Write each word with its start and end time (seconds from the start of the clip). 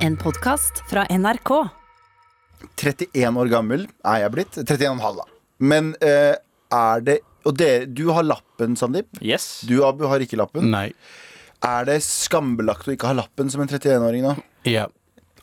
En 0.00 0.16
podkast 0.16 0.82
fra 0.90 1.04
NRK. 1.10 1.50
31 2.76 3.36
år 3.40 3.50
gammel 3.52 3.82
er 4.08 4.22
jeg 4.22 4.32
blitt. 4.32 4.56
31,5 4.62 5.18
da. 5.18 5.26
Men 5.60 5.90
eh, 6.04 6.36
er 6.72 7.02
det 7.04 7.18
Og 7.48 7.54
dere, 7.56 7.86
du 7.88 8.06
har 8.12 8.24
lappen, 8.24 8.74
Sandeep. 8.76 9.20
Yes. 9.24 9.62
Du, 9.68 9.78
Abu, 9.86 10.04
har 10.10 10.20
ikke 10.20 10.36
lappen. 10.40 10.66
Nei. 10.72 10.90
Er 11.64 11.86
det 11.88 11.98
skambelagt 12.04 12.88
å 12.88 12.92
ikke 12.92 13.08
ha 13.08 13.16
lappen 13.16 13.48
som 13.52 13.62
en 13.64 13.68
31-åring 13.70 14.24
nå? 14.26 14.34
Ja. 14.68 14.86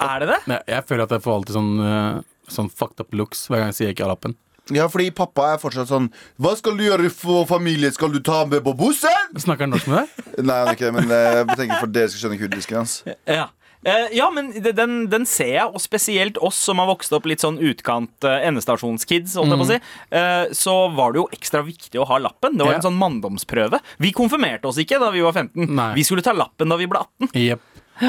Er 0.01 0.21
det 0.21 0.27
det? 0.29 0.37
Nei, 0.49 0.59
jeg 0.69 0.85
føler 0.89 1.07
at 1.07 1.15
jeg 1.15 1.25
får 1.25 1.39
alltid 1.39 1.57
sånn, 1.57 1.71
eh, 1.81 2.19
sånn 2.53 2.69
fucked 2.69 3.01
up 3.01 3.17
looks 3.17 3.47
hver 3.49 3.63
gang 3.63 3.73
jeg 3.73 3.79
sier 3.79 3.89
jeg 3.89 3.97
ikke 3.97 4.05
har 4.05 4.13
lappen. 4.13 4.37
Ja, 4.73 4.85
fordi 4.91 5.09
pappa 5.15 5.53
er 5.53 5.59
fortsatt 5.61 5.87
sånn 5.87 6.09
Hva 6.43 6.51
skal 6.59 6.75
du 6.75 6.81
gjøre 6.83 7.07
for 7.13 7.45
familie? 7.47 7.87
Skal 7.95 8.11
du 8.11 8.19
ta 8.19 8.41
med 8.49 8.65
på 8.65 8.73
bussen? 8.77 9.29
Snakker 9.39 9.63
han 9.63 9.71
norsk 9.71 9.87
med 9.87 10.01
deg? 10.01 10.25
Nei, 10.43 10.57
han 10.59 10.67
er 10.67 10.75
ikke 10.75 10.89
det, 10.89 10.95
men 10.97 11.13
eh, 11.15 11.27
jeg 11.39 11.59
tenker 11.61 11.79
for 11.79 11.93
dere 11.97 12.11
skal 12.11 12.23
skjønne 12.25 12.39
kurdisken 12.41 12.81
hans. 12.81 12.97
Ja. 13.25 13.47
Eh, 13.85 14.07
ja, 14.17 14.29
men 14.33 14.51
det- 14.51 14.75
den, 14.75 15.07
den 15.09 15.25
ser 15.25 15.53
jeg, 15.53 15.65
og 15.69 15.79
spesielt 15.79 16.37
oss 16.41 16.55
som 16.57 16.77
har 16.81 16.87
vokst 16.89 17.13
opp 17.13 17.25
litt 17.29 17.39
sånn 17.39 17.59
utkant 17.61 18.09
uh, 18.25 18.39
endestasjonskids, 18.47 19.35
holdt 19.37 19.53
jeg 19.53 19.59
på 19.61 19.65
å 19.67 19.69
si, 19.69 19.79
eh, 20.17 20.45
så 20.51 20.73
var 20.95 21.13
det 21.13 21.21
jo 21.21 21.27
ekstra 21.31 21.61
viktig 21.63 22.01
å 22.01 22.07
ha 22.09 22.17
lappen. 22.17 22.57
Det 22.57 22.65
var 22.65 22.73
Ja. 22.73 22.79
en 22.81 22.87
sånn 22.89 22.97
manndomsprøve. 22.99 23.79
Vi 23.99 24.11
konfirmerte 24.11 24.65
oss 24.65 24.77
ikke 24.81 24.99
da 24.99 25.11
vi 25.11 25.21
var 25.21 25.31
15. 25.33 25.69
Nei. 25.75 25.93
Vi 25.93 26.03
skulle 26.03 26.23
ta 26.25 26.33
lappen 26.33 26.67
da 26.69 26.75
vi 26.75 26.87
ble 26.87 26.99
18. 26.99 27.29
Jepp. 27.33 27.61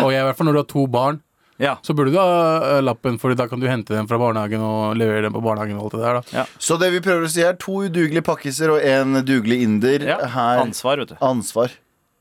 Og 0.03 0.11
jeg, 0.13 0.21
i 0.21 0.27
hvert 0.27 0.37
fall 0.37 0.47
når 0.47 0.53
du 0.53 0.59
har 0.65 0.71
to 0.73 0.87
barn, 0.87 1.21
Ja. 1.61 1.77
så 1.83 1.95
burde 1.95 2.13
du 2.13 2.19
ha 2.19 2.79
eh, 2.79 2.81
lappen, 2.83 3.19
for 3.21 3.35
da 3.35 3.47
kan 3.47 3.61
du 3.61 3.67
hente 3.69 3.89
dem 3.95 4.07
fra 4.09 4.17
barnehagen 4.19 4.61
og 4.63 4.97
levere 4.97 5.23
dem 5.29 5.33
på 5.35 5.43
barnehagen. 5.43 5.77
og 5.79 5.85
alt 5.85 5.93
det 5.93 6.01
der 6.01 6.15
da 6.21 6.39
Ja. 6.41 6.45
Så 6.59 6.79
det 6.79 6.91
vi 6.93 7.01
prøver 7.01 7.25
å 7.27 7.31
si, 7.31 7.43
er 7.43 7.53
to 7.55 7.73
udugelige 7.89 8.23
pakkiser 8.25 8.71
og 8.73 8.81
en 8.83 9.23
dugelig 9.25 9.63
inder. 9.63 10.01
Ja. 10.07 10.19
Her 10.27 10.65
Ansvar, 10.65 10.97
vet 10.99 11.09
du. 11.09 11.15
Ansvar. 11.21 11.71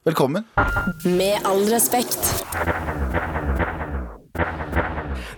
Velkommen. 0.05 0.45
Med 1.05 1.41
all 1.45 1.65
respekt. 1.67 2.43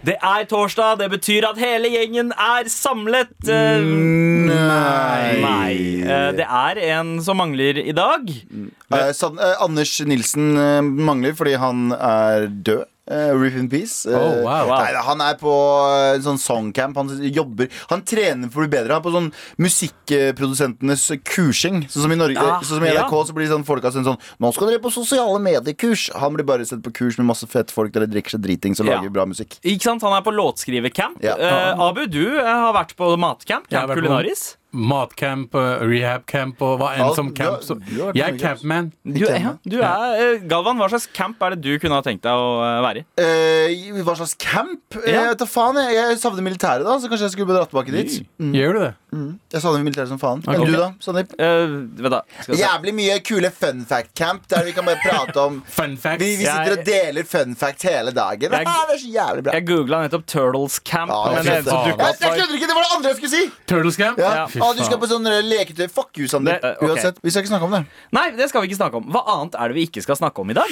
Det 0.06 0.16
er 0.24 0.46
torsdag, 0.48 1.00
det 1.02 1.10
betyr 1.12 1.48
at 1.50 1.58
hele 1.60 1.90
gjengen 1.92 2.32
er 2.32 2.70
samlet. 2.72 3.34
Eh, 3.44 3.82
Nei. 3.84 5.34
Nei. 5.44 5.74
Eh, 6.06 6.30
det 6.38 6.46
er 6.48 6.80
en 6.94 7.18
som 7.24 7.40
mangler 7.42 7.82
i 7.84 7.92
dag. 7.96 8.30
Eh, 8.30 9.10
eh, 9.12 9.56
Anders 9.60 9.98
Nilsen 10.08 10.54
eh, 10.56 10.80
mangler 10.82 11.36
fordi 11.36 11.58
han 11.60 11.90
er 11.96 12.48
død. 12.48 12.88
Eh, 13.10 13.32
Rip 13.34 13.56
in 13.58 13.68
peace. 13.70 14.06
Uh, 14.06 14.14
Oh, 14.20 14.44
wow. 14.46 14.68
Nei, 14.70 14.94
han 15.02 15.22
er 15.26 15.34
på 15.40 15.50
uh, 15.50 16.14
en 16.14 16.22
sånn 16.22 16.38
songcamp. 16.38 16.96
Han 17.00 17.10
jobber 17.34 17.70
Han 17.90 18.04
trener 18.06 18.52
for 18.54 18.62
å 18.62 18.68
bli 18.68 18.74
bedre. 18.78 18.94
Han 18.94 19.02
er 19.02 19.06
på 19.08 19.14
sånn 19.16 19.32
musikkprodusentenes 19.58 21.08
kursing. 21.26 21.84
Sånn 21.90 22.06
som 22.06 22.14
i 22.14 22.18
Norge 22.20 22.38
Ja, 22.38 22.60
Sånn 22.62 22.78
som 22.80 22.86
i 22.86 22.92
NRK 22.94 23.16
ja. 23.18 23.24
så 23.30 23.34
blir 23.38 23.50
sånn 23.50 23.66
folka 23.68 23.92
sendt 23.96 24.06
sånn 24.10 24.20
Nå 24.42 24.52
skal 24.54 24.70
dere 24.72 24.84
på 24.84 24.92
sosiale 24.94 25.40
medier-kurs. 25.42 26.10
Han 26.22 26.38
blir 26.38 26.46
bare 26.48 26.68
sett 26.70 26.84
på 26.86 26.94
kurs 27.02 27.18
med 27.18 27.30
masse 27.32 27.50
fette 27.50 27.74
folk 27.74 27.94
der 27.96 28.06
de 28.06 28.14
drikker 28.14 28.36
seg 28.38 28.46
dritings 28.46 28.80
og 28.84 28.90
Ja. 28.90 29.00
lager 29.00 29.10
bra 29.18 29.26
musikk. 29.26 29.58
Ikke 29.64 29.90
sant? 29.90 30.06
Han 30.06 30.14
er 30.14 30.22
på 30.26 30.34
låtskrivercamp. 30.36 31.18
Ja. 31.24 31.36
Eh, 31.38 31.80
Abu, 31.90 32.06
du 32.08 32.38
har 32.38 32.74
vært 32.78 32.96
på 32.96 33.10
matcamp. 33.18 33.68
Camp 33.70 33.94
Kulinaris. 33.94 34.56
Matcamp, 34.70 35.56
eh, 35.58 35.82
rehabcamp 35.82 36.62
og 36.62 36.76
hva 36.78 36.92
enn 36.94 37.16
som 37.18 37.32
camp. 37.34 37.64
Så. 37.66 37.80
Jeg 38.14 38.22
er 38.22 38.38
campman. 38.38 38.92
Du, 39.04 39.24
ja, 39.26 39.56
du 39.66 39.80
er, 39.82 40.20
eh, 40.22 40.44
Galvan, 40.50 40.78
hva 40.78 40.90
slags 40.92 41.08
camp 41.16 41.42
er 41.42 41.56
det 41.56 41.64
du 41.66 41.80
kunne 41.82 41.98
ha 41.98 42.06
tenkt 42.06 42.22
deg 42.28 42.38
å 42.38 42.52
eh, 42.62 42.78
være 42.86 43.02
i? 43.02 43.06
Eh, 43.24 44.04
hva 44.06 44.14
slags 44.20 44.36
camp? 44.38 44.84
Ja. 45.02 45.16
Jeg 45.16 45.32
vet 45.32 45.42
da 45.42 45.50
faen, 45.50 45.80
jeg, 45.82 45.98
jeg 45.98 46.20
savner 46.22 46.46
militæret, 46.46 46.86
da. 46.86 47.00
Så 47.02 47.10
kanskje 47.10 47.30
jeg 47.30 47.38
skulle 47.38 47.58
dratt 47.58 47.74
tilbake 47.74 47.96
dit. 47.96 48.20
Gjør 48.38 48.78
du 48.78 48.84
det? 48.86 48.94
Jeg 49.10 49.62
savner 49.64 49.82
militæret 49.84 50.08
som 50.12 50.20
faen. 50.22 50.44
Okay. 50.46 50.66
Du, 50.70 50.76
da? 50.78 50.92
Sandeep? 51.02 51.32
Uh, 51.40 51.72
vet 51.98 52.12
da, 52.14 52.20
skal. 52.44 52.60
Jævlig 52.60 52.94
mye 52.94 53.16
kule 53.26 53.50
fun 53.52 53.80
fact-camp 53.90 54.44
der 54.54 54.64
vi 54.68 54.74
kan 54.76 54.86
bare 54.86 55.00
prate 55.02 55.42
om 55.42 55.62
Fun 55.80 55.96
facts. 55.98 56.22
Vi, 56.22 56.36
vi 56.38 56.46
sitter 56.46 56.76
og 56.78 56.84
deler 56.86 57.26
fun 57.26 57.56
facts 57.58 57.88
hele 57.90 58.14
dagen. 58.14 58.54
Jeg- 58.54 58.68
Ah, 58.70 58.86
det 58.90 58.96
er 58.96 59.02
så 59.02 59.10
jævlig 59.16 59.44
bra. 59.48 59.54
Jeg 59.58 59.66
googla 59.68 60.02
nettopp 60.06 60.26
Turtles 60.30 60.80
Camp. 60.86 61.10
Ja, 61.10 61.34
men 61.34 61.44
det 61.50 61.58
som 61.66 61.88
Jeg, 61.90 61.94
opp 61.98 62.22
jeg 62.22 62.32
kødder 62.38 62.56
ikke! 62.60 62.68
Det 62.70 62.76
var 62.78 62.86
det 62.86 62.94
andre 63.00 63.10
jeg 63.10 63.18
skulle 63.18 63.34
si! 63.34 63.44
Turtles 63.74 63.98
camp? 63.98 64.20
Ja. 64.22 64.32
Ja. 64.36 64.46
Ah, 64.62 64.74
du 64.78 64.84
skal 64.86 65.02
på 65.02 65.10
sånn 65.10 65.26
eh, 65.28 65.42
leketøy. 65.50 65.88
Fuck 65.90 66.18
you, 66.22 66.28
Sandeep. 66.30 66.62
Det, 66.62 66.76
eh. 66.78 66.86
Uansett, 66.90 67.18
vi 67.24 67.34
skal 67.34 67.42
ikke 67.44 67.54
snakke 67.56 67.66
om 67.72 67.78
det. 67.80 67.84
Nei, 68.14 68.28
det 68.38 68.50
skal 68.54 68.62
vi 68.62 68.70
ikke 68.70 68.80
snakke 68.84 69.02
om. 69.02 69.10
Hva 69.10 69.26
annet 69.40 69.58
er 69.58 69.74
det 69.74 69.80
vi 69.82 69.88
ikke 69.90 70.06
skal 70.06 70.20
snakke 70.22 70.46
om 70.46 70.54
i 70.54 70.58
dag? 70.62 70.70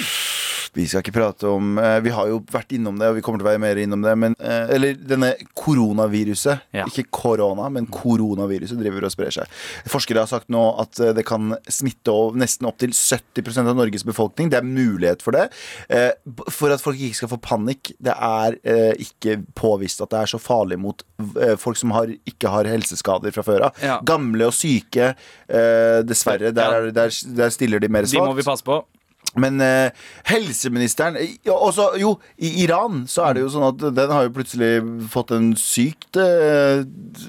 Vi 0.74 0.84
skal 0.86 1.00
ikke 1.02 1.14
prate 1.16 1.48
om 1.48 1.78
eh, 1.80 1.98
Vi 2.04 2.10
har 2.14 2.28
jo 2.30 2.40
vært 2.52 2.72
innom 2.76 2.98
det, 3.00 3.08
og 3.10 3.16
vi 3.16 3.22
kommer 3.24 3.40
til 3.40 3.46
å 3.46 3.50
være 3.50 3.62
mer 3.62 3.76
innom 3.82 4.02
det. 4.04 4.14
Men, 4.18 4.34
eh, 4.40 4.68
eller 4.76 4.94
denne 5.00 5.32
koronaviruset. 5.58 6.60
Ja. 6.76 6.84
Ikke 6.88 7.04
korona, 7.14 7.68
men 7.72 7.86
koronaviruset 7.92 8.78
driver 8.80 9.06
og 9.08 9.12
sprer 9.14 9.32
seg. 9.34 9.50
Forskere 9.88 10.22
har 10.24 10.30
sagt 10.30 10.50
nå 10.52 10.62
at 10.82 11.00
eh, 11.04 11.12
det 11.16 11.24
kan 11.28 11.54
smitte 11.72 12.12
over 12.12 12.38
nesten 12.42 12.68
opp 12.68 12.78
til 12.82 12.92
70% 12.94 13.70
av 13.72 13.78
Norges 13.78 14.04
befolkning. 14.08 14.50
Det 14.52 14.60
er 14.60 14.66
mulighet 14.68 15.24
for 15.24 15.36
det. 15.36 15.46
Eh, 15.88 16.10
For 16.52 16.72
at 16.74 16.82
folk 16.84 16.98
ikke 17.00 17.20
skal 17.22 17.32
få 17.32 17.40
panikk. 17.44 17.92
Det 18.02 18.14
er 18.14 18.58
eh, 18.62 18.92
ikke 19.04 19.38
påvist 19.58 20.02
at 20.04 20.12
det 20.14 20.20
er 20.24 20.32
så 20.34 20.40
farlig 20.42 20.78
mot 20.82 21.02
eh, 21.40 21.56
folk 21.60 21.78
som 21.80 21.92
har, 21.96 22.10
ikke 22.28 22.52
har 22.52 22.68
helseskader 22.70 23.34
fra 23.34 23.44
før 23.46 23.68
av. 23.70 23.82
Ja. 23.82 23.98
Gamle 24.08 24.48
og 24.50 24.54
syke, 24.56 25.12
dessverre. 26.08 26.52
Der, 26.52 26.62
Ja. 26.68 26.80
der, 26.80 26.90
der, 26.92 27.10
der 27.38 27.50
stiller 27.54 27.80
de 27.80 27.88
mer 27.88 28.02
De 28.08 28.18
må 28.20 28.34
vi 28.36 28.42
passe 28.46 28.64
på. 28.66 28.82
Men 29.36 29.60
eh, 29.60 29.90
helseministeren 30.30 31.18
eh, 31.20 31.34
ja, 31.44 31.52
også, 31.52 31.90
Jo, 32.00 32.14
i 32.40 32.62
Iran 32.64 33.02
så 33.10 33.26
er 33.28 33.36
det 33.36 33.42
jo 33.44 33.50
sånn 33.52 33.66
at 33.68 33.84
den 33.94 34.14
har 34.14 34.24
jo 34.24 34.32
plutselig 34.38 34.70
fått 35.12 35.34
en 35.36 35.50
sykt 35.60 36.16
uh, 36.16 36.80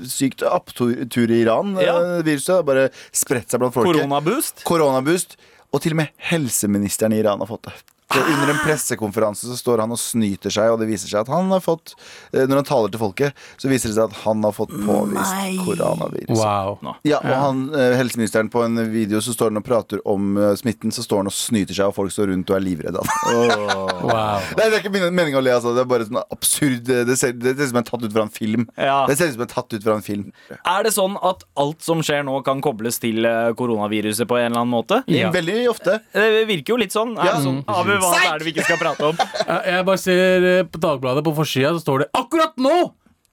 Sykt 0.08 0.46
opptur 0.48 1.30
i 1.30 1.42
Iran. 1.44 1.76
eh, 1.78 1.86
Ja. 1.90 1.98
viruset 2.24 2.56
har 2.56 2.64
bare 2.68 2.88
spredt 3.12 3.52
seg 3.52 3.60
blant 3.62 3.76
folket. 3.76 4.00
Koronaboost. 4.00 4.64
Koronaboost. 4.68 5.36
Og 5.76 5.84
til 5.84 5.94
og 5.94 6.02
med 6.02 6.14
helseministeren 6.32 7.14
i 7.14 7.20
Iran 7.22 7.44
har 7.44 7.50
fått 7.52 7.68
det. 7.68 7.76
Så 8.14 8.20
under 8.26 8.50
en 8.54 8.60
pressekonferanse 8.66 9.46
så 9.48 9.56
står 9.60 9.84
han 9.84 9.92
og 9.94 10.00
snyter 10.02 10.50
seg, 10.50 10.72
og 10.74 10.80
det 10.82 10.88
viser 10.90 11.12
seg 11.12 11.20
at 11.22 11.30
han 11.30 11.52
har 11.54 11.62
fått 11.62 11.92
eh, 12.34 12.48
Når 12.50 12.56
han 12.64 12.66
taler 12.66 12.90
til 12.94 13.02
folket, 13.04 13.38
så 13.62 13.70
viser 13.70 13.92
det 13.92 13.98
seg 14.00 14.08
at 14.10 14.16
han 14.24 14.42
har 14.48 14.56
fått 14.56 14.72
påvist 14.74 15.60
koronavirus. 15.68 16.34
Wow. 16.40 16.80
Ja, 17.06 17.20
og 17.22 17.36
han, 17.44 17.60
eh, 17.78 17.94
helseministeren 18.00 18.50
på 18.50 18.64
en 18.66 18.80
video 18.92 19.22
så 19.22 19.36
står 19.36 19.52
han 19.54 19.62
og 19.62 19.66
prater 19.68 20.02
om 20.10 20.32
eh, 20.42 20.56
smitten, 20.58 20.90
så 20.96 21.06
står 21.06 21.22
han 21.22 21.30
og 21.30 21.36
snyter 21.38 21.78
seg, 21.78 21.92
og 21.92 21.96
folk 22.00 22.14
står 22.16 22.32
rundt 22.34 22.50
og 22.50 22.58
er 22.58 22.66
livredde. 22.66 23.04
wow. 23.30 24.42
Nei, 24.58 24.66
det 24.66 24.72
er 24.72 24.80
ikke 24.82 24.94
min 24.96 25.06
mening 25.14 25.38
å 25.38 25.44
le, 25.46 25.54
altså. 25.60 25.76
Det 25.78 25.84
er 25.86 25.90
bare 25.94 26.08
sånn 26.10 26.22
absurd 26.26 26.90
Det 26.90 27.16
ser, 27.20 27.34
det 27.38 27.54
ser 27.56 27.68
ut 27.68 27.74
som 27.76 27.82
en 27.84 27.88
tatt 27.92 28.08
ut 28.08 28.14
fra 28.16 28.26
en 28.26 28.34
film. 28.34 28.66
Ja. 28.74 29.04
Det 29.10 29.20
ser 29.20 29.30
ut 29.30 29.38
som 29.38 29.46
en 29.46 29.52
tatt 29.54 29.78
ut 29.78 29.86
fra 29.86 29.98
en 30.00 30.06
film. 30.06 30.26
Er 30.64 30.86
det 30.88 30.96
sånn 30.96 31.18
at 31.30 31.46
alt 31.62 31.86
som 31.86 32.02
skjer 32.06 32.26
nå, 32.28 32.40
kan 32.48 32.62
kobles 32.66 32.98
til 33.04 33.22
koronaviruset 33.60 34.28
på 34.30 34.38
en 34.40 34.50
eller 34.50 34.64
annen 34.64 34.74
måte? 34.74 35.02
Ja. 35.12 35.30
Veldig 35.34 35.60
ofte. 35.72 36.00
Det 36.16 36.46
virker 36.50 36.74
jo 36.76 36.82
litt 36.82 36.96
sånn. 36.96 37.14
Er 37.20 37.30
Ja. 37.30 37.38
det 37.38 37.46
sånn 37.46 37.62
Hva 38.04 38.22
er 38.34 38.40
det 38.42 38.48
vi 38.48 38.54
ikke 38.56 38.66
skal 38.68 38.80
prate 38.82 39.10
om? 39.12 39.20
Jeg 39.48 39.86
bare 39.88 40.02
ser 40.02 40.48
eh, 40.52 40.64
på 40.68 40.82
Dagbladet 40.82 41.24
på 41.26 41.34
forsida, 41.38 41.74
så 41.76 41.84
står 41.84 42.06
det 42.06 42.10
'Akkurat 42.16 42.58
nå! 42.58 42.76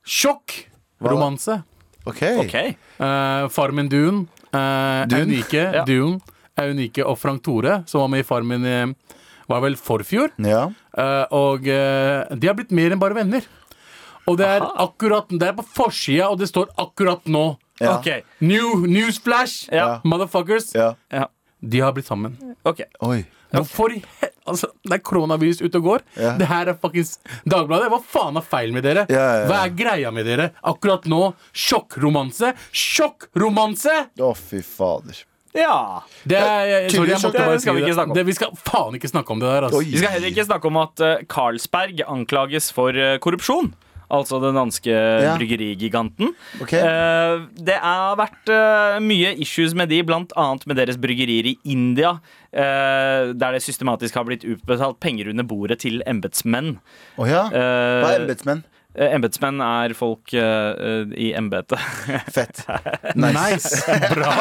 Sjokk! 0.06 0.56
Romanse'. 1.02 1.62
Ok. 2.06 2.22
Ok, 2.46 2.56
Uh, 2.96 3.44
Farmen 3.52 3.90
Dune. 3.92 4.24
Uh, 4.54 5.04
Dune? 5.10 5.26
Unike, 5.26 5.60
Ja. 5.74 5.82
Dune, 5.84 6.20
Unike 6.56 7.04
og 7.04 7.18
Frank 7.20 7.42
Tore, 7.44 7.82
som 7.86 8.00
var 8.00 8.08
med 8.08 8.22
i 8.22 8.26
Farmen 8.26 8.64
i 8.64 8.94
var 9.48 9.60
vel 9.60 9.76
forfjor. 9.76 10.32
Ja. 10.42 10.66
Uh, 10.96 11.24
og 11.30 11.66
uh, 11.68 12.24
de 12.32 12.48
har 12.48 12.56
blitt 12.56 12.72
mer 12.74 12.94
enn 12.94 13.02
bare 13.02 13.14
venner. 13.18 13.44
Og 14.26 14.38
det 14.40 14.46
er 14.46 14.64
akkurat 14.82 15.28
Det 15.30 15.46
er 15.46 15.54
på 15.54 15.62
forsida, 15.76 16.30
og 16.30 16.38
det 16.40 16.48
står 16.48 16.72
'akkurat 16.76 17.22
nå'. 17.26 17.56
Ja. 17.80 17.98
ok, 17.98 18.24
New 18.40 18.86
Newsflash! 18.88 19.68
Ja. 19.70 20.00
Motherfuckers! 20.04 20.72
ja. 20.74 20.94
ja. 21.12 21.26
De 21.60 21.80
har 21.80 21.92
blitt 21.92 22.06
sammen. 22.06 22.36
ok 22.64 22.80
Oi. 23.04 23.24
Hvorfor 23.52 23.92
i 23.92 24.02
he... 24.20 24.28
Altså, 24.46 24.70
det 24.86 24.98
er 24.98 25.02
koronavirus 25.04 25.60
ute 25.64 25.80
og 25.80 25.86
går. 25.90 26.04
Ja. 26.22 26.34
Det 26.40 26.46
her 26.50 26.72
er 26.72 26.78
fuckings 26.80 27.16
Dagbladet. 27.48 27.90
Hva 27.92 28.00
faen 28.16 28.38
er 28.40 28.46
feil 28.46 28.74
med 28.76 28.86
dere? 28.86 29.06
Ja, 29.12 29.24
ja. 29.42 29.46
Hva 29.50 29.62
er 29.66 29.72
greia 29.78 30.12
med 30.14 30.26
dere? 30.28 30.50
Akkurat 30.66 31.06
nå, 31.10 31.22
sjokkromanse. 31.56 32.52
Sjokkromanse! 32.72 33.96
Å, 34.22 34.34
fy 34.38 34.60
fader. 34.64 35.24
Ja. 35.56 36.02
Det 36.28 36.36
er, 36.36 36.66
jeg, 36.68 36.90
sorry, 36.92 37.10
jeg 37.14 37.22
måtte 37.22 37.38
Det 37.38 37.46
bare 37.48 37.60
skal 37.62 37.76
vi 37.78 37.82
ikke 37.86 37.96
snakke 37.96 38.12
om. 38.12 38.18
det. 38.18 38.24
Vi 38.28 38.36
skal 38.36 38.58
faen 38.66 38.98
ikke 38.98 39.10
snakke 39.12 39.32
om 39.32 39.40
det 39.40 39.48
der. 39.48 39.66
Altså. 39.68 39.80
Vi 39.88 40.00
skal 40.02 40.14
heller 40.16 40.32
ikke 40.34 40.44
snakke 40.50 40.68
om 40.70 40.78
at 40.82 41.04
eh, 41.06 41.24
Carlsberg 41.32 42.02
anklages 42.06 42.68
for 42.76 42.96
eh, 43.00 43.16
korrupsjon. 43.24 43.72
Altså 44.12 44.38
den 44.42 44.54
danske 44.54 44.94
bryggerigiganten. 45.36 46.34
Okay. 46.62 46.78
Eh, 46.78 47.46
det 47.66 47.78
har 47.82 48.18
vært 48.20 48.52
eh, 48.52 48.98
mye 49.02 49.34
issues 49.42 49.74
med 49.74 49.90
de, 49.90 50.02
annet 50.06 50.66
med 50.66 50.78
deres 50.78 50.98
bryggerier 51.00 51.52
i 51.52 51.56
India. 51.64 52.18
eh, 52.52 53.32
der 53.34 53.52
det 53.52 53.62
systematisk 53.62 54.14
har 54.14 54.24
blitt 54.24 54.44
utbetalt 54.46 55.00
penger 55.00 55.28
under 55.30 55.44
bordet 55.44 55.80
til 55.82 56.02
embetsmenn. 56.06 56.78
Oh, 57.18 57.26
ja. 57.28 57.46
Eh, 57.50 58.00
Hva 58.04 58.14
er 58.14 58.22
embetsmenn? 58.22 58.64
Embetsmenn 58.96 59.60
er 59.60 59.92
folk 59.92 60.32
eh, 60.32 61.02
i 61.20 61.32
embetet. 61.36 61.80
Fett. 62.36 62.62
Nice. 63.14 63.82
Bra. 64.14 64.32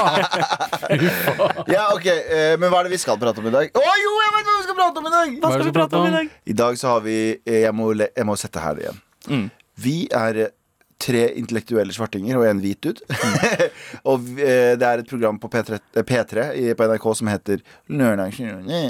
Ja, 1.68 1.90
ok, 1.96 2.06
eh, 2.06 2.54
Men 2.62 2.70
hva 2.70 2.84
er 2.84 2.88
det 2.88 2.94
vi 2.96 3.00
skal 3.02 3.18
prate 3.20 3.42
om 3.42 3.50
i 3.50 3.54
dag? 3.54 3.72
Å 3.74 3.96
jo, 4.00 4.14
jeg 4.22 4.34
vet 4.36 4.48
hva 4.48 4.56
vi 4.56 4.66
skal 4.68 4.78
prate 4.78 5.02
om 5.02 5.08
i 5.10 5.14
dag! 5.16 5.34
Hva 5.42 5.52
skal 5.56 5.66
vi 5.68 5.74
prate 5.76 6.00
om? 6.00 6.06
I 6.08 6.14
dag 6.16 6.30
I 6.54 6.56
dag 6.62 6.78
så 6.80 6.94
har 6.94 7.04
vi 7.06 7.18
Jeg 7.42 7.74
må, 7.76 7.90
jeg 7.98 8.28
må 8.28 8.38
sette 8.40 8.62
her 8.64 8.80
igjen. 8.84 9.00
Mm. 9.30 9.50
Vi 9.86 9.98
er 10.14 10.42
eh, 10.46 10.54
tre 11.02 11.26
intellektuelle 11.38 11.94
svartinger 11.94 12.38
og 12.40 12.46
en 12.48 12.62
hvit 12.64 12.80
dude. 12.84 13.04
og 14.10 14.24
vi, 14.24 14.40
det 14.80 14.88
er 14.88 15.02
et 15.02 15.10
program 15.10 15.38
på 15.42 15.50
P3, 15.52 15.80
eh, 15.96 16.06
P3 16.08 16.48
på 16.78 16.88
NRK 16.90 17.08
som 17.20 17.32
heter 17.32 17.64
Lørdagsnyhetene. 17.92 18.82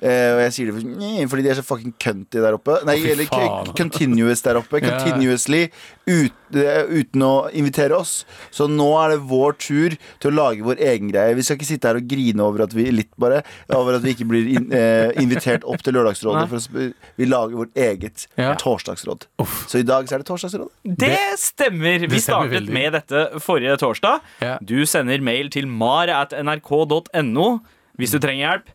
Eh, 0.00 0.28
og 0.34 0.42
jeg 0.46 0.56
sier 0.56 0.70
det 0.70 0.76
for, 0.76 1.32
fordi 1.34 1.46
de 1.46 1.52
er 1.54 1.60
så 1.60 1.66
fucking 1.66 1.94
cunty 2.02 2.42
der 2.42 2.58
oppe. 2.58 2.80
Nei, 2.88 2.98
eller 3.14 3.30
continuous 3.78 4.44
der 4.44 4.60
oppe. 4.60 4.82
Continuously. 4.88 5.68
Ut, 6.08 6.32
eh, 6.32 6.41
uten 6.54 7.22
å 7.26 7.32
invitere 7.52 7.96
oss. 7.96 8.24
Så 8.50 8.66
nå 8.70 8.88
er 9.02 9.14
det 9.14 9.20
vår 9.30 9.56
tur 9.58 9.96
til 10.22 10.30
å 10.30 10.34
lage 10.34 10.62
vår 10.66 10.76
egen 10.80 11.10
greie. 11.12 11.34
Vi 11.38 11.42
skal 11.42 11.56
ikke 11.58 11.68
sitte 11.68 11.88
her 11.88 11.96
og 12.00 12.06
grine 12.10 12.40
over 12.44 12.62
at 12.66 12.72
vi 12.76 12.90
litt 12.92 13.10
bare 13.20 13.42
Over 13.72 13.96
at 13.96 14.02
vi 14.04 14.12
ikke 14.14 14.26
blir 14.28 14.46
in, 14.56 14.72
eh, 14.72 15.10
invitert 15.22 15.64
opp 15.64 15.82
til 15.82 15.94
Lørdagsrådet. 15.94 16.48
For 16.48 16.56
å, 16.60 16.92
vi 17.16 17.24
lager 17.26 17.56
vårt 17.56 17.74
eget 17.74 18.26
Ja. 18.38 18.54
torsdagsråd. 18.54 19.26
Så 19.68 19.78
i 19.80 19.82
dag 19.82 20.06
så 20.08 20.14
er 20.14 20.18
det 20.18 20.26
torsdagsråd. 20.26 20.68
Det 20.84 21.18
stemmer! 21.38 21.98
Vi 22.00 22.06
det 22.06 22.22
stemmer 22.22 22.48
startet 22.48 22.52
veldig. 22.60 22.72
med 22.72 22.92
dette 22.92 23.40
forrige 23.40 23.76
torsdag. 23.78 24.20
Ja. 24.40 24.58
Du 24.62 24.84
sender 24.86 25.20
mail 25.20 25.48
til 25.50 25.66
mar 25.66 26.08
at 26.08 26.30
nrk.no 26.32 27.60
hvis 27.98 28.10
du 28.14 28.18
trenger 28.22 28.46
hjelp. 28.48 28.70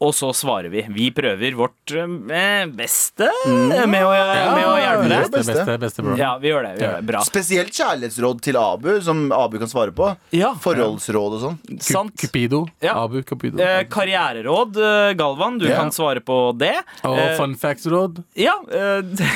Og 0.00 0.14
så 0.16 0.30
svarer 0.32 0.70
vi. 0.72 0.80
Vi 0.96 1.10
prøver 1.12 1.52
vårt 1.58 1.92
eh, 1.92 2.62
beste 2.72 3.26
med, 3.44 4.00
å, 4.00 4.12
med 4.14 4.64
å 4.64 4.76
hjelpe 4.80 5.08
deg. 5.10 5.26
Beste, 5.34 5.52
beste, 5.52 5.74
beste, 5.82 6.04
bro. 6.06 6.14
Ja, 6.16 6.30
vi 6.40 6.48
gjør 6.48 6.64
det. 6.64 6.70
Vi 6.78 6.84
gjør 6.86 6.94
det. 6.96 7.04
Bra. 7.10 7.20
Spesielt 7.26 7.74
kjærlighetsråd 7.76 8.40
til 8.46 8.56
Abu, 8.56 8.88
som 9.04 9.26
Abu 9.36 9.58
kan 9.60 9.68
svare 9.68 9.92
på. 9.92 10.08
Ja. 10.32 10.54
Forholdsråd 10.64 11.36
og 11.36 11.42
sånn. 11.44 11.58
Sant. 11.84 12.14
Cupido. 12.22 12.62
Ja. 12.80 12.94
Abu 13.02 13.20
Cupido. 13.28 13.60
Eh, 13.60 13.82
karriereråd, 13.92 14.80
eh, 14.80 15.10
Galvan. 15.20 15.58
Du 15.60 15.68
Ja. 15.68 15.76
kan 15.82 15.92
svare 15.92 16.24
på 16.24 16.38
det. 16.56 16.78
og 17.04 17.18
Eh, 17.20 17.36
fun 17.36 17.54
facts-råd. 17.60 18.24
ja, 18.40 18.56
eh, 18.72 19.02
det, 19.12 19.28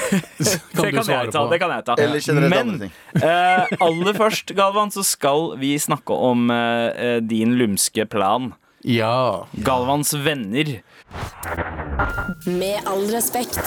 Kan 0.73 0.95
du 0.97 1.03
svare 1.05 1.27
jeg 1.29 1.33
ta. 1.37 1.45
på? 1.45 1.51
Det 1.53 1.61
kan 1.61 1.71
jeg 1.77 1.85
ta. 1.91 1.95
Eller 2.01 2.21
generelt 2.25 2.51
Men 2.51 2.69
andre 2.69 2.89
ting. 2.89 3.23
eh, 3.23 3.77
aller 3.85 4.15
først, 4.17 4.55
Galvan, 4.57 4.89
så 4.97 5.05
skal 5.05 5.59
vi 5.61 5.77
snakke 5.77 6.17
om 6.17 6.49
eh, 6.51 6.89
eh, 6.97 7.21
din 7.21 7.59
lumske 7.61 8.09
plan. 8.09 8.55
Ja. 8.85 9.47
Galvans 9.65 10.13
venner. 10.15 10.83
Med 12.45 12.81
all 12.85 13.07
respekt. 13.09 13.61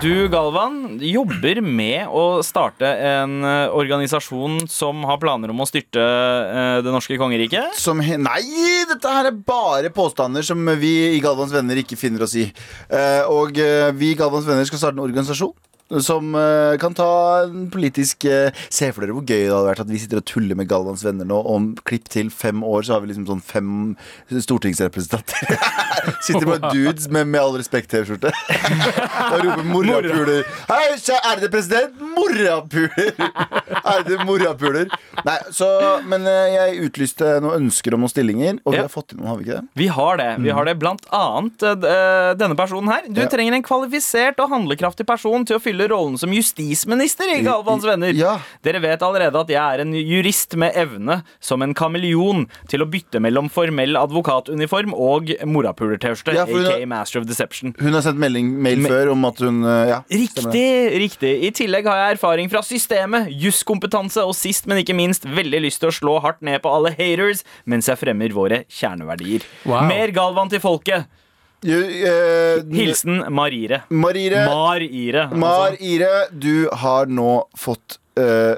Du, 0.00 0.28
Galvan, 0.32 0.96
jobber 1.04 1.60
med 1.60 2.08
å 2.08 2.40
starte 2.46 2.88
en 2.88 3.44
eh, 3.44 3.74
organisasjon 3.76 4.62
som 4.72 5.04
har 5.04 5.20
planer 5.20 5.52
om 5.52 5.60
å 5.60 5.66
styrte 5.68 6.00
eh, 6.00 6.78
det 6.86 6.94
norske 6.94 7.18
kongeriket. 7.20 7.76
Som 7.76 8.00
he 8.00 8.16
Nei, 8.16 8.40
dette 8.88 9.12
her 9.12 9.28
er 9.28 9.36
bare 9.44 9.92
påstander 9.92 10.46
som 10.46 10.64
vi 10.80 10.94
i 11.18 11.20
Galvans 11.20 11.52
Venner 11.52 11.82
ikke 11.82 12.00
finner 12.00 12.24
oss 12.24 12.38
i. 12.40 12.46
Eh, 12.88 13.28
og 13.28 13.60
vi 14.00 14.14
i 14.14 14.16
Galvans 14.16 14.48
Venner 14.48 14.64
skal 14.68 14.80
starte 14.80 14.96
en 14.96 15.04
organisasjon. 15.04 15.52
Som 16.00 16.32
uh, 16.34 16.72
kan 16.80 16.94
ta 16.96 17.42
en 17.44 17.66
politisk 17.72 18.24
uh, 18.24 18.48
Se 18.72 18.88
for 18.94 19.04
dere 19.04 19.12
hvor 19.16 19.26
gøy 19.26 19.42
det 19.44 19.52
hadde 19.52 19.66
vært 19.68 19.82
at 19.84 19.90
vi 19.92 19.98
sitter 20.00 20.22
og 20.22 20.26
tuller 20.28 20.56
med 20.56 20.68
Galvans 20.70 21.02
venner 21.04 21.28
nå. 21.28 21.36
Om 21.52 21.72
klipp 21.88 22.08
til 22.12 22.30
fem 22.32 22.62
år 22.64 22.86
så 22.86 22.94
har 22.96 23.02
vi 23.04 23.10
liksom 23.12 23.26
sånn 23.28 23.42
fem 23.44 23.72
stortingsrepresentanter. 24.32 25.52
sitter 26.26 26.46
bare 26.48 26.72
dudes 26.72 27.08
med 27.12 27.28
Med 27.32 27.40
all 27.42 27.58
respekt-T-skjorte 27.60 28.32
og 29.32 29.44
roper 29.44 29.66
'morapuler'. 29.68 30.46
Hei, 30.70 30.96
ærede 31.32 31.50
president! 31.52 32.00
Morapuler! 32.16 33.12
Ærede 33.92 34.18
morapuler. 34.26 34.90
Nei, 35.26 35.38
så 35.54 35.68
Men 36.08 36.26
uh, 36.26 36.46
jeg 36.52 36.80
utlyste 36.88 37.36
noen 37.42 37.66
ønsker 37.66 37.94
om 37.96 38.04
noen 38.04 38.12
stillinger, 38.12 38.58
og 38.64 38.72
vi 38.72 38.80
Ja. 38.80 38.86
har 38.88 38.92
fått 38.92 39.12
inn 39.12 39.20
noen, 39.20 39.28
har 39.32 39.38
vi 39.40 39.46
ikke 39.46 39.60
det? 39.60 39.68
Vi 39.78 39.86
har 39.92 40.16
det. 40.20 40.30
Vi 40.42 40.50
har 40.56 40.64
det 40.68 40.76
blant 40.80 41.04
annet 41.12 41.62
denne 42.38 42.56
personen 42.58 42.90
her. 42.92 43.04
Du 43.08 43.20
Ja. 43.22 43.28
trenger 43.28 43.54
en 43.54 43.62
kvalifisert 43.62 44.40
og 44.42 44.50
handlekraftig 44.50 45.06
person 45.06 45.44
til 45.44 45.58
å 45.58 45.62
fylle 45.62 45.81
rollen 45.90 46.18
som 46.20 46.30
justisminister 46.32 47.30
i 47.34 47.40
Galvans 47.42 47.84
venner. 47.86 48.12
Ja. 48.14 48.36
Dere 48.62 48.80
vet 48.84 49.02
allerede 49.02 49.40
at 49.40 49.48
jeg 49.50 49.58
er 49.62 49.82
en 49.82 49.92
jurist 49.96 50.54
med 50.60 50.76
evne 50.78 51.22
som 51.40 51.62
en 51.64 51.74
kameleon 51.74 52.46
til 52.70 52.84
å 52.84 52.88
bytte 52.90 53.20
mellom 53.22 53.48
formell 53.52 53.96
advokatuniform 53.98 54.92
og 54.94 55.32
morapuler-T-skjorte, 55.44 56.34
Ja, 56.36 56.46
har- 56.46 56.72
aka 56.76 56.86
Master 56.86 57.20
of 57.20 57.26
Deception. 57.26 57.74
Hun 57.80 57.92
har 57.92 58.02
sendt 58.02 58.18
melding, 58.22 58.52
mail 58.62 58.84
før 58.86 59.12
om 59.12 59.24
at 59.24 59.38
hun 59.38 59.62
eh, 59.64 59.88
Ja, 59.88 60.00
stemmer. 60.02 60.52
Riktig, 60.52 61.00
riktig. 61.02 61.32
I 61.48 61.50
tillegg 61.50 61.86
har 61.86 61.96
jeg 62.06 62.18
erfaring 62.18 62.50
fra 62.52 62.62
systemet, 62.62 63.28
juskompetanse 63.32 64.22
og 64.24 64.34
sist, 64.38 64.66
men 64.66 64.78
ikke 64.82 64.94
minst, 64.96 65.24
veldig 65.24 65.62
lyst 65.64 65.80
til 65.82 65.90
å 65.90 65.96
slå 65.96 66.18
hardt 66.22 66.42
ned 66.42 66.60
på 66.62 66.70
alle 66.72 66.92
haters 66.96 67.42
mens 67.66 67.86
jeg 67.90 67.98
fremmer 68.00 68.32
våre 68.34 68.64
kjerneverdier. 68.68 69.42
Wow. 69.64 69.86
Mer 69.88 70.12
Galvan 70.14 70.50
til 70.52 70.60
folket. 70.62 71.06
Eh, 71.64 72.62
Hilsen 72.74 73.24
Marire. 73.30 73.82
Marire. 73.88 74.46
Mar-Ire. 74.46 75.28
Mar-Ire, 75.34 76.26
du 76.32 76.68
har 76.72 77.06
nå 77.06 77.46
fått 77.54 77.98
eh, 78.18 78.56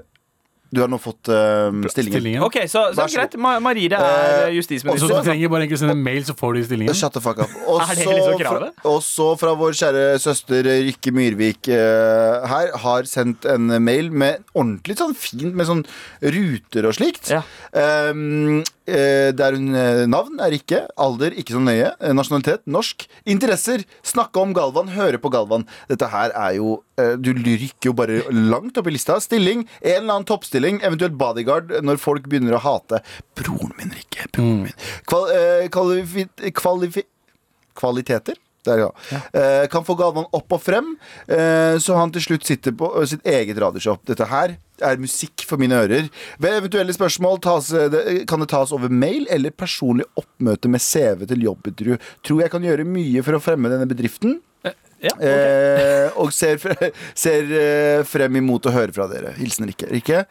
Du 0.74 0.80
har 0.82 0.90
nå 0.90 0.98
fått 0.98 1.28
uh, 1.30 1.70
stillingen. 1.92 2.18
Stillingen. 2.18 2.42
Ok, 2.42 2.56
så, 2.70 2.88
så 2.96 3.04
er 3.06 3.12
greit. 3.14 3.36
Ma 3.40 3.54
Marire 3.62 4.00
er 4.00 4.22
Eh, 4.24 4.48
Så 4.48 4.54
justisminister. 4.58 5.08
du 5.14 5.26
trenger 5.28 5.48
bare 5.52 5.64
egentlig 5.64 5.78
sende 5.80 5.94
mail, 5.96 6.22
så 6.26 6.34
får 6.36 6.54
du 6.58 6.62
stillingen? 6.66 6.94
Shut 6.98 7.14
the 7.14 7.22
fuck 7.22 7.38
up. 7.44 7.50
Og 7.70 7.80
Er 7.84 7.94
det 7.94 8.04
så 8.04 8.12
liksom 8.16 8.38
fra, 8.40 8.50
kravet? 8.50 8.84
og 8.90 8.98
så 9.06 9.28
fra 9.40 9.54
vår 9.60 9.76
kjære 9.80 10.04
søster 10.22 10.66
Rykke 10.88 11.12
Myrvik 11.14 11.68
uh, 11.72 12.44
her 12.50 12.72
har 12.84 13.06
sendt 13.10 13.44
en 13.50 13.70
mail 13.84 14.10
med 14.10 14.42
ordentlig 14.54 14.98
sånn 14.98 15.14
fint 15.18 15.54
med 15.54 15.66
sånn 15.70 15.84
ruter 16.22 16.88
og 16.90 16.94
slikt. 16.96 17.30
Ja. 17.32 17.42
Um, 17.74 18.62
eh, 18.86 19.30
der 19.36 19.56
hun 19.56 19.74
eh, 19.74 20.04
Navn 20.10 20.38
er 20.44 20.54
ikke. 20.54 20.84
Alder 21.00 21.34
ikke 21.34 21.56
så 21.56 21.62
nøye. 21.62 21.90
eh, 22.00 22.12
Nasjonalitet 22.14 22.62
norsk. 22.70 23.06
Interesser 23.26 23.82
snakke 24.06 24.38
om 24.40 24.52
Galvan, 24.54 24.88
høre 24.94 25.18
på 25.18 25.30
Galvan. 25.34 25.66
Dette 25.90 26.06
her 26.12 26.30
er 26.30 26.54
jo 26.58 26.76
eh, 26.93 26.93
Du 26.94 27.32
rykker 27.34 27.90
jo 27.90 27.94
bare 27.96 28.20
langt 28.30 28.78
opp 28.78 28.86
i 28.90 28.94
lista. 28.94 29.16
Stilling. 29.22 29.64
En 29.80 29.96
eller 30.02 30.14
annen 30.18 30.28
toppstilling, 30.28 30.80
eventuelt 30.86 31.16
bodyguard, 31.18 31.72
når 31.82 31.98
folk 32.02 32.28
begynner 32.30 32.58
å 32.58 32.62
hate. 32.62 33.02
Broren 33.38 33.74
min, 33.80 33.92
Rikke. 33.94 34.28
Broren 34.34 34.62
min. 34.68 34.78
Kval, 35.10 35.28
eh, 35.34 35.68
kvalifi, 35.74 36.28
kvalifi, 36.54 37.06
kvaliteter. 37.74 38.38
Der, 38.64 38.78
ja. 38.80 38.90
Eh, 39.32 39.66
kan 39.68 39.84
få 39.84 39.92
Galvan 39.98 40.24
opp 40.32 40.54
og 40.56 40.62
frem, 40.64 40.94
eh, 41.28 41.76
så 41.82 41.98
han 41.98 42.12
til 42.14 42.24
slutt 42.24 42.46
sitter 42.48 42.72
på 42.72 42.88
eh, 42.96 43.04
sitt 43.10 43.26
eget 43.28 43.60
radioshop. 43.60 44.06
Dette 44.08 44.24
her 44.30 44.54
er 44.80 45.02
musikk 45.02 45.44
for 45.44 45.60
mine 45.60 45.76
ører. 45.84 46.08
Ved 46.40 46.56
eventuelle 46.62 46.94
spørsmål 46.96 47.42
tas, 47.44 47.68
eh, 47.76 47.90
det, 47.92 48.24
kan 48.30 48.40
det 48.40 48.48
tas 48.54 48.72
over 48.72 48.88
mail 48.88 49.28
eller 49.28 49.52
personlig 49.52 50.08
oppmøte 50.16 50.72
med 50.72 50.80
CV 50.80 51.26
til 51.28 51.44
jobbintervju. 51.44 52.00
Tror 52.24 52.40
jeg 52.40 52.54
kan 52.54 52.64
gjøre 52.64 52.88
mye 52.88 53.26
for 53.26 53.36
å 53.36 53.44
fremme 53.44 53.72
denne 53.72 53.90
bedriften. 53.90 54.38
Eh, 55.12 56.08
og 56.20 56.32
ser, 56.34 56.62
ser 57.24 57.52
eh, 57.58 58.00
frem 58.08 58.40
imot 58.40 58.68
å 58.68 58.74
høre 58.74 58.94
fra 58.96 59.08
dere. 59.10 59.34
Hilsen 59.38 59.68
Rikke. 59.68 59.90
Rikke, 59.92 60.24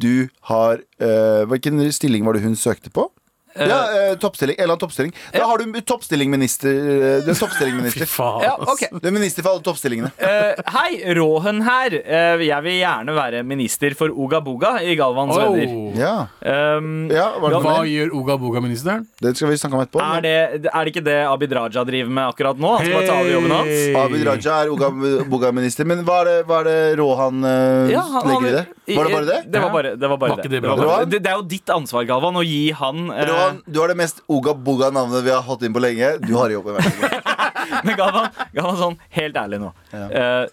du 0.00 0.28
har 0.50 0.82
eh, 1.02 1.42
Hvilken 1.50 1.82
stilling 1.94 2.26
var 2.26 2.36
det 2.36 2.44
hun 2.44 2.58
søkte 2.58 2.92
på? 2.94 3.08
Ja, 3.54 3.78
eh, 4.10 4.14
toppstilling. 4.20 4.56
En 4.58 4.62
eller 4.64 4.74
annen 4.74 4.82
toppstilling. 4.84 5.12
Da 5.34 5.44
har 5.46 5.58
du 5.58 5.80
toppstillingminister. 5.80 6.70
eh, 6.70 7.24
Du 7.24 7.30
er 7.30 7.38
toppstillingminister. 7.38 8.00
Fy 8.06 8.10
faen. 8.10 8.42
Ja, 8.44 8.54
ass. 8.60 8.68
ok. 8.74 9.00
Du 9.02 9.08
er 9.08 9.14
minister 9.14 9.42
for 9.42 9.54
alle 9.56 9.64
toppstillingene. 9.66 10.10
Eh, 10.18 10.62
hei, 10.76 11.14
Råhen 11.18 11.62
her. 11.66 11.96
Eh, 12.00 12.44
jeg 12.46 12.62
vil 12.66 12.78
gjerne 12.80 13.14
være 13.16 13.42
minister 13.46 13.94
for 13.98 14.10
Oga 14.14 14.40
Boga 14.40 14.76
i 14.82 14.94
Galvans 14.98 15.36
Oh. 15.36 15.54
venner. 15.54 15.96
Ja, 15.98 16.14
Um, 16.40 17.08
ja 17.10 17.26
det 17.38 17.40
Hva 17.40 17.60
mer? 17.62 17.84
gjør 17.88 18.12
Oga 18.16 18.36
Boga-ministeren? 18.40 19.04
Det 19.20 19.34
skal 19.36 19.48
vi 19.50 19.56
snakke 19.60 19.76
om 19.76 19.82
etterpå. 19.84 20.00
er, 20.00 20.20
det, 20.24 20.70
er 20.72 20.84
det 20.84 20.92
ikke 20.94 21.04
det 21.04 21.16
Abid 21.28 21.52
Raja 21.52 21.84
driver 21.84 22.10
med 22.10 22.24
akkurat 22.32 22.58
nå? 22.58 22.70
Han 22.78 22.86
skal 22.86 22.96
bare 22.96 23.06
ta 23.06 23.16
over 23.20 23.30
jobben 23.34 23.50
hans? 23.54 23.68
Hey. 23.68 23.94
Abid 24.00 24.24
Raja 24.26 24.56
er 24.64 24.70
Oga- 24.72 25.24
Boga-minister. 25.30 25.84
Men 25.86 26.02
hva 26.06 26.20
er 26.22 26.30
det, 26.30 26.36
hva 26.48 26.60
er 26.60 26.64
det 26.70 26.98
Rohan 27.00 27.44
eh, 27.44 27.92
Ja, 27.94 28.02
han- 28.02 28.28
legger 28.30 28.48
i 28.48 28.52
det? 28.56 28.64
Var 28.96 29.04
det 29.04 29.12
bare 29.14 29.26
det? 29.30 29.40
Det 29.52 29.60
var 29.62 29.70
bare 29.70 29.92
det. 29.96 30.08
Var 30.08 30.16
bare 30.16 30.30
Var 30.30 30.36
ikke 30.38 30.42
det. 30.42 30.50
det 30.50 30.62
Det, 30.62 30.68
var 30.68 30.86
bare, 30.86 31.06
det, 31.06 31.22
det 31.22 31.30
er 31.30 31.36
jo 31.38 31.46
ditt 31.50 31.70
ansvar, 31.70 32.04
Galvan, 32.08 32.34
å 32.40 32.42
gi 32.44 32.70
han 32.72 33.10
eh, 33.10 33.24
Rohan, 33.40 33.60
du 33.66 33.80
har 33.80 33.92
det 33.92 33.98
mest 34.00 34.22
Oga 34.30 34.54
Boga-navnet 34.54 35.24
vi 35.26 35.32
har 35.34 35.44
hatt 35.46 35.66
inn 35.66 35.74
på 35.74 35.82
lenge. 35.82 36.12
Du 36.22 36.32
har 36.36 36.52
jobb 36.52 36.70
i 36.70 36.76
verden. 36.78 37.28
Men 37.86 37.96
Galvan, 37.98 38.28
Galvan 38.54 38.80
sånn, 38.80 38.98
helt 39.16 39.38
ærlig 39.40 39.60
nå. 39.62 39.70
Eh, 39.94 40.44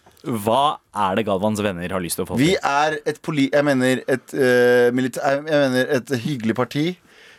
hva 0.43 0.61
er 1.07 1.17
det 1.17 1.25
Galvans 1.27 1.61
venner 1.63 1.93
har 1.93 2.03
lyst 2.03 2.19
til 2.19 2.25
å 2.25 2.29
få 2.29 2.37
til? 2.37 2.47
Vi 2.47 2.53
er 2.57 2.97
et 3.07 3.19
poli... 3.23 3.47
Jeg 3.53 3.67
mener 3.67 4.03
et 4.05 4.35
uh, 4.35 4.87
militær... 4.95 5.41
Jeg 5.41 5.61
mener 5.67 5.91
et 5.97 6.15
hyggelig 6.23 6.57
parti 6.57 6.85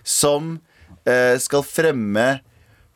som 0.07 0.55
uh, 0.57 1.35
skal 1.43 1.65
fremme 1.67 2.29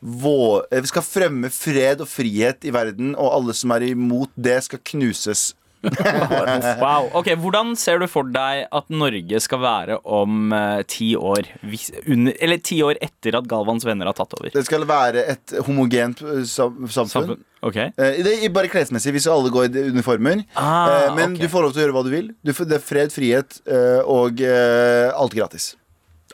vår, 0.03 0.65
eh, 0.71 0.81
Vi 0.83 0.91
skal 0.91 1.05
fremme 1.05 1.49
fred 1.53 2.01
og 2.03 2.09
frihet 2.11 2.65
i 2.67 2.73
verden, 2.75 3.13
og 3.15 3.29
alle 3.37 3.53
som 3.55 3.71
er 3.71 3.85
imot 3.87 4.33
det, 4.35 4.57
skal 4.65 4.81
knuses. 4.91 5.53
Wow, 6.83 7.09
ok, 7.17 7.33
Hvordan 7.39 7.73
ser 7.79 7.99
du 8.01 8.07
for 8.11 8.27
deg 8.31 8.65
at 8.71 8.93
Norge 8.93 9.41
skal 9.43 9.61
være 9.63 9.99
om 10.03 10.53
eh, 10.55 10.83
ti 10.89 11.11
år? 11.19 11.49
Hvis, 11.67 11.89
under, 12.07 12.35
eller 12.39 12.61
ti 12.63 12.79
år 12.85 12.99
etter 13.03 13.37
at 13.39 13.49
Galvans 13.51 13.85
venner 13.87 14.09
har 14.09 14.17
tatt 14.17 14.35
over? 14.39 14.51
Det 14.53 14.65
skal 14.67 14.87
være 14.89 15.25
et 15.35 15.55
homogent 15.67 16.23
eh, 16.23 16.41
samfunn. 16.47 17.11
Samfunn. 17.11 17.43
Okay. 17.63 17.91
Eh, 17.97 18.23
det 18.25 18.37
er 18.39 18.55
bare 18.55 18.71
klesmessig, 18.71 19.15
hvis 19.15 19.29
alle 19.31 19.51
går 19.53 19.69
i 19.69 19.85
uniformer. 19.93 20.43
Ah, 20.55 21.11
men 21.15 21.35
okay. 21.35 21.43
du 21.43 21.51
får 21.51 21.67
lov 21.67 21.75
til 21.75 21.83
å 21.83 21.87
gjøre 21.87 21.97
hva 21.99 22.07
du 22.07 22.11
vil. 22.15 22.33
Du 22.43 22.55
får, 22.55 22.71
det 22.71 22.79
er 22.79 22.87
fred, 22.87 23.15
frihet 23.15 23.61
og 24.07 24.43
alt 24.43 25.35
gratis. 25.35 25.73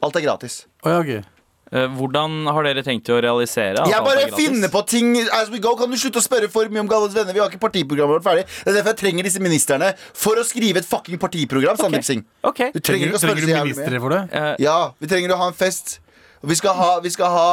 Alt 0.06 0.16
er 0.16 0.24
gratis. 0.24 0.64
Oh, 0.86 0.94
ja, 0.94 1.02
ok. 1.04 1.12
Eh, 1.20 1.39
Hvordan 1.70 2.48
har 2.50 2.66
dere 2.66 2.82
tenkt 2.86 3.10
å 3.14 3.20
realisere 3.22 3.84
Jeg 3.90 4.02
bare 4.06 4.26
finner 4.34 4.72
på 4.74 4.82
ting 4.90 5.12
as 5.38 5.52
we 5.54 5.60
go. 5.62 5.76
Kan 5.78 5.92
du 5.92 5.98
slutte 6.02 6.18
å 6.22 6.26
spørre 6.26 6.50
for 6.50 6.66
mye 6.74 6.82
om 6.82 6.90
Galles 6.90 7.14
venner? 7.14 7.34
Vi 7.36 7.40
har 7.44 7.50
ikke 7.52 7.62
partiprogrammet 7.62 8.18
vårt 8.20 8.26
ferdig. 8.26 8.46
Det 8.66 8.72
er 8.74 8.78
derfor 8.80 8.96
jeg 8.96 9.02
trenger 9.04 9.30
disse 9.30 9.44
ministerne 9.44 9.92
for 10.18 10.40
å 10.42 10.46
skrive 10.48 10.82
et 10.82 10.90
fucking 10.90 11.20
partiprogram. 11.22 11.78
Sandeep 11.78 12.06
Singh. 12.08 12.26
Ok. 12.44 12.64
Du 12.74 12.80
trenger 12.80 13.14
trenger, 13.14 13.20
Trenger 13.20 13.46
du 13.46 13.54
ministre 13.70 14.00
for 14.02 14.16
det? 14.16 14.22
Eh, 14.34 14.56
Ja, 14.66 14.78
vi 15.00 15.08
trenger 15.12 15.36
å 15.36 15.42
ha 15.44 15.48
en 15.54 15.58
fest. 15.58 16.00
Og 16.42 16.50
vi 16.50 16.56
skal 16.56 16.74
ha, 16.74 17.00
vi 17.04 17.10
skal 17.14 17.30
ha 17.36 17.48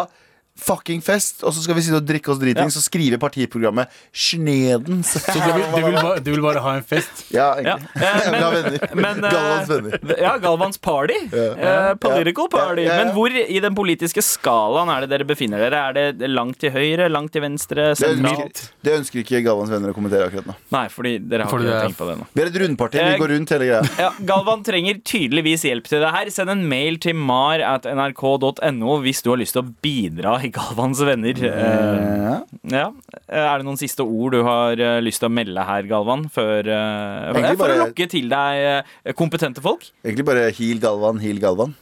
fucking 0.56 1.02
fest, 1.04 1.42
og 1.44 1.52
så 1.52 1.62
skal 1.62 1.76
vi 1.76 1.82
sitte 1.84 1.98
og 2.00 2.06
drikke 2.08 2.30
oss 2.32 2.38
dritings 2.40 2.76
og 2.80 2.84
skrive 2.86 3.18
partiprogrammet 3.20 3.90
Snedens. 4.12 5.10
Så 5.16 5.34
du 5.36 5.40
vil, 5.52 5.64
du, 5.74 5.82
vil 5.86 5.96
bare, 5.96 6.20
du 6.24 6.30
vil 6.32 6.42
bare 6.44 6.62
ha 6.64 6.74
en 6.78 6.86
fest? 6.86 7.24
Ja, 7.34 7.46
Ja, 7.60 7.76
egentlig. 7.76 8.02
eh, 8.02 8.20
Jeg 8.24 8.32
vil 8.32 8.42
ha 8.44 8.50
venner. 8.54 8.86
Men, 9.04 9.20
eh, 9.24 9.34
Galvans 9.36 9.68
venner. 9.70 10.16
Ja, 10.22 10.32
Galvans 10.42 10.78
party. 10.82 11.18
Eh, 11.32 11.94
political 12.00 12.48
party. 12.52 12.82
ja, 12.82 12.88
ja, 12.88 12.96
ja. 12.96 13.04
Men 13.04 13.12
hvor 13.16 13.36
i 13.36 13.60
den 13.62 13.74
politiske 13.76 14.22
skalaen 14.24 14.88
er 14.92 15.04
det 15.06 15.10
dere 15.12 15.26
befinner 15.28 15.62
dere? 15.66 15.82
Er 15.90 16.12
det 16.16 16.30
langt 16.32 16.58
til 16.62 16.72
høyre, 16.74 17.08
langt 17.12 17.32
til 17.36 17.44
venstre, 17.44 17.90
Det 17.94 18.08
ønsker, 18.14 18.32
sentralt? 18.32 18.62
det 18.86 18.96
ønsker 19.00 19.22
ikke 19.22 19.42
Galvans 19.46 19.70
venner 19.74 19.92
å 19.92 19.96
kommentere 19.96 20.26
akkurat 20.30 20.48
nå. 20.50 20.56
Nei, 20.74 20.86
fordi 20.92 21.14
dere 21.28 21.46
har 21.46 21.52
Fordi 21.52 21.68
ikke 21.70 21.84
tenkt 21.86 22.00
på 22.00 22.08
det 22.10 22.16
nå. 22.22 22.26
Vi 22.32 22.42
er 22.46 22.50
et 22.52 22.60
rundparti. 22.64 22.98
Vi 23.02 23.12
Eh, 23.16 23.18
går 23.20 23.32
rundt 23.36 23.50
hele 23.54 23.68
greia. 23.70 23.82
Ja, 24.00 24.10
Galvan 24.32 24.64
trenger 24.66 24.98
tydeligvis 25.06 25.62
hjelp 25.68 25.86
til 25.92 26.00
det 26.02 26.10
her. 26.16 26.30
Send 26.34 26.50
en 26.52 26.64
mail 26.68 26.96
til 27.02 27.14
mar 27.14 27.60
at 27.60 27.86
nrk.no 27.86 28.96
hvis 29.04 29.22
du 29.22 29.30
har 29.34 29.38
lyst 29.40 29.56
til 29.56 29.62
å 29.62 29.70
bidra 29.84 30.38
Galvans 30.54 31.00
venner. 31.06 31.38
Eh, 31.48 32.40
ja. 32.72 32.86
Er 33.28 33.58
det 33.58 33.66
noen 33.66 33.78
siste 33.80 34.04
ord 34.04 34.32
du 34.36 34.42
har 34.46 34.78
eh, 34.78 35.00
lyst 35.04 35.20
til 35.22 35.28
å 35.30 35.32
melde 35.32 35.64
her, 35.68 35.82
Galvan? 35.90 36.26
Før, 36.32 36.66
eh, 36.66 37.32
Egentlig 37.32 37.56
for 37.56 37.64
å 37.64 37.76
bare- 37.76 37.80
lokke 37.86 38.08
til 38.12 38.28
deg 38.28 38.84
eh, 39.06 39.12
kompetente 39.18 39.62
folk? 39.64 39.88
Egentlig 40.04 40.26
bare 40.28 40.50
heal 40.56 40.78
Galvan, 40.82 41.18
heal 41.22 41.38
Galvan. 41.42 41.74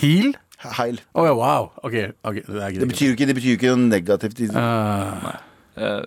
Heal? 0.00 0.32
Heil. 0.76 0.98
Oh, 1.16 1.24
ja, 1.24 1.32
wow. 1.32 1.70
Ok, 1.82 1.94
okay. 2.22 2.42
det 2.44 2.62
er 2.62 2.80
Det 2.82 2.88
betyr 2.90 3.14
ikke, 3.16 3.26
det 3.30 3.36
betyr 3.38 3.54
ikke 3.56 3.70
noe 3.76 3.88
negativt. 3.94 4.42
Uh, 4.52 4.58
Eh, 4.60 5.38
Eh, 5.80 6.02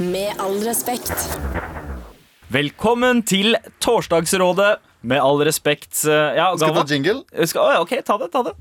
Med 0.00 0.38
all 0.40 0.56
respekt. 0.64 1.12
velkommen 2.52 3.22
til 3.26 3.56
Torsdagsrådet. 3.82 4.76
Med 5.02 5.20
all 5.20 5.42
respekt 5.44 6.04
eh, 6.08 6.36
Ja, 6.38 6.46
Skal 6.56 6.72
vi 6.72 6.80
ta 6.80 6.86
jingle? 6.94 7.46
Skal, 7.46 7.72
ja, 7.74 7.80
OK, 7.82 7.92
ta 8.06 8.16
det. 8.22 8.30
ta 8.32 8.42
det 8.46 8.54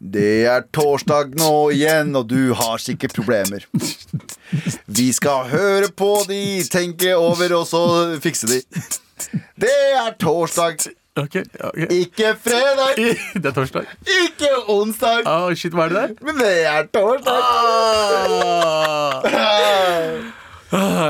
Det 0.00 0.46
er 0.48 0.62
torsdag 0.72 1.34
nå 1.36 1.50
igjen, 1.76 2.14
og 2.16 2.28
du 2.30 2.52
har 2.56 2.78
sikkert 2.80 3.12
problemer. 3.18 3.66
Vi 4.88 5.10
skal 5.12 5.44
høre 5.52 5.90
på 5.92 6.12
de, 6.30 6.40
tenke 6.72 7.12
over, 7.18 7.52
og 7.58 7.66
så 7.68 7.82
fikse 8.24 8.48
de. 8.48 8.62
Det 9.60 9.74
er 10.00 10.16
torsdag, 10.20 10.88
Okay, 11.18 11.42
okay. 11.58 11.86
ikke 12.06 12.28
fredag, 12.38 12.94
Det 13.42 13.48
er 13.50 13.52
torsdag. 13.52 13.84
ikke 14.06 14.50
onsdag, 14.72 15.26
Oh, 15.28 15.50
shit, 15.58 15.74
hva 15.76 15.88
er 15.88 15.90
det 15.92 15.98
der? 15.98 16.14
men 16.24 16.38
det 16.38 16.52
er 16.70 16.86
torsdag. 16.94 17.42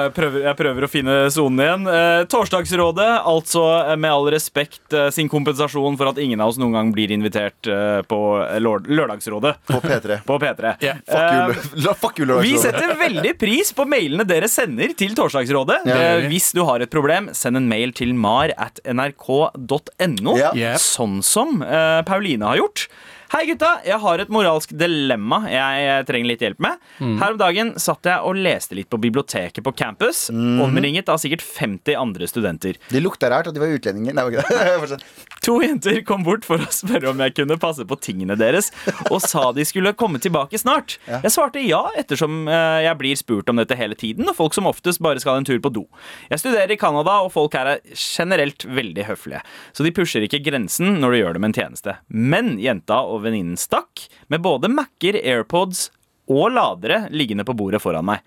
Jeg 0.06 0.12
prøver, 0.16 0.42
jeg 0.46 0.56
prøver 0.58 0.86
å 0.86 0.90
finne 0.90 1.14
sonen 1.34 1.62
igjen. 1.64 1.84
Eh, 1.90 2.22
torsdagsrådet, 2.32 3.08
altså 3.28 3.62
eh, 3.80 3.96
med 4.00 4.10
all 4.12 4.28
respekt 4.34 4.94
eh, 4.96 5.08
sin 5.14 5.28
kompensasjon 5.32 5.98
for 6.00 6.10
at 6.12 6.20
ingen 6.22 6.40
av 6.42 6.52
oss 6.52 6.58
noen 6.60 6.74
gang 6.76 6.92
blir 6.96 7.12
invitert 7.14 7.68
eh, 7.70 8.00
på 8.08 8.20
eh, 8.44 8.58
Lørdagsrådet 8.60 9.54
På 9.70 9.80
P3. 9.84 10.20
på 10.30 10.38
P3. 10.42 10.74
Yeah. 10.84 11.00
Fuck 11.06 11.20
Eh, 11.20 11.36
you, 11.36 11.84
la- 11.86 11.94
fuck 12.00 12.18
you, 12.22 12.28
vi 12.44 12.54
setter 12.60 12.94
veldig 13.00 13.34
pris 13.40 13.72
på 13.76 13.84
mailene 13.88 14.24
dere 14.28 14.48
sender 14.50 14.94
til 14.98 15.14
Torsdagsrådet. 15.18 15.82
Yeah. 15.86 15.98
det 16.00 16.26
Eh. 16.26 16.28
Hvis 16.32 16.50
du 16.56 16.62
har 16.68 16.82
et 16.84 16.90
problem, 16.92 17.30
send 17.36 17.58
en 17.60 17.68
mail 17.70 17.92
til 17.96 18.14
mar 18.16 18.52
at 18.56 18.80
nrk.no, 18.88 20.36
yeah. 20.38 20.76
Sånn 20.80 21.20
som 21.26 21.60
eh, 21.64 22.00
Pauline 22.08 22.46
har 22.46 22.60
gjort. 22.60 22.86
Hei 23.30 23.44
gutta, 23.46 23.76
jeg 23.86 23.94
har 24.02 24.18
et 24.18 24.30
moralsk 24.34 24.72
dilemma 24.74 25.44
jeg 25.46 25.82
eh, 25.86 26.00
trenger 26.02 26.32
litt 26.32 26.40
hjelp 26.42 26.58
med. 26.64 26.80
Her 26.98 27.36
om 27.36 27.38
dagen 27.38 27.68
satt 27.78 28.08
jeg 28.10 28.26
og 28.26 28.40
leste 28.42 28.74
litt 28.74 28.88
på 28.90 28.98
biblioteket 28.98 29.62
på 29.62 29.72
campus, 29.78 30.24
omringet 30.34 31.06
av 31.12 31.20
sikkert 31.22 31.44
50 31.46 31.94
andre 31.94 32.26
studenter. 32.26 32.80
Det 32.90 33.02
lukta 33.04 33.30
rart 33.30 33.46
at 33.46 33.54
de 33.54 33.62
var 33.62 33.70
utlendinger. 33.70 34.18
Nei. 34.18 34.98
To 35.40 35.54
jenter 35.62 36.02
kom 36.04 36.20
bort 36.26 36.44
for 36.44 36.60
å 36.60 36.66
spørre 36.74 37.14
om 37.14 37.20
jeg 37.24 37.32
kunne 37.38 37.56
passe 37.60 37.86
på 37.88 37.96
tingene 38.02 38.34
deres, 38.36 38.66
og 39.08 39.22
sa 39.24 39.46
de 39.56 39.64
skulle 39.64 39.94
komme 39.96 40.20
tilbake 40.20 40.58
snart. 40.60 40.98
Jeg 41.08 41.32
svarte 41.32 41.62
ja, 41.64 41.80
ettersom 41.96 42.42
eh, 42.50 42.82
jeg 42.84 42.98
blir 43.00 43.16
spurt 43.16 43.48
om 43.48 43.56
dette 43.56 43.78
hele 43.78 43.96
tiden, 43.96 44.28
og 44.28 44.36
folk 44.36 44.58
som 44.58 44.68
oftest 44.68 45.00
bare 45.00 45.22
skal 45.22 45.40
en 45.40 45.48
tur 45.48 45.62
på 45.64 45.72
do. 45.72 45.86
Jeg 46.28 46.42
studerer 46.42 46.74
i 46.74 46.80
Canada, 46.80 47.22
og 47.24 47.32
folk 47.32 47.56
her 47.56 47.76
er 47.76 47.80
generelt 47.94 48.66
veldig 48.68 49.06
høflige, 49.08 49.40
så 49.72 49.86
de 49.86 49.94
pusher 49.96 50.26
ikke 50.26 50.42
grensen 50.44 50.98
når 51.00 51.14
du 51.14 51.20
gjør 51.22 51.38
dem 51.38 51.48
en 51.48 51.56
tjeneste. 51.56 51.96
Men 52.12 52.58
jenta 52.60 53.00
og 53.00 53.19
venninnen 53.24 53.58
stakk, 53.60 54.06
med 54.28 54.42
både 54.44 54.70
Mac-er, 54.72 55.18
AirPods 55.20 55.88
og 56.30 56.52
ladere 56.54 57.04
liggende 57.10 57.46
på 57.46 57.56
bordet 57.58 57.82
foran 57.82 58.06
meg. 58.06 58.22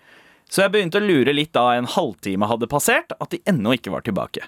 Så 0.50 0.64
jeg 0.64 0.74
begynte 0.74 1.00
å 1.00 1.04
lure 1.04 1.32
litt 1.34 1.54
da 1.56 1.70
en 1.74 1.88
halvtime 1.88 2.48
hadde 2.50 2.68
passert, 2.70 3.14
at 3.18 3.32
de 3.32 3.40
ennå 3.48 3.74
ikke 3.78 3.92
var 3.94 4.04
tilbake. 4.06 4.44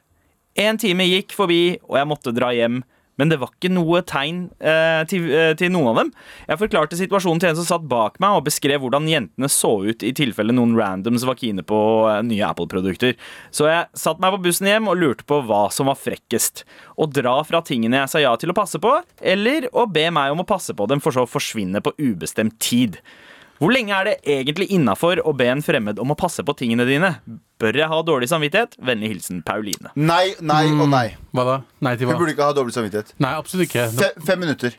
En 0.57 0.79
time 0.81 1.05
gikk 1.09 1.35
forbi, 1.37 1.79
og 1.89 1.99
jeg 1.99 2.09
måtte 2.09 2.35
dra 2.37 2.53
hjem. 2.55 2.83
Men 3.21 3.33
det 3.33 3.39
var 3.41 3.53
ikke 3.55 3.73
noe 3.73 4.03
tegn 4.07 4.47
eh, 4.61 5.03
til, 5.09 5.29
eh, 5.33 5.53
til 5.59 5.73
noen 5.73 5.91
av 5.93 6.01
dem. 6.01 6.13
Jeg 6.51 6.61
forklarte 6.61 6.99
situasjonen 6.99 7.41
til 7.43 7.51
en 7.51 7.59
som 7.59 7.69
satt 7.69 7.87
bak 7.89 8.19
meg, 8.23 8.37
og 8.37 8.47
beskrev 8.49 8.83
hvordan 8.85 9.09
jentene 9.11 9.51
så 9.53 9.73
ut 9.87 10.05
i 10.05 10.13
tilfelle 10.17 10.55
noen 10.57 10.77
randoms 10.79 11.25
var 11.29 11.39
kine 11.41 11.65
på 11.67 11.79
eh, 12.11 12.21
nye 12.29 12.45
Apple-produkter. 12.49 13.17
Så 13.55 13.71
jeg 13.71 13.89
satte 13.97 14.23
meg 14.25 14.37
på 14.37 14.43
bussen 14.49 14.69
hjem 14.71 14.91
og 14.93 15.01
lurte 15.01 15.27
på 15.29 15.41
hva 15.49 15.67
som 15.75 15.89
var 15.91 16.01
frekkest. 16.01 16.67
Å 17.01 17.09
dra 17.09 17.39
fra 17.49 17.63
tingene 17.65 18.03
jeg 18.03 18.13
sa 18.13 18.23
ja 18.23 18.35
til 18.41 18.53
å 18.53 18.59
passe 18.59 18.81
på, 18.83 18.93
eller 19.25 19.71
å 19.73 19.89
be 19.89 20.09
meg 20.13 20.35
om 20.35 20.45
å 20.45 20.49
passe 20.49 20.77
på 20.77 20.89
dem, 20.91 21.03
for 21.03 21.17
så 21.17 21.25
å 21.25 21.31
forsvinne 21.31 21.83
på 21.85 21.97
ubestemt 21.97 22.61
tid. 22.61 23.01
Hvor 23.59 23.73
lenge 23.73 23.95
er 23.97 24.05
det 24.11 24.15
egentlig 24.29 24.67
innafor 24.77 25.23
å 25.25 25.33
be 25.37 25.47
en 25.49 25.63
fremmed 25.65 25.99
om 26.03 26.11
å 26.13 26.17
passe 26.19 26.45
på 26.45 26.55
tingene 26.59 26.85
dine? 26.89 27.15
Bør 27.61 27.79
jeg 27.81 27.89
ha 27.89 28.03
dårlig 28.05 28.29
samvittighet? 28.29 28.77
Vennlig 28.85 29.15
hilsen 29.15 29.39
Pauline. 29.47 29.93
Nei, 29.97 30.35
nei 30.45 30.67
og 30.75 30.91
nei. 30.93 31.07
Hva 31.33 31.45
da? 31.49 31.57
Nei 31.87 31.95
til 31.97 32.07
Hun 32.11 32.15
hva? 32.15 32.21
burde 32.21 32.35
ikke 32.37 32.51
ha 32.51 32.57
dårlig 32.59 32.75
samvittighet. 32.77 33.15
Nei, 33.25 33.33
absolutt 33.41 33.71
ikke. 33.71 33.87
Fe, 33.97 34.11
fem 34.29 34.43
minutter. 34.45 34.77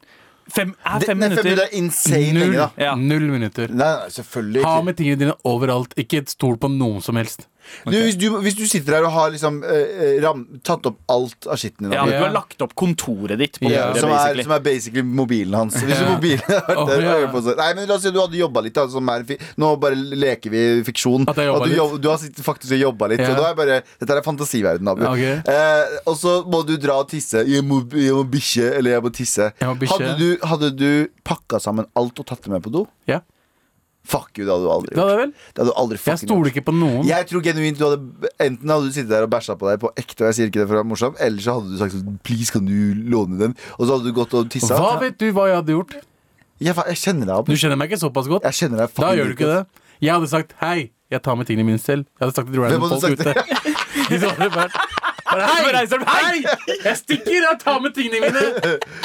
Fem, 0.48 0.76
er 0.86 1.00
Det, 1.02 1.08
fem 1.10 1.18
nei, 1.20 1.28
fem 1.28 1.34
minutter. 1.34 1.44
minutter 1.50 1.64
er 1.66 1.74
insane 1.76 2.34
Null, 2.38 2.44
lenge, 2.46 2.58
da. 2.62 2.68
Ja. 2.86 2.94
null 2.96 3.26
minutter. 3.34 3.68
Nei, 3.74 3.90
nei, 3.98 4.12
selvfølgelig 4.16 4.64
Ha 4.64 4.76
ikke. 4.78 4.86
med 4.86 4.96
tingene 5.02 5.20
dine 5.26 5.34
overalt. 5.44 5.98
Ikke 6.00 6.22
stol 6.30 6.56
på 6.62 6.70
noen 6.72 7.02
som 7.04 7.18
helst. 7.20 7.48
Du, 7.86 7.92
hvis, 7.96 8.16
du, 8.20 8.26
hvis 8.44 8.56
du 8.58 8.64
sitter 8.68 8.98
her 8.98 9.06
og 9.08 9.12
har 9.12 9.32
liksom 9.34 9.60
eh, 9.64 10.18
ram, 10.24 10.46
tatt 10.64 10.86
opp 10.90 10.98
alt 11.12 11.48
av 11.48 11.58
skitten 11.60 11.88
din 11.88 11.94
Ja, 11.98 12.06
du 12.06 12.14
har 12.18 12.32
lagt 12.36 12.62
opp 12.64 12.74
kontoret 12.76 13.38
ditt 13.40 13.60
på 13.60 13.70
Ja. 13.72 13.88
bordet, 13.90 14.02
som, 14.02 14.10
er, 14.10 14.18
basically. 14.18 14.44
som 14.48 14.52
er 14.58 14.60
basically 14.66 15.04
mobilen 15.04 15.54
hans. 15.58 15.76
Hvis 15.82 16.00
Ja. 16.02 16.10
mobilen 16.14 16.44
har 16.48 16.62
vært 16.68 16.78
Åh, 16.84 16.88
der, 16.90 17.02
ja. 17.02 17.12
hører 17.16 17.32
på 17.34 17.42
så- 17.48 17.56
Nei, 17.58 17.70
men 17.74 17.88
La 17.88 17.96
oss 17.96 18.02
si 18.08 18.12
du 18.12 18.20
hadde 18.22 18.38
jobba 18.40 18.62
litt. 18.66 18.74
Da, 18.78 18.88
som 18.90 19.10
er, 19.10 19.24
fi- 19.24 19.40
nå 19.58 19.72
bare 19.80 19.96
leker 19.96 20.50
vi 20.54 20.64
fiksjon. 20.88 21.28
At 21.30 21.36
jeg 21.38 21.48
jobbet 21.52 21.64
du, 21.64 21.70
litt. 21.70 21.78
jobb, 21.78 22.02
du 22.02 22.10
har 22.10 22.18
faktisk 22.52 22.78
jobba 22.80 23.08
litt. 23.14 23.20
Ja. 23.24 23.32
Og 23.32 23.38
da 23.42 23.50
er 23.52 23.56
bare, 23.56 23.80
dette 24.00 24.18
er 24.18 24.22
fantasiverden, 24.26 24.88
Abu. 24.92 25.06
Ok. 25.08 25.24
Eh, 25.48 25.98
og 26.06 26.16
så 26.20 26.38
må 26.48 26.66
du 26.68 26.76
dra 26.78 27.00
og 27.04 27.10
tisse. 27.10 27.44
Jeg 27.48 27.64
må, 27.64 27.82
jeg 27.94 28.14
må 28.14 28.24
bikkje, 28.30 28.74
eller 28.78 28.92
jeg 28.98 29.04
må 29.04 29.12
tisse. 29.14 29.52
Jeg 29.60 29.68
må 29.70 29.76
bikkje. 29.80 29.98
Hadde 29.98 30.18
du, 30.20 30.28
hadde 30.46 30.72
du 30.78 31.08
pakka 31.24 31.60
sammen 31.64 31.88
alt 31.96 32.20
og 32.20 32.26
tatt 32.30 32.42
det 32.44 32.52
med 32.54 32.62
på 32.64 32.72
do? 32.72 32.86
Ja, 33.08 33.22
Fuck 34.08 34.40
you, 34.40 34.46
det 34.48 34.54
hadde 34.54 34.64
du 34.64 34.72
aldri 34.72 34.96
gjort. 34.96 35.34
Det 35.36 35.60
hadde 35.62 35.68
du 35.68 35.74
aldri 35.82 35.98
Jeg 36.00 36.22
stoler 36.22 36.52
ikke 36.54 36.64
på 36.70 36.74
noen. 36.78 37.02
jeg 37.08 37.28
tror 37.28 37.44
genuint 37.44 37.80
du 37.80 37.84
hadde 37.84 38.30
Enten 38.46 38.72
hadde 38.72 38.88
du 38.88 38.94
sittet 38.96 39.12
der 39.12 39.26
og 39.28 39.32
bæsja 39.34 39.58
på 39.60 39.68
deg 39.68 39.82
på 39.84 39.92
ekte, 40.00 40.22
og 40.24 40.30
jeg 40.30 40.38
sier 40.38 40.52
ikke 40.52 40.62
det 40.62 40.68
for 40.70 40.78
å 40.78 40.82
være 40.82 40.90
morsom, 40.94 41.18
eller 41.20 41.44
så 41.44 41.58
hadde 41.58 41.74
du 41.74 41.80
sagt 41.82 41.96
sånn 41.98 42.20
Please, 42.24 42.54
kan 42.56 42.68
du 42.70 42.78
låne 43.12 43.40
den? 43.42 43.56
Og 43.76 43.84
så 43.84 43.98
hadde 43.98 44.08
du 44.08 44.16
gått 44.16 44.36
og 44.40 44.48
tissa. 44.54 44.80
Hva 44.80 44.94
vet 45.04 45.20
du 45.20 45.28
hva 45.36 45.50
jeg 45.52 45.60
hadde 45.60 45.76
gjort? 45.76 45.98
Jeg, 46.58 46.74
jeg 46.74 47.02
kjenner 47.04 47.30
deg, 47.34 47.52
Du 47.52 47.60
kjenner 47.60 47.78
meg 47.78 47.92
ikke 47.92 48.02
såpass 48.02 48.30
godt. 48.32 48.48
Jeg 48.48 48.58
kjenner 48.62 48.86
deg 48.86 48.96
Da 48.98 49.12
gjør 49.18 49.34
du 49.34 49.36
ikke 49.36 49.52
det. 49.52 49.84
Jeg 50.02 50.14
hadde 50.14 50.30
sagt 50.32 50.56
hei, 50.62 50.92
jeg 51.12 51.24
tar 51.26 51.36
med 51.40 51.50
tingene 51.50 51.68
mine 51.68 51.82
selv. 51.82 52.08
Jeg 52.16 52.26
hadde 52.26 52.38
sagt 52.38 52.54
til 52.54 52.64
random 52.64 52.88
folk 52.88 53.04
sagt 53.04 53.22
ute. 53.22 53.34
De 54.12 54.20
som 54.22 54.32
hadde 54.38 54.54
vært 54.56 54.80
Hei! 55.28 55.86
Hei! 56.08 56.38
Jeg 56.86 56.98
stikker! 57.02 57.42
Jeg 57.44 57.58
tar 57.60 57.82
med 57.84 57.94
tingene 57.98 58.30
mine! 58.30 58.44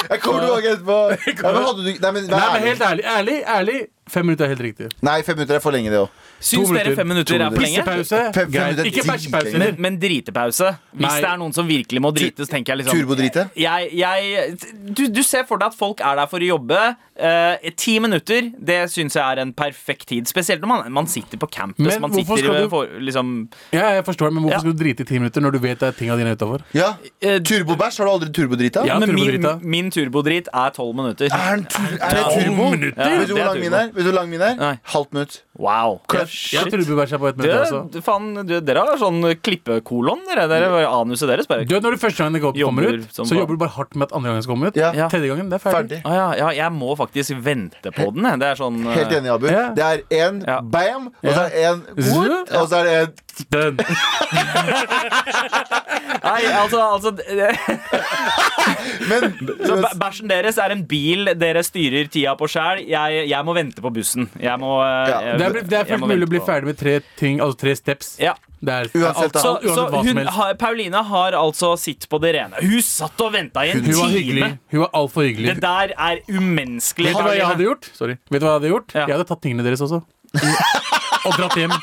Jeg 0.07 0.21
kommer 0.23 0.45
tilbake 0.47 0.71
etterpå. 0.77 1.97
Nei, 1.99 2.11
men 2.15 2.63
helt 2.63 2.85
ærlig, 2.87 3.03
ærlig, 3.03 3.35
ærlig 3.57 3.79
Fem 4.09 4.25
minutter 4.27 4.45
er 4.45 4.53
helt 4.53 4.63
riktig. 4.65 4.89
Nei, 5.05 5.21
fem 5.23 5.37
minutter 5.39 5.55
er 5.57 5.63
for 5.63 5.71
lenge, 5.75 5.91
det 5.93 6.01
òg. 6.03 6.22
Syns 6.39 6.69
dere 6.75 6.95
fem 6.95 7.07
minutter 7.07 7.35
er 7.39 7.49
for 7.51 7.61
lenge? 7.61 7.83
Pissepause. 7.83 8.09
Fem- 8.09 8.33
fem 8.33 8.51
Greit. 8.51 8.77
minutter 8.77 8.89
Ikke 8.89 9.03
bæsjepause. 9.07 9.57
Men, 9.57 9.75
men 9.79 9.99
dritepause. 9.99 10.71
Hvis 10.93 11.07
Nei. 11.07 11.21
det 11.21 11.29
er 11.29 11.37
noen 11.37 11.53
som 11.53 11.67
virkelig 11.67 12.01
må 12.01 12.11
drite, 12.13 12.43
så 12.45 12.51
tenker 12.51 12.73
jeg 12.73 12.83
liksom 12.83 12.99
Turbodrite? 12.99 13.49
jeg, 13.55 13.89
jeg, 13.93 14.57
du, 14.97 15.07
du 15.07 15.21
ser 15.23 15.45
for 15.47 15.57
deg 15.57 15.67
at 15.71 15.77
folk 15.77 16.01
er 16.03 16.15
der 16.19 16.27
for 16.27 16.39
å 16.39 16.49
jobbe. 16.49 16.81
Eh, 17.15 17.69
ti 17.77 17.99
minutter 18.01 18.47
det 18.57 18.89
syns 18.89 19.13
jeg 19.15 19.21
er 19.23 19.41
en 19.43 19.53
perfekt 19.53 20.07
tid. 20.09 20.25
Spesielt 20.27 20.61
når 20.61 20.67
man, 20.67 20.91
man 20.91 21.07
sitter 21.07 21.37
på 21.37 21.47
campus. 21.53 21.85
Men 21.85 22.01
man 22.01 22.11
hvorfor 22.11 22.37
sitter 22.37 22.53
skal 22.53 22.63
du- 22.65 22.69
for, 22.69 22.87
liksom, 22.99 23.33
Ja, 23.71 23.89
jeg 23.99 24.03
forstår 24.05 24.27
det, 24.29 24.33
men 24.33 24.43
hvorfor 24.43 24.53
Ja. 24.57 24.59
skal 24.59 24.73
du 24.73 24.83
drite 24.83 25.01
i 25.01 25.05
ti 25.05 25.19
minutter 25.19 25.41
når 25.41 25.51
du 25.51 25.59
vet 25.59 25.83
at 25.83 25.95
tingene 25.95 26.17
dine 26.17 26.31
er 26.33 26.35
utafor? 26.35 26.61
Ja. 26.73 26.93
Eh, 27.21 27.39
Turbobæsj? 27.39 27.97
Har 27.99 28.05
du 28.05 28.11
aldri 28.11 28.31
turbodrita? 28.33 28.85
Ja, 28.85 28.99
men 28.99 29.13
min, 29.13 29.17
turbodrita. 29.25 29.59
min 29.63 29.91
turbodrit 29.91 30.47
er 30.53 30.69
tolv 30.71 30.95
minutter. 30.95 31.25
Er 31.31 31.55
den 31.55 31.65
tur 31.65 31.97
er 32.01 32.09
det 32.09 32.25
turbo? 32.33 32.69
minutter? 32.71 32.93
Ja, 33.09 33.19
Vet 33.19 33.27
du 33.27 33.33
hvor 33.35 33.45
lang 33.45 33.59
min 33.59 33.73
er? 33.73 33.85
Vet 33.93 33.95
du 33.95 34.11
hvor 34.11 34.13
lang 34.19 34.29
min 34.29 34.41
er? 34.41 34.55
Nei. 34.55 34.75
Halvt 34.83 35.13
minutt. 35.13 35.41
Wow. 35.53 35.99
Jeg, 36.09 36.25
jeg 36.55 36.65
tror 36.65 36.81
du 36.81 36.85
bør 36.87 36.95
være 37.03 37.09
seg 37.11 37.19
på 37.21 37.27
et 37.29 37.37
møte 37.37 37.57
også. 37.61 38.01
Faen, 38.01 38.31
du, 38.49 38.53
dere 38.65 38.81
har 38.87 38.97
sånn 38.97 39.19
klippekolon, 39.45 40.23
dere. 40.25 40.47
dere 40.49 40.69
var 40.73 40.87
anuset 41.03 41.29
deres 41.29 41.45
bare 41.45 41.67
Du 41.69 41.75
vet 41.75 41.83
når 41.85 41.93
du 41.93 41.99
første 42.01 42.23
gangen 42.23 42.33
det 42.39 42.41
kommer 42.41 42.57
Jobber 42.63 42.97
ut, 43.03 43.05
så 43.13 43.27
jobber 43.37 43.53
du 43.53 43.61
bare 43.61 43.75
hardt 43.75 43.93
med 43.93 44.07
at 44.09 44.15
andre 44.17 44.31
gangen 44.33 44.41
skal 44.47 44.55
komme 44.55 44.71
ut. 44.73 44.79
Ja. 44.81 44.89
Ja. 44.97 45.07
Tredje 45.13 45.29
gangen, 45.29 45.51
det 45.53 45.59
er 45.59 45.63
ferdig. 45.67 45.99
Ferdig. 46.01 46.01
Ah, 46.09 46.15
ja, 46.17 46.25
ja, 46.41 46.49
jeg 46.63 46.73
må 46.73 46.95
faktisk 46.97 47.37
vente 47.45 47.93
på 47.93 48.09
den. 48.17 48.25
Det 48.41 48.49
er 48.49 48.57
sånn 48.63 48.81
eh, 48.81 48.97
Helt 48.97 49.13
enig, 49.19 49.29
Abu. 49.35 49.45
Ja. 49.53 49.67
Det 49.77 49.85
er 49.91 50.01
én 50.23 50.41
Ja. 50.47 50.57
bam, 50.61 51.11
og 51.21 51.29
så 51.29 51.45
er 51.45 51.49
det 51.53 51.61
én 51.69 51.85
og 52.57 52.65
så 52.73 52.81
er 52.81 52.83
det 52.89 52.95
en 53.03 53.13
Den. 53.49 53.77
Nei, 56.23 56.41
altså, 56.53 56.79
altså 56.93 57.11
det- 57.17 57.57
Men 59.09 59.33
Så 59.65 59.77
Bæsjen 59.99 60.29
deres 60.29 60.57
er 60.61 60.73
en 60.75 60.83
bil 60.87 61.25
dere 61.39 61.63
styrer 61.65 62.07
tida 62.13 62.35
på 62.39 62.47
sjæl. 62.51 62.83
Jeg, 62.87 63.23
jeg 63.31 63.45
må 63.47 63.55
vente 63.57 63.81
på 63.83 63.91
bussen. 63.93 64.29
Jeg 64.39 64.59
må 64.61 64.75
eh, 64.85 65.09
Ja, 65.09 65.19
jeg- 65.31 65.39
Det 65.51 65.63
er, 65.63 65.69
det 65.69 65.77
er 65.81 65.91
fullt 65.91 66.07
mulig 66.07 66.27
å 66.27 66.31
bli 66.31 66.41
ferdig 66.47 66.69
med 66.71 66.79
tre 66.79 66.95
ting, 67.19 67.41
altså 67.43 67.59
tre 67.65 67.75
steps. 67.75 68.15
Ja. 68.21 68.33
Det 68.63 68.71
er, 68.71 68.87
Uansett, 68.95 69.35
altså, 69.35 69.49
uansett 69.59 69.75
så 69.75 69.85
hva 69.91 70.01
hun, 70.05 70.19
ha, 70.23 70.45
Pauline 70.55 70.57
Paulina 70.61 71.01
har 71.09 71.35
altså 71.35 71.73
sitt 71.79 72.07
på 72.07 72.19
det 72.23 72.31
rene. 72.37 72.61
Hun 72.63 72.79
satt 72.85 73.19
og 73.25 73.33
venta 73.35 73.65
i 73.67 73.73
en 73.73 73.81
Hun 73.83 73.89
var 73.89 74.07
time. 74.07 74.13
hyggelig. 74.15 74.51
Hun 74.71 74.83
var 74.85 74.93
altfor 75.01 75.27
hyggelig. 75.27 75.49
Det 75.51 75.63
der 75.65 75.93
er 75.97 76.21
umenneskelig. 76.31 77.11
Vet 77.11 77.19
du 77.19 77.27
hva 77.27 77.35
jeg 77.35 77.49
hadde 77.49 77.67
gjort? 77.67 77.89
Sorry. 77.97 78.15
Vet 78.31 78.39
du 78.39 78.45
hva 78.47 78.53
jeg 78.53 78.59
hadde 78.61 78.71
gjort? 78.71 78.95
Ja. 78.95 79.03
Jeg 79.07 79.17
hadde 79.17 79.27
tatt 79.33 79.43
tingene 79.43 79.67
deres 79.67 79.83
også. 79.83 79.99
Og 81.27 81.35
dratt 81.39 81.59
hjem. 81.59 81.75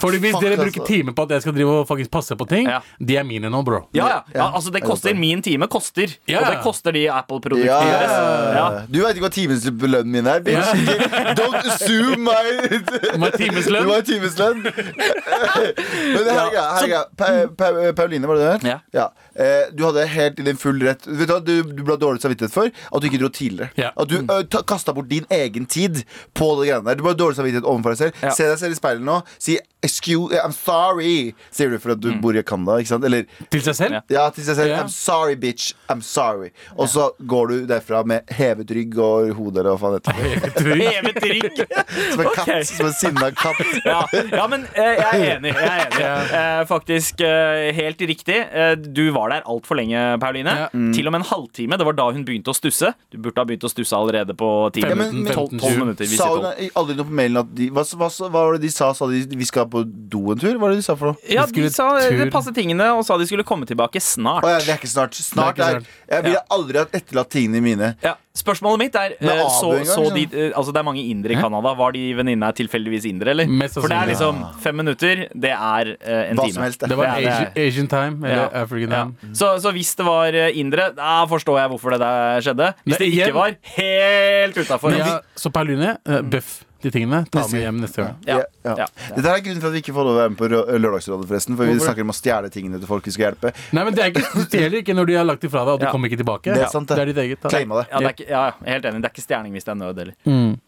Fordi 0.00 0.18
Hvis 0.20 0.32
Fuck, 0.34 0.42
dere 0.44 0.56
altså. 0.56 0.64
bruker 0.66 0.86
timer 0.86 1.12
på 1.16 1.22
at 1.26 1.30
jeg 1.36 1.42
skal 1.46 1.54
drive 1.56 1.74
og 1.80 1.86
faktisk 1.88 2.10
passe 2.12 2.36
på 2.36 2.44
ting, 2.48 2.66
Ja. 2.68 2.80
de 3.00 3.16
er 3.16 3.24
mine 3.24 3.48
nå, 3.50 3.62
bro. 3.64 3.80
Ja, 3.96 4.06
ja. 4.08 4.18
ja, 4.34 4.48
altså 4.54 4.70
Det 4.74 4.82
koster 4.84 5.14
min 5.14 5.42
time. 5.42 5.66
koster 5.66 6.12
Ja. 6.28 6.40
Og 6.40 6.46
det 6.52 6.60
koster 6.62 6.92
de 6.92 7.06
Apple-produktene 7.10 7.64
ja, 7.66 7.80
deres. 7.80 8.12
Ja. 8.56 8.66
Du 8.90 8.98
veit 9.00 9.16
ikke 9.16 9.26
hva 9.28 9.32
timeslønnen 9.32 10.12
min 10.12 10.26
er? 10.26 10.40
bitch. 10.44 10.72
Don't 11.40 11.60
assume 11.72 12.20
my 12.26 12.44
My 13.22 13.30
timeslønn. 13.36 13.84
Du 13.86 13.92
har 13.92 14.02
timeslønn. 14.06 14.62
Men 14.62 16.20
det 16.24 16.32
herregud, 16.32 16.56
Ja, 16.56 16.66
her, 16.76 16.88
her, 16.88 17.04
pa, 17.16 17.26
pa, 17.58 17.92
Pauline, 17.96 18.26
var 18.28 18.36
det 18.40 18.50
det? 18.62 18.76
Ja. 18.94 19.08
Eh, 19.36 19.70
du 19.76 19.84
hadde 19.84 20.06
helt 20.08 20.38
i 20.40 20.44
din 20.46 20.56
full 20.56 20.78
rett 20.80 21.04
Vet 21.06 21.28
Du 21.28 21.32
hva 21.34 21.40
du, 21.44 21.54
du 21.76 21.82
ble 21.84 21.96
dårlig 22.00 22.22
samvittighet 22.22 22.52
for 22.54 22.70
at 22.70 23.02
du 23.02 23.06
ikke 23.08 23.20
dro 23.20 23.28
tidligere. 23.32 23.68
Ja. 23.76 23.90
At 23.96 24.08
du 24.08 24.16
uh, 24.24 24.62
kasta 24.68 24.94
bort 24.96 25.08
din 25.10 25.26
egen 25.32 25.66
tid 25.68 26.02
på 26.36 26.48
det 26.60 26.70
greiene 26.70 26.86
der. 26.88 26.96
Du 26.98 27.04
ble 27.04 27.12
dårlig 27.18 27.36
samvittighet 27.38 27.66
overfor 27.68 27.92
deg 27.94 28.00
selv. 28.00 28.22
Ja. 28.24 28.32
Se 28.36 28.46
deg 28.48 28.58
selv 28.60 28.76
i 28.76 28.78
speilet 28.78 29.04
nå. 29.06 29.18
Si 29.46 29.56
'excuse, 29.86 30.34
I'm 30.42 30.52
sorry', 30.52 31.34
sier 31.50 31.70
du 31.70 31.78
for 31.78 31.92
at 31.94 32.00
du 32.02 32.10
bor 32.20 32.36
i 32.36 32.42
Canada. 32.42 32.78
Ikke 32.82 32.88
sant? 32.94 33.04
Eller 33.04 33.24
Til 33.50 33.62
seg 33.62 33.74
selv? 33.78 33.94
Ja. 33.94 34.00
ja, 34.10 34.24
til 34.34 34.44
seg 34.44 34.56
selv. 34.58 34.74
I'm 34.76 34.88
sorry, 34.92 35.34
bitch. 35.36 35.72
I'm 35.88 36.02
sorry. 36.02 36.50
Og 36.76 36.88
så 36.92 37.10
går 37.26 37.46
du 37.52 37.66
derfra 37.70 38.02
med 38.06 38.20
hevet 38.36 38.70
rygg 38.70 38.98
og 38.98 39.30
hode 39.38 39.60
eller 39.62 39.76
hva 39.76 39.78
faen 39.78 39.96
det 39.96 40.42
heter. 40.42 40.70
Hevet 40.82 41.20
rygg. 41.22 41.62
Som 42.12 42.20
en 42.20 42.30
katt. 42.34 42.48
Okay. 42.48 42.64
Som 42.68 42.86
en 42.90 42.96
sinna 42.98 43.30
katt. 43.30 43.62
Ja, 43.86 44.00
ja 44.32 44.46
men 44.50 44.64
eh, 44.74 44.96
jeg 44.98 45.20
er 45.20 45.36
enig. 45.36 45.52
Jeg 45.54 45.70
er 45.70 45.86
enig. 45.86 46.32
Eh, 46.36 46.62
faktisk 46.68 47.20
eh, 47.24 47.70
helt 47.76 48.00
riktig. 48.08 48.36
Eh, 48.52 48.74
du 48.76 49.10
var 49.14 49.30
der 49.32 49.44
altfor 49.48 49.78
lenge, 49.78 50.00
Pauline. 50.20 50.52
Ja. 50.64 50.66
Til 50.94 51.06
og 51.08 51.12
med 51.14 51.22
en 51.22 51.28
halvtime. 51.30 51.78
Det 51.80 51.86
var 51.86 51.96
da 51.96 52.08
hun 52.12 52.24
begynte 52.26 52.52
å 52.52 52.56
stusse. 52.56 52.90
Du 53.12 53.18
burde 53.22 53.40
ha 53.40 53.46
begynt 53.48 53.64
å 53.66 53.70
stusse 53.72 53.96
allerede 53.96 54.34
på 54.36 54.48
ti 54.74 54.82
ja, 54.84 54.90
minutter. 54.92 55.12
men- 55.22 55.32
Tolv 55.36 55.52
men- 55.52 55.60
tolv 55.62 55.78
minutter. 55.84 56.06
Sa 56.10 56.28
det 56.42 56.52
hun 56.60 56.70
aldri 56.82 56.96
noe 56.98 57.08
på 57.08 57.16
mailen 57.20 57.40
at 57.42 57.54
de, 57.56 57.68
hva, 57.70 57.84
hva, 58.00 58.08
hva 58.10 58.30
var 58.36 58.56
det 58.56 58.62
de 58.66 58.72
sa? 58.74 58.92
Sa 58.96 59.08
de 59.10 59.22
vi 59.36 59.48
skal 59.48 59.68
på 59.72 59.75
do 59.84 60.32
en 60.32 60.38
tur? 60.38 60.54
Hva 60.56 60.60
var 60.66 60.70
det 60.70 60.76
de 60.80 60.82
sa 60.86 60.94
for 60.96 61.12
noe? 61.12 61.16
Ja, 61.28 61.46
de 61.46 61.68
sa 61.70 61.88
eh, 61.98 62.08
tur. 62.08 62.24
det 62.24 62.32
passet 62.32 62.54
tingene 62.54 62.86
og 62.96 63.04
sa 63.04 63.16
de 63.18 63.26
skulle 63.26 63.44
komme 63.44 63.66
tilbake 63.66 64.00
snart. 64.00 64.44
Å 64.44 64.54
ja, 64.56 64.58
det 64.64 64.68
er 64.74 64.78
ikke 64.80 64.88
snart. 64.92 65.14
Snart 65.14 65.56
Det 65.56 65.64
er 65.66 65.76
er 65.76 65.80
ikke 65.80 66.14
Jeg 66.16 66.24
ville 66.30 66.42
aldri 66.50 66.78
hatt 66.78 66.94
etterlatt 66.94 67.30
tingene 67.30 67.60
mine. 67.62 67.96
Ja, 68.02 68.14
Spørsmålet 68.36 68.78
mitt 68.78 68.96
er 69.00 69.14
Med 69.16 69.30
eh, 69.32 69.38
Abu 69.40 69.48
så, 69.56 69.68
en 69.72 69.78
gang, 69.80 69.86
så 69.88 70.02
de, 70.12 70.20
liksom. 70.26 70.40
eh, 70.44 70.50
altså 70.60 70.72
Det 70.76 70.80
er 70.82 70.84
mange 70.84 71.00
indere 71.08 71.32
i? 71.32 71.36
Canada. 71.40 71.70
Var 71.78 71.92
de 71.96 72.02
venninnene 72.18 72.50
tilfeldigvis 72.58 73.06
indere, 73.08 73.32
eller? 73.32 73.48
Mest 73.48 73.78
For 73.80 73.88
det 73.88 73.96
er 73.96 74.10
sannsynlig. 74.12 74.42
liksom 74.42 74.60
fem 74.60 74.76
minutter. 74.76 75.22
Det 75.32 75.52
er 75.56 75.92
eh, 75.96 76.30
en 76.30 76.36
Hva 76.36 76.44
time. 76.44 76.52
som 76.58 76.62
helst. 76.66 76.80
det. 76.80 76.90
Det 76.92 76.98
var 77.00 77.04
Ja, 77.06 77.14
det 77.16 77.24
er- 77.26 77.32
Asian, 77.32 77.66
Asian 77.66 77.88
time, 77.88 78.26
eller 78.28 78.42
Ja. 78.42 78.62
African 78.62 78.90
Ja. 78.90 79.04
time. 79.04 79.34
Så, 79.34 79.54
så 79.64 79.72
hvis 79.72 79.94
det 79.96 80.04
var 80.06 80.34
eh, 80.34 80.50
indere, 80.60 80.90
da 80.94 81.24
forstår 81.26 81.60
jeg 81.62 81.70
hvorfor 81.72 81.90
det 81.96 82.00
der 82.04 82.40
skjedde. 82.44 82.74
Hvis 82.84 82.92
Men 82.92 82.98
det 82.98 83.08
ikke 83.14 83.34
var 83.34 83.56
helt 83.80 84.56
utafor. 84.56 84.90
Men 84.90 84.98
ja, 84.98 85.18
så 85.34 85.50
Pauline, 85.50 85.96
uh, 86.06 86.20
bøff 86.20 86.65
de 86.82 86.90
tingene. 86.92 87.22
Ta 87.32 87.42
med 87.48 87.62
hjem 87.62 87.78
neste 87.80 88.02
gang. 88.04 88.16
Ja, 88.26 88.36
Ja. 88.66 88.74
ja. 88.82 88.86
Dette 89.16 89.30
er 89.32 89.40
grunnen 89.44 89.60
for 89.62 89.68
at 89.70 89.74
vi 89.76 89.80
ikke 89.82 89.94
får 89.96 90.04
lov 90.08 90.14
å 90.14 90.18
være 90.20 90.30
med 90.34 90.38
på 90.38 90.48
Lørdagsrådet, 90.50 91.28
forresten. 91.30 91.56
For 91.56 91.64
vi 91.70 91.78
snakker 91.80 92.02
om 92.06 92.12
å 92.12 92.16
stjele 92.16 92.50
tingene 92.52 92.78
til 92.82 92.86
folk 92.90 93.04
vi 93.08 93.14
skal 93.16 93.30
hjelpe. 93.30 93.52
Nei, 93.72 93.84
men 93.88 93.94
det 93.96 94.02
er 94.04 94.12
ikke, 94.12 94.24
du 94.34 94.42
stjeler 94.44 94.78
ikke 94.82 94.94
når 94.98 95.06
de 95.06 95.14
har 95.20 95.24
lagt 95.28 95.40
det 95.46 95.50
fra 95.50 95.64
deg, 95.64 95.72
og 95.74 95.80
du 95.80 95.86
Ja. 95.86 95.92
kommer 95.92 96.08
ikke 96.10 96.20
tilbake. 96.22 96.52
Det 96.54 96.62
er 96.66 96.72
sant, 96.72 96.88
det. 96.88 96.96
det 96.96 97.02
er 97.02 97.12
ditt 97.12 97.22
eget. 97.24 97.40
Claima 97.50 97.82
det. 97.82 97.86
Ja, 97.90 97.98
det 97.98 98.06
er 98.06 98.14
ikke, 98.18 98.28
ja, 98.30 98.44
ja, 98.50 98.72
helt 98.72 98.84
enig. 98.84 99.02
Det 99.02 99.10
er 99.10 99.14
ikke 99.16 99.26
stjerning 99.26 99.52
hvis 99.56 99.64
det 99.64 99.72
er 99.72 99.80
nød, 99.80 99.96
heller. 99.98 100.14
Mm. 100.26 100.60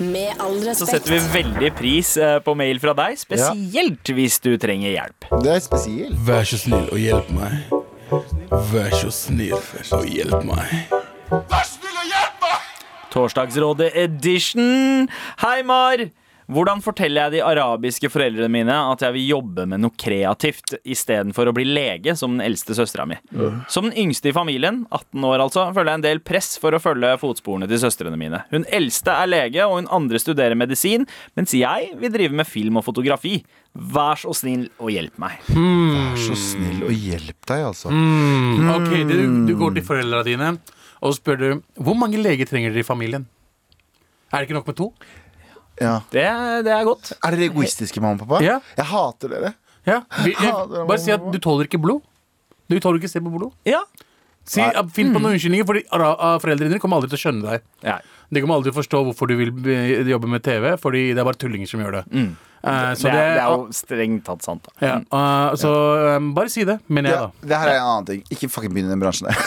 Med 0.00 0.40
all 0.42 0.56
Så 0.74 0.86
setter 0.88 1.12
vi 1.14 1.18
veldig 1.42 1.70
pris 1.78 2.16
eh, 2.18 2.38
på 2.42 2.54
mail 2.58 2.80
fra 2.82 2.92
deg, 2.98 3.16
spesielt 3.20 4.02
hvis 4.16 4.40
du 4.42 4.56
trenger 4.58 4.90
hjelp. 4.90 5.28
Det 5.44 5.52
er 5.54 5.60
spesielt. 5.64 6.16
Vær 6.26 6.42
så 6.48 6.58
snill 6.58 6.88
og 6.90 6.98
hjelp 6.98 7.30
meg. 7.30 7.52
Vær 8.72 8.90
så 8.94 9.10
snill 9.14 9.54
og 9.54 10.06
hjelp 10.10 10.42
meg. 10.46 10.66
Torsdagsrådet 13.12 13.92
edition. 13.96 15.08
Hei, 15.42 15.62
Mar! 15.66 16.08
Hvordan 16.46 16.78
forteller 16.78 17.26
jeg 17.26 17.34
de 17.34 17.40
arabiske 17.42 18.06
foreldrene 18.10 18.46
mine 18.52 18.74
at 18.92 19.00
jeg 19.02 19.14
vil 19.16 19.30
jobbe 19.32 19.64
med 19.66 19.82
noe 19.82 19.94
kreativt 19.98 20.76
istedenfor 20.86 21.50
å 21.50 21.54
bli 21.56 21.64
lege, 21.66 22.14
som 22.18 22.36
den 22.36 22.44
eldste 22.44 22.76
søstera 22.78 23.02
mi? 23.10 23.16
Som 23.72 23.88
den 23.88 23.96
yngste 24.04 24.30
i 24.30 24.34
familien, 24.36 24.84
18 24.94 25.26
år 25.26 25.42
altså, 25.42 25.64
føler 25.74 25.90
jeg 25.90 26.00
en 26.00 26.06
del 26.06 26.22
press 26.22 26.52
for 26.62 26.76
å 26.76 26.80
følge 26.82 27.16
fotsporene 27.18 27.66
til 27.70 27.82
søstrene 27.82 28.18
mine. 28.20 28.44
Hun 28.52 28.66
eldste 28.78 29.16
er 29.24 29.32
lege, 29.32 29.66
og 29.66 29.80
hun 29.80 29.90
andre 29.98 30.22
studerer 30.22 30.58
medisin, 30.58 31.08
mens 31.34 31.56
jeg 31.56 31.90
vil 31.98 32.14
drive 32.14 32.38
med 32.38 32.46
film 32.46 32.78
og 32.78 32.86
fotografi. 32.86 33.40
Vær 33.74 34.22
så 34.22 34.30
snill 34.38 34.68
og 34.78 34.94
hjelp 34.94 35.18
meg. 35.22 35.42
Vær 35.50 36.14
så 36.28 36.38
snill 36.38 36.86
og 36.86 36.94
hjelp 36.94 37.42
deg, 37.42 37.66
altså. 37.72 37.90
Mm. 37.90 38.70
Ok, 38.76 38.92
du, 39.10 39.18
du 39.50 39.54
går 39.58 39.80
til 39.80 39.90
foreldrene 39.90 40.26
dine 40.30 40.54
og 41.06 41.14
spør 41.16 41.38
du, 41.40 41.46
hvor 41.78 41.96
mange 41.98 42.18
leger 42.20 42.48
trenger 42.48 42.74
dere 42.74 42.82
i 42.84 42.86
familien. 42.86 43.26
Er 44.32 44.40
det 44.42 44.48
ikke 44.48 44.58
nok 44.58 44.66
med 44.72 44.78
to? 44.78 44.88
Ja. 45.80 45.98
Det, 46.12 46.24
det 46.66 46.72
er 46.72 46.84
godt. 46.88 47.12
Er 47.20 47.36
dere 47.36 47.50
egoistiske, 47.50 48.00
mamma 48.02 48.16
og 48.18 48.26
pappa? 48.26 48.42
Ja. 48.44 48.58
Jeg 48.78 48.88
hater 48.90 49.32
dere. 49.34 49.52
Ja. 49.86 50.00
Vi, 50.24 50.32
jeg, 50.34 50.50
dere 50.72 50.86
bare 50.88 51.02
si 51.02 51.12
at 51.14 51.24
du 51.32 51.38
tåler 51.42 51.68
ikke 51.68 51.80
blod. 51.82 52.02
Du 52.66 52.78
tåler 52.82 52.98
ikke 52.98 53.12
se 53.12 53.22
på 53.22 53.30
blod. 53.32 53.54
Ja. 53.68 53.84
Si, 54.46 54.62
Finn 54.94 55.12
på 55.14 55.18
noen 55.18 55.34
unnskyldninger, 55.34 55.66
for 55.66 55.78
foreldrene 56.42 56.70
dine 56.70 56.82
kommer 56.82 57.00
aldri 57.00 57.10
til 57.12 57.18
å 57.18 57.22
skjønne 57.24 57.48
deg. 57.54 57.64
ja. 57.86 57.96
De 58.26 58.40
kommer 58.42 58.56
aldri 58.58 58.72
til 58.72 58.74
å 58.74 58.80
forstå 58.80 59.00
hvorfor 59.06 59.30
du 59.30 59.36
vil 59.38 60.08
jobbe 60.10 60.26
med 60.30 60.42
TV, 60.42 60.72
fordi 60.82 61.12
det 61.14 61.20
er 61.22 61.26
bare 61.28 61.38
tullinger 61.38 61.68
som 61.70 61.82
gjør 61.82 62.00
det. 62.00 62.24
Eh, 62.66 62.88
Det, 62.90 62.98
så 63.00 63.08
er, 63.08 63.14
det, 63.14 63.24
det 63.36 63.42
er 63.44 63.52
jo 63.52 63.66
strengt 63.76 64.24
tatt 64.26 64.42
sant. 64.46 64.66
Da. 64.66 64.74
ja, 64.82 64.94
uh, 65.14 65.54
Så 65.58 65.70
um, 66.16 66.32
bare 66.36 66.50
si 66.50 66.64
det, 66.66 66.78
mener 66.90 67.12
jeg, 67.12 67.18
Ja, 67.20 67.26
da. 67.30 67.48
det 67.52 67.60
her 67.62 67.70
er 67.70 67.78
en 67.78 67.90
annen 67.92 68.08
ting. 68.08 68.22
Ikke 68.34 68.48
fucking 68.50 68.72
begynn 68.74 68.88
i 68.90 68.94
den 68.94 69.02
bransjen 69.02 69.28
der. 69.28 69.38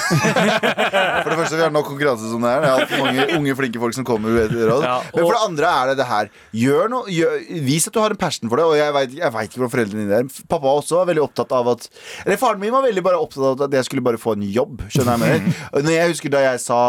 For 1.24 1.30
det 1.34 1.40
første, 1.42 1.58
vi 1.60 1.64
har 1.66 1.74
nok 1.76 1.88
konkurranse 1.90 2.32
som 2.32 2.46
det 2.46 2.54
er. 2.54 2.64
Det 2.64 2.70
er 2.70 2.84
altfor 2.84 3.04
mange 3.04 3.26
unge, 3.38 3.56
flinke 3.60 3.82
folk 3.84 3.98
som 3.98 4.08
kommer 4.08 4.36
med 4.38 4.56
råd. 4.56 4.86
Ja, 4.88 4.96
Men 5.16 5.26
for 5.26 5.36
det 5.36 5.42
andre 5.50 5.74
er 5.82 5.92
det 5.92 5.98
det 6.00 6.08
her. 6.10 6.32
Gjør 6.62 6.90
noe, 6.94 7.12
gjør, 7.14 7.36
vis 7.68 7.90
at 7.90 7.96
du 7.98 8.00
har 8.04 8.16
en 8.16 8.22
passion 8.22 8.50
for 8.52 8.62
det. 8.62 8.68
Og 8.70 8.78
jeg 8.80 8.96
vet, 8.96 9.18
ikke 9.50 9.64
hvor 9.66 9.74
foreldrene 9.76 10.06
dine 10.06 10.22
er. 10.24 10.32
Pappa 10.52 10.72
også 10.80 11.02
var 11.02 11.12
veldig 11.12 11.26
opptatt 11.28 11.54
av 11.56 11.70
at 11.76 11.90
Eller 12.26 12.40
faren 12.42 12.62
min 12.62 12.74
var 12.74 12.86
veldig 12.88 13.04
bare 13.06 13.20
opptatt 13.20 13.44
av 13.52 13.68
at 13.68 13.78
jeg 13.80 13.90
skulle 13.90 14.06
bare 14.06 14.22
få 14.22 14.38
en 14.38 14.48
jobb. 14.48 14.86
Skjønner 14.94 15.28
jeg? 15.28 15.54
Og 15.74 15.86
Når 15.86 15.96
jeg 15.98 16.14
husker 16.16 16.34
da 16.34 16.46
jeg 16.48 16.64
sa 16.64 16.82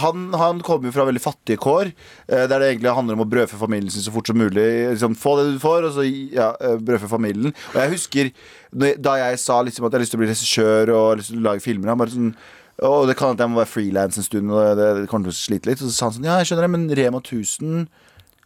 han, 0.00 0.26
han 0.38 0.62
kommer 0.64 0.88
jo 0.88 0.94
fra 0.96 1.06
veldig 1.08 1.22
fattige 1.22 1.60
kår, 1.62 1.92
eh, 2.28 2.44
der 2.50 2.58
det 2.58 2.70
egentlig 2.72 2.96
handler 2.96 3.18
om 3.18 3.24
å 3.24 3.28
brødfø 3.30 3.60
familien 3.60 3.92
sin 3.92 4.04
så 4.04 4.14
fort 4.14 4.30
som 4.30 4.38
mulig. 4.40 4.66
Liksom, 4.94 5.16
få 5.18 5.36
det 5.40 5.46
du 5.52 5.62
får, 5.62 5.88
og 5.88 5.96
så 5.96 6.04
ja, 6.08 6.50
eh, 6.60 6.76
brødfø 6.80 7.10
familien. 7.10 7.54
Og 7.74 7.80
jeg 7.82 7.94
husker 7.94 8.34
da 8.74 9.16
jeg 9.20 9.40
sa 9.42 9.60
liksom, 9.62 9.86
at 9.86 9.92
jeg 9.92 9.98
har 9.98 10.04
lyst 10.04 10.14
til 10.14 10.20
å 10.20 10.24
bli 10.24 10.30
regissør 10.32 10.94
og 10.94 11.02
å 11.06 11.40
lage 11.46 11.64
filmer. 11.64 11.92
Han 11.92 12.00
bare 12.02 12.14
sånn 12.16 12.36
og 12.82 13.04
det 13.06 13.14
kan 13.14 13.36
at 13.36 13.38
jeg 13.38 13.50
må 13.52 13.60
være 13.60 13.70
frilans 13.70 14.16
en 14.18 14.26
stund, 14.26 14.50
og 14.50 14.72
det, 14.74 14.86
det 14.98 15.10
kommer 15.10 15.28
til 15.28 15.34
å 15.36 15.38
slite 15.38 15.70
litt. 15.70 15.78
Og 15.78 15.86
så 15.86 15.94
sa 15.94 16.08
han 16.08 16.16
sånn, 16.16 16.26
ja, 16.26 16.40
jeg 16.40 16.48
skjønner 16.50 16.66
det, 16.66 16.72
men 16.72 16.88
Rema 16.98 17.20
1000 17.22 17.84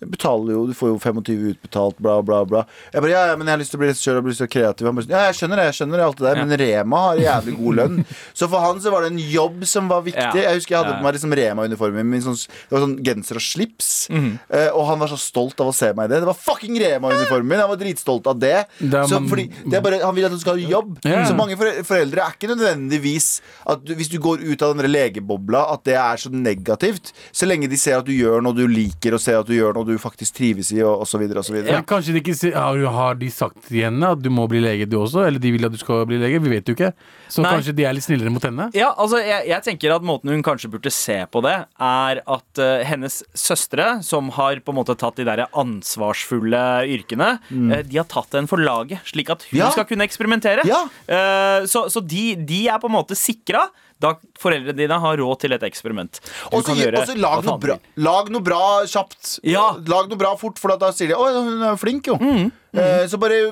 betaler 0.07 0.55
jo, 0.55 0.67
du 0.69 0.75
får 0.79 0.93
jo 0.93 0.99
25 1.03 1.49
utbetalt, 1.53 1.99
bla, 1.99 2.19
bla, 2.23 2.45
bla. 2.47 2.65
Jeg 2.93 3.03
bare, 3.03 3.11
ja, 3.11 3.23
ja, 3.33 3.37
men 3.37 3.49
jeg 3.49 3.55
har 3.57 3.63
lyst 3.63 3.73
til 3.75 3.81
å 3.81 3.83
bli 3.83 3.89
regissør 3.91 4.21
og 4.21 4.27
bli 4.29 4.35
så 4.39 4.47
kreativ. 4.51 4.87
Bare 4.87 5.07
sånn, 5.07 5.15
ja, 5.17 5.23
jeg 5.29 5.39
skjønner 5.41 5.59
det, 5.63 5.65
jeg 5.73 5.77
skjønner 5.81 6.05
alt 6.05 6.19
det 6.21 6.27
der, 6.29 6.37
Ja. 6.39 6.45
men 6.45 6.59
Rema 6.63 7.01
har 7.09 7.17
jævlig 7.25 7.57
god 7.59 7.79
lønn. 7.81 7.99
Så 8.39 8.49
for 8.49 8.63
han 8.63 8.79
så 8.85 8.93
var 8.95 9.03
det 9.03 9.11
en 9.13 9.19
jobb 9.19 9.65
som 9.67 9.89
var 9.91 10.03
viktig. 10.07 10.39
Jeg 10.39 10.55
husker 10.61 10.77
jeg 10.77 10.85
hadde 10.85 10.99
på 11.01 11.07
meg 11.09 11.17
liksom 11.19 11.35
Rema-uniformen 11.41 12.07
min, 12.13 12.23
sånn, 12.23 12.39
det 12.39 12.77
var 12.77 12.85
sånn 12.87 12.97
genser 13.03 13.41
og 13.41 13.45
slips. 13.49 13.91
Mm. 14.15 14.31
Uh, 14.53 14.71
og 14.79 14.87
han 14.93 15.03
var 15.03 15.11
så 15.11 15.19
stolt 15.19 15.59
av 15.65 15.73
å 15.73 15.75
se 15.75 15.91
meg 15.97 16.07
i 16.07 16.15
det. 16.15 16.23
Det 16.23 16.31
var 16.31 16.39
fucking 16.39 16.79
Rema-uniformen 16.79 17.49
min, 17.49 17.59
han 17.65 17.73
var 17.73 17.81
dritstolt 17.81 18.27
av 18.31 18.39
det. 18.39 18.55
Det 18.79 19.03
så, 19.11 19.19
fordi 19.29 19.49
det 19.67 19.81
er 19.81 19.85
bare, 19.85 20.01
han 20.05 20.15
vil 20.15 20.29
at 20.29 20.35
du 20.37 20.39
skal 20.39 20.59
ha 20.61 20.71
jobb. 20.77 20.99
Så 21.03 21.35
mange 21.39 21.57
foreldre 21.59 22.23
er 22.29 22.37
ikke 22.37 22.53
nødvendigvis 22.55 23.29
at 23.69 23.83
du, 23.85 23.95
Hvis 23.99 24.11
du 24.13 24.19
går 24.23 24.43
ut 24.45 24.63
av 24.63 24.77
den 24.77 24.87
legebobla, 24.91 25.65
at 25.75 25.83
det 25.89 25.97
er 25.99 26.21
så 26.21 26.31
negativt. 26.33 27.13
Så 27.35 27.49
lenge 27.49 27.69
de 27.71 27.77
ser 27.81 27.99
at 27.99 28.07
du 28.07 28.13
gjør 28.15 28.43
noe 28.45 28.55
du 28.57 28.67
liker, 28.71 29.17
og 29.17 29.23
ser 29.23 29.41
at 29.41 29.49
du 29.49 29.55
gjør 29.57 29.75
noe 29.79 29.88
du 29.88 29.98
faktisk 30.01 30.37
trives 30.38 30.70
i, 30.74 30.81
og 30.87 31.03
osv. 31.05 31.24
osv. 31.40 31.57
Men 31.66 31.87
kanskje 31.88 32.14
de 32.14 32.22
ikke 32.22 32.37
sier 32.38 32.55
har, 32.59 32.79
har 32.94 33.18
de 33.18 33.31
sagt 33.33 33.64
til 33.68 33.83
henne 33.87 34.12
at 34.14 34.20
du 34.22 34.29
må 34.33 34.46
bli 34.51 34.61
lege, 34.62 34.87
du 34.88 34.98
også? 35.01 35.24
Eller 35.27 35.42
de 35.42 35.53
vil 35.55 35.66
at 35.68 35.74
du 35.74 35.79
skal 35.81 36.05
bli 36.09 36.20
lege? 36.20 36.40
Vi 36.44 36.53
vet 36.53 36.68
jo 36.70 36.77
ikke. 36.77 36.92
Så 37.29 37.42
Nei. 37.44 37.53
kanskje 37.57 37.74
de 37.77 37.85
er 37.88 37.96
litt 37.96 38.07
snillere 38.07 38.33
mot 38.33 38.44
henne? 38.44 38.68
Ja, 38.77 38.92
altså 38.96 39.20
jeg, 39.20 39.48
jeg 39.51 39.64
tenker 39.66 39.96
at 39.96 40.07
Måten 40.09 40.33
hun 40.33 40.44
kanskje 40.46 40.70
burde 40.72 40.92
se 40.94 41.18
på 41.33 41.42
det, 41.44 41.57
er 41.88 42.22
at 42.24 42.62
uh, 42.62 42.85
hennes 42.88 43.18
søstre, 43.37 43.98
som 44.07 44.31
har 44.38 44.62
på 44.64 44.72
en 44.72 44.79
måte 44.81 44.96
tatt 44.98 45.18
de 45.20 45.27
der 45.29 45.44
ansvarsfulle 45.53 46.62
yrkene, 46.94 47.31
eh, 47.51 47.83
de 47.87 47.98
har 48.01 48.07
tatt 48.09 48.33
den 48.35 48.48
for 48.51 48.61
laget, 48.62 49.03
slik 49.09 49.31
at 49.35 49.44
hun 49.51 49.59
Ja. 49.61 49.70
skal 49.74 49.85
kunne 49.88 50.07
eksperimentere. 50.07 50.64
Ja. 50.68 50.85
Uh, 51.09 51.66
så 51.66 51.87
så 51.92 52.01
de, 52.05 52.35
de 52.37 52.66
er 52.68 52.79
på 52.81 52.88
en 52.88 52.96
måte 52.96 53.16
sikra 53.18 53.66
da 54.01 54.15
foreldrene 54.39 54.77
dine 54.79 54.99
har 55.03 55.17
råd 55.19 55.41
til 55.43 55.53
et 55.57 55.63
eksperiment. 55.67 56.21
Og 56.53 56.63
så 56.65 56.77
lag, 57.19 57.43
noe 57.45 57.59
bra, 57.59 57.79
lag 57.97 58.31
noe 58.31 58.45
bra 58.45 58.63
kjapt. 58.87 59.39
Ja. 59.43 59.73
Lag 59.91 60.09
noe 60.09 60.21
bra 60.21 60.37
fort, 60.39 60.59
for 60.59 60.77
da 60.79 60.93
sier 60.93 61.09
de 61.09 61.15
'Å, 61.15 61.33
hun 61.43 61.63
er 61.63 61.77
flink, 61.77 62.07
jo'. 62.07 62.19
Mm, 62.21 62.53
Mm. 62.69 63.09
så 63.09 63.17
bare 63.19 63.49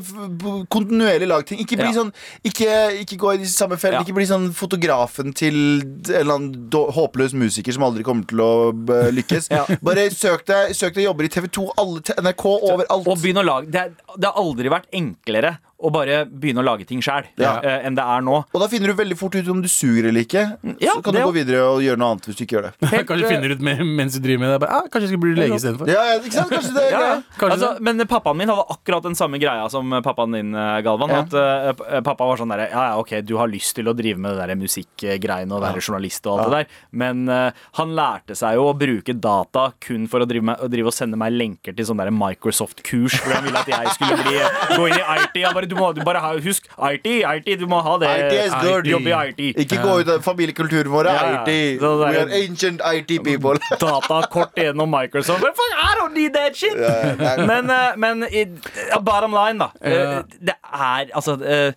kontinuerlig 0.68 1.26
lag 1.26 1.44
ting. 1.46 1.58
Ikke 1.58 1.76
bli 1.78 1.86
Ja. 1.88 1.92
sånn 2.02 2.12
Ikke, 2.44 3.00
ikke 3.00 3.16
gå 3.16 3.34
i 3.34 3.36
de 3.38 3.44
samme 3.46 3.76
fellene. 3.78 4.00
Ja. 4.00 4.04
Ikke 4.04 4.14
bli 4.14 4.26
sånn 4.26 4.52
fotografen 4.52 5.34
til 5.34 5.80
en 5.80 6.02
eller 6.06 6.34
annen 6.34 6.70
håpløs 6.70 7.32
musiker 7.32 7.72
som 7.72 7.82
aldri 7.82 8.04
kommer 8.04 8.26
til 8.26 8.38
å 8.38 8.72
lykkes. 9.10 9.48
Ja. 9.56 9.64
Bare 9.82 10.10
søk 10.10 10.44
deg, 10.44 10.74
søk 10.76 10.94
deg 10.94 11.04
jobber 11.06 11.24
i 11.24 11.28
TV2, 11.28 11.70
alle, 11.78 12.00
NRK, 12.20 12.44
overalt. 12.44 13.06
Og 13.08 13.16
begynn 13.18 13.40
å 13.40 13.44
lage 13.44 13.70
det, 13.70 13.94
det 14.18 14.24
har 14.28 14.36
aldri 14.36 14.68
vært 14.68 14.84
enklere 14.92 15.58
å 15.76 15.90
bare 15.92 16.22
begynne 16.24 16.62
å 16.62 16.66
lage 16.66 16.86
ting 16.88 17.02
sjæl 17.04 17.26
Ja. 17.40 17.58
enn 17.60 17.96
det 17.98 18.04
er 18.04 18.22
nå. 18.24 18.38
Og 18.54 18.60
da 18.62 18.68
finner 18.72 18.88
du 18.92 18.96
veldig 18.96 19.16
fort 19.18 19.34
ut 19.36 19.48
om 19.52 19.60
du 19.62 19.68
suger 19.68 20.08
eller 20.08 20.24
ikke. 20.24 20.44
Ja, 20.80 20.94
så 20.96 21.02
kan 21.04 21.14
du 21.14 21.20
gå 21.20 21.34
videre 21.36 21.62
og 21.68 21.82
gjøre 21.84 22.00
noe 22.00 22.14
annet 22.14 22.28
hvis 22.28 22.38
du 22.38 22.44
ikke 22.46 22.56
gjør 22.58 22.68
det. 22.70 22.90
kanskje 23.08 23.28
finner 23.28 23.52
ut 23.52 23.64
med, 23.68 23.82
mens 23.98 24.16
du 24.16 24.22
driver 24.24 24.44
med 24.44 24.54
det. 24.54 24.60
Bare, 24.64 24.78
ah, 24.80 24.88
kanskje 24.88 25.08
jeg 25.08 25.12
skal 25.12 25.22
bli 25.24 25.34
lege 25.36 25.58
istedenfor. 25.58 25.90
Ja, 25.92 26.04
ja, 26.10 26.16
ikke 26.20 26.36
sant? 26.38 26.54
Kanskje 26.54 26.74
det 26.76 26.86
Ja. 26.96 27.02
Kanskje 27.36 27.52
Altså, 27.56 27.70
men 27.84 28.00
pappaen 28.08 28.38
min 28.40 28.50
hadde 28.52 28.64
akkurat 28.72 29.04
den 29.04 29.16
samme 29.18 29.40
greia 29.42 29.68
som 29.72 29.92
pappaen 30.04 30.36
din, 30.36 30.54
eh, 30.56 30.80
Galvan. 30.86 31.12
Ja. 31.12 31.22
At 31.26 31.36
uh, 31.36 32.00
pappa 32.06 32.28
var 32.28 32.40
sånn 32.40 32.52
derre 32.52 32.68
Ja, 32.70 32.86
ja, 32.92 32.96
ok, 33.00 33.18
du 33.26 33.36
har 33.40 33.50
lyst 33.52 33.76
til 33.76 33.88
å 33.88 33.94
drive 33.96 34.20
med 34.20 34.36
det 34.36 34.46
der 34.48 34.60
musikkgreiene 34.60 35.56
og 35.56 35.62
være 35.64 35.82
journalist 35.82 36.26
og 36.26 36.40
alt 36.40 36.46
det 36.46 36.60
der, 36.60 36.80
men 37.02 37.24
uh, 37.28 37.50
han 37.78 37.94
lærte 37.96 38.36
seg 38.38 38.56
jo 38.58 38.68
å 38.70 38.74
bruke 38.78 39.14
data 39.16 39.68
kun 39.82 40.06
for 40.10 40.24
å 40.24 40.28
drive, 40.28 40.44
med, 40.50 40.60
å 40.62 40.68
drive 40.72 40.90
og 40.92 40.96
sende 40.96 41.18
meg 41.20 41.34
lenker 41.36 41.76
til 41.76 41.88
sånn 41.88 42.00
der 42.00 42.12
Microsoft-kurs, 42.14 43.18
hvor 43.22 43.36
han 43.36 43.46
ville 43.46 43.60
at 43.60 43.70
jeg 43.70 43.94
skulle 43.96 44.18
bli, 44.22 44.40
gå 44.76 44.88
inn 44.90 44.98
i 44.98 45.04
IT. 45.24 45.38
Han 45.46 45.56
bare, 45.56 45.65
du 45.70 45.74
må 45.78 45.92
du 45.96 46.02
bare 46.06 46.20
ha, 46.24 46.32
husk 46.42 46.66
IT, 46.92 47.06
IT, 47.06 47.50
du 47.60 47.66
må 47.70 47.80
ha 47.84 47.96
det. 48.02 48.10
IT 48.26 48.34
is 48.46 48.54
good. 48.62 48.86
Jobbe 48.90 49.10
i 49.12 49.30
IT. 49.30 49.42
Ikke 49.64 49.80
gå 49.82 49.98
ut 50.00 50.08
av 50.16 50.22
familiekulturen 50.26 50.90
vår. 50.92 51.10
Ja, 51.10 51.14
ja. 51.32 51.42
IT. 51.44 51.80
Så 51.80 51.92
det 52.00 52.08
We 52.08 52.16
er- 52.16 52.26
are 52.26 52.42
ancient 52.42 52.80
IT 52.94 53.14
people. 53.24 53.58
datakort 53.82 54.56
gjennom 54.56 54.90
Microsoft. 54.90 55.40
Fuck, 55.40 55.76
I 55.82 55.94
don't 56.00 56.14
need 56.14 56.34
that 56.34 56.56
shit! 56.56 56.76
Ja. 56.76 57.36
Men, 57.46 57.70
eh, 57.70 57.96
men 57.96 58.22
i, 58.30 58.46
ja, 58.90 58.98
bottom 59.00 59.32
line, 59.36 59.58
da. 59.58 59.70
Ja. 59.82 60.18
Eh, 60.18 60.22
Det 60.46 60.54
er 60.72 61.10
altså 61.14 61.36
eh, 61.42 61.72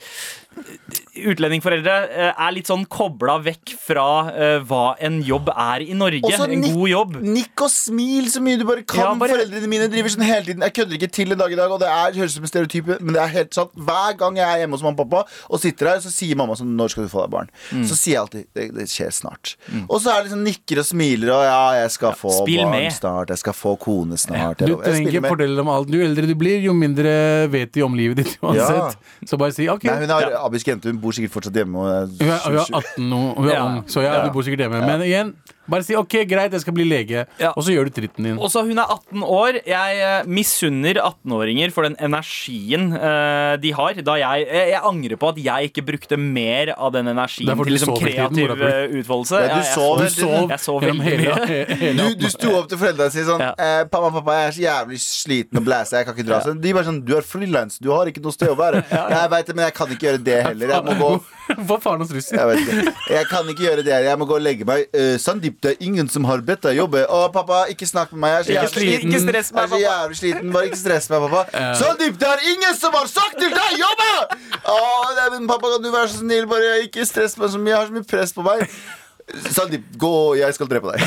Utlendingforeldre 1.19 1.93
eh, 2.09 2.29
er 2.31 2.53
litt 2.55 2.69
sånn 2.69 2.85
kobla 2.91 3.37
vekk 3.43 3.73
fra 3.81 4.05
eh, 4.31 4.57
hva 4.67 4.93
en 5.03 5.17
jobb 5.25 5.49
er 5.51 5.83
i 5.83 5.95
Norge. 5.97 6.21
Også 6.29 6.45
En 6.47 6.61
nikk- 6.63 6.75
god 6.77 6.89
jobb. 6.91 7.15
Nikk 7.25 7.63
og 7.65 7.71
smil 7.73 8.29
så 8.31 8.41
mye 8.43 8.59
du 8.61 8.65
bare 8.67 8.83
kan. 8.87 9.01
Ja, 9.03 9.13
bare- 9.19 9.33
Foreldrene 9.35 9.69
mine 9.71 9.89
driver 9.91 10.13
sånn 10.13 10.25
hele 10.27 10.45
tiden. 10.47 10.63
Jeg 10.67 10.75
kødder 10.77 10.97
ikke 10.99 11.11
til 11.19 11.31
en 11.35 11.41
dag 11.41 11.51
i 11.51 11.57
dag, 11.59 11.71
og 11.75 11.79
det 11.83 11.89
er, 11.91 12.13
høres 12.19 12.35
ut 12.35 12.37
som 12.39 12.47
en 12.47 12.51
stereotype, 12.53 12.99
men 13.01 13.13
det 13.17 13.21
er 13.23 13.33
helt 13.35 13.53
sant. 13.57 13.73
Hver 13.75 14.17
gang 14.21 14.37
jeg 14.39 14.47
er 14.47 14.61
hjemme 14.63 14.77
hos 14.79 14.85
mamma 14.85 14.95
og 15.03 15.09
pappa 15.09 15.25
og 15.49 15.59
sitter 15.63 15.91
her, 15.93 15.99
så 16.05 16.11
sier 16.13 16.35
mamma 16.39 16.55
sånn 16.59 16.75
Når 16.79 16.89
skal 16.93 17.03
du 17.03 17.09
få 17.11 17.25
deg 17.25 17.33
barn? 17.35 17.49
Mm. 17.73 17.83
Så 17.89 17.97
sier 17.99 18.13
jeg 18.15 18.21
alltid 18.23 18.47
det, 18.55 18.67
det 18.77 18.87
skjer 18.89 19.11
snart. 19.13 19.55
Og 19.89 19.99
så 20.01 20.13
er 20.15 20.23
det 20.23 20.31
sånn 20.33 20.45
nikker 20.47 20.79
og 20.83 20.87
smiler 20.87 21.33
og 21.35 21.43
ja, 21.43 21.59
jeg 21.83 21.91
skal 21.97 22.15
få 22.17 22.31
barn 22.45 22.71
med. 22.71 22.91
snart. 22.95 23.29
Jeg 23.33 23.41
skal 23.43 23.53
få 23.57 23.75
kone 23.81 24.17
snart. 24.21 24.57
Du 24.63 24.65
Jeg, 24.71 24.77
jeg 24.77 24.93
trenger 24.93 25.19
ikke 25.19 25.33
fortelle 25.35 25.55
dem 25.59 25.67
alt. 25.73 25.89
Jo 25.89 26.05
eldre 26.05 26.27
du 26.29 26.35
blir, 26.39 26.61
jo 26.63 26.73
mindre 26.77 27.13
vet 27.51 27.73
de 27.75 27.83
om 27.83 27.95
livet 27.97 28.23
ditt 28.23 28.37
uansett. 28.41 28.97
Så 29.27 29.37
bare 29.37 29.51
si 29.55 29.67
OK. 29.69 29.83
Nei, 29.89 29.97
hun 30.05 30.48
arabisk 30.49 30.67
jente. 30.73 30.89
Hun 30.91 30.99
bor 31.01 31.15
sikkert 31.15 31.35
fortsatt 31.37 31.55
hjemme. 31.61 31.79
Og 31.79 31.87
er 31.93 32.09
Hun 32.09 32.33
er, 32.33 32.41
hun 32.45 32.57
er 32.57 32.81
18 32.81 33.09
nå, 33.09 33.21
hun 33.37 33.49
er 33.49 33.61
ung, 33.63 33.79
så 33.87 34.03
ja, 34.05 34.19
hun 34.25 34.33
bor 34.35 34.45
sikkert 34.47 34.65
hjemme. 34.65 34.81
Men 34.85 35.05
igjen, 35.05 35.33
bare 35.69 35.83
si 35.85 35.95
OK, 35.95 36.15
greit, 36.27 36.51
jeg 36.51 36.61
skal 36.61 36.73
bli 36.73 36.85
lege, 36.89 37.25
Ja. 37.39 37.51
og 37.55 37.63
så 37.63 37.71
gjør 37.73 37.85
du 37.89 37.91
tritten 38.01 38.23
din. 38.25 38.37
Også 38.37 38.63
Hun 38.67 38.77
er 38.77 38.89
18 38.89 39.23
år. 39.23 39.59
Jeg 39.65 39.99
eh, 40.01 40.23
misunner 40.27 40.99
18-åringer 40.99 41.71
for 41.71 41.83
den 41.87 41.95
energien 41.99 42.89
eh, 42.97 43.55
de 43.61 43.71
har. 43.77 43.93
Da 44.05 44.15
jeg, 44.19 44.47
jeg, 44.49 44.69
jeg 44.73 44.81
angrer 44.89 45.17
på 45.21 45.29
at 45.33 45.37
jeg 45.43 45.69
ikke 45.71 45.85
brukte 45.87 46.17
mer 46.19 46.73
av 46.77 46.91
den 46.93 47.05
Det 47.09 47.15
energien 47.15 47.49
er 47.53 47.55
fordi 47.59 47.69
til 47.71 47.77
liksom, 47.77 47.93
sov 47.93 48.03
hele 48.03 48.27
tiden, 48.29 48.49
kreativ 48.49 48.65
eh, 48.67 48.99
utfoldelse. 49.01 49.35
Ja, 49.39 49.47
du 49.47 49.49
Jeg- 49.49 49.63
jeg 49.63 49.73
sov 49.73 49.97
Du 49.97 50.03
hele 50.03 50.15
sov 50.15 50.49
Jeg 50.49 50.59
sov 50.59 50.81
gjennom 50.81 51.05
veldig 51.05 51.19
hele, 51.19 51.35
mye. 51.79 51.93
Du, 51.99 52.15
du 52.25 52.29
sto 52.29 52.53
opp 52.59 52.69
til 52.69 52.77
foreldrene 52.81 53.09
og 53.09 53.11
sa 53.15 53.25
sånn 53.29 53.39
Ja. 53.45 53.51
eh, 53.57 53.83
'Pappa, 53.89 54.09
pappa, 54.19 54.31
jeg 54.39 54.47
er 54.47 54.53
så 54.57 54.63
jævlig 54.67 54.99
sliten 54.99 55.57
og 55.57 55.63
blæsa. 55.65 55.97
Jeg 55.99 56.05
kan 56.05 56.15
ikke 56.15 56.27
dra.' 56.29 56.41
Så 56.43 56.53
de 56.61 56.73
bare 56.73 56.83
sånn 56.89 57.01
'Du 57.05 57.15
er 57.17 57.21
frilans. 57.21 57.77
Du 57.79 57.91
har 57.91 58.05
ikke 58.07 58.21
noe 58.21 58.31
sted 58.35 58.49
å 58.49 58.55
være.' 58.57 58.83
Jeg 58.89 59.29
vet 59.29 59.45
det, 59.47 59.55
men 59.55 59.65
jeg 59.65 59.73
kan 59.73 59.87
ikke 59.87 60.05
gjøre 60.09 60.23
det 60.23 60.43
heller. 60.45 60.67
Jeg 60.67 60.83
må 60.85 60.93
gå 60.99 61.11
Hva 61.67 61.77
faen 61.81 62.03
hos 62.03 62.11
russer? 62.13 62.37
Jeg 62.37 62.47
vet 62.49 62.59
ikke. 62.63 62.93
Jeg 63.15 63.27
kan 63.29 63.49
ikke 63.49 63.63
gjøre 63.65 63.83
det 63.85 63.93
her. 63.93 64.05
Jeg 64.09 64.19
må 64.21 64.27
gå 64.29 64.35
og 64.37 64.43
legge 64.45 64.67
meg. 64.67 64.85
Uh, 64.93 65.15
Sandeep, 65.21 65.57
det 65.63 65.71
er 65.73 65.85
ingen 65.85 66.09
som 66.11 66.27
har 66.29 66.43
bedt 66.45 66.63
deg 66.67 66.77
jobbe. 66.79 67.01
Å, 67.09 67.21
pappa, 67.33 67.63
ikke 67.73 67.87
snakk 67.89 68.13
med 68.13 68.23
meg. 68.25 68.35
Jeg 68.35 68.39
er 68.39 68.45
så 68.45 68.53
jævlig 68.53 68.73
sliten. 68.75 69.09
Ikke 69.09 69.23
stress 69.25 69.51
Jeg 69.53 69.63
er 69.63 69.73
så 69.73 69.81
jævlig 69.83 70.19
sliten. 70.21 70.53
Bare 70.55 70.69
ikke 70.69 70.81
stress 70.83 71.09
meg, 71.11 71.25
pappa. 71.25 71.65
Sandeep, 71.81 72.19
det 72.21 72.29
er 72.29 72.47
ingen 72.53 72.77
som 72.77 72.95
har 72.97 73.09
sagt 73.11 73.39
til 73.41 73.51
deg 73.55 73.81
jobbe! 73.81 74.11
Å, 74.69 74.77
nei, 75.17 75.27
men 75.35 75.49
pappa, 75.49 75.73
kan 75.75 75.83
du 75.85 75.91
være 75.93 76.11
så 76.13 76.21
snill? 76.23 76.45
Bare 76.51 76.79
ikke 76.85 77.07
stress 77.09 77.37
meg 77.39 77.53
så 77.53 77.61
mye. 77.61 77.73
Jeg 77.73 77.79
har 77.79 77.89
så 77.89 77.97
mye 77.97 78.09
press 78.13 78.35
på 78.35 78.45
meg. 78.45 78.65
Sandeep, 79.53 79.89
gå. 80.01 80.13
Jeg 80.39 80.53
skal 80.57 80.69
drepe 80.69 80.93
deg. 80.93 81.01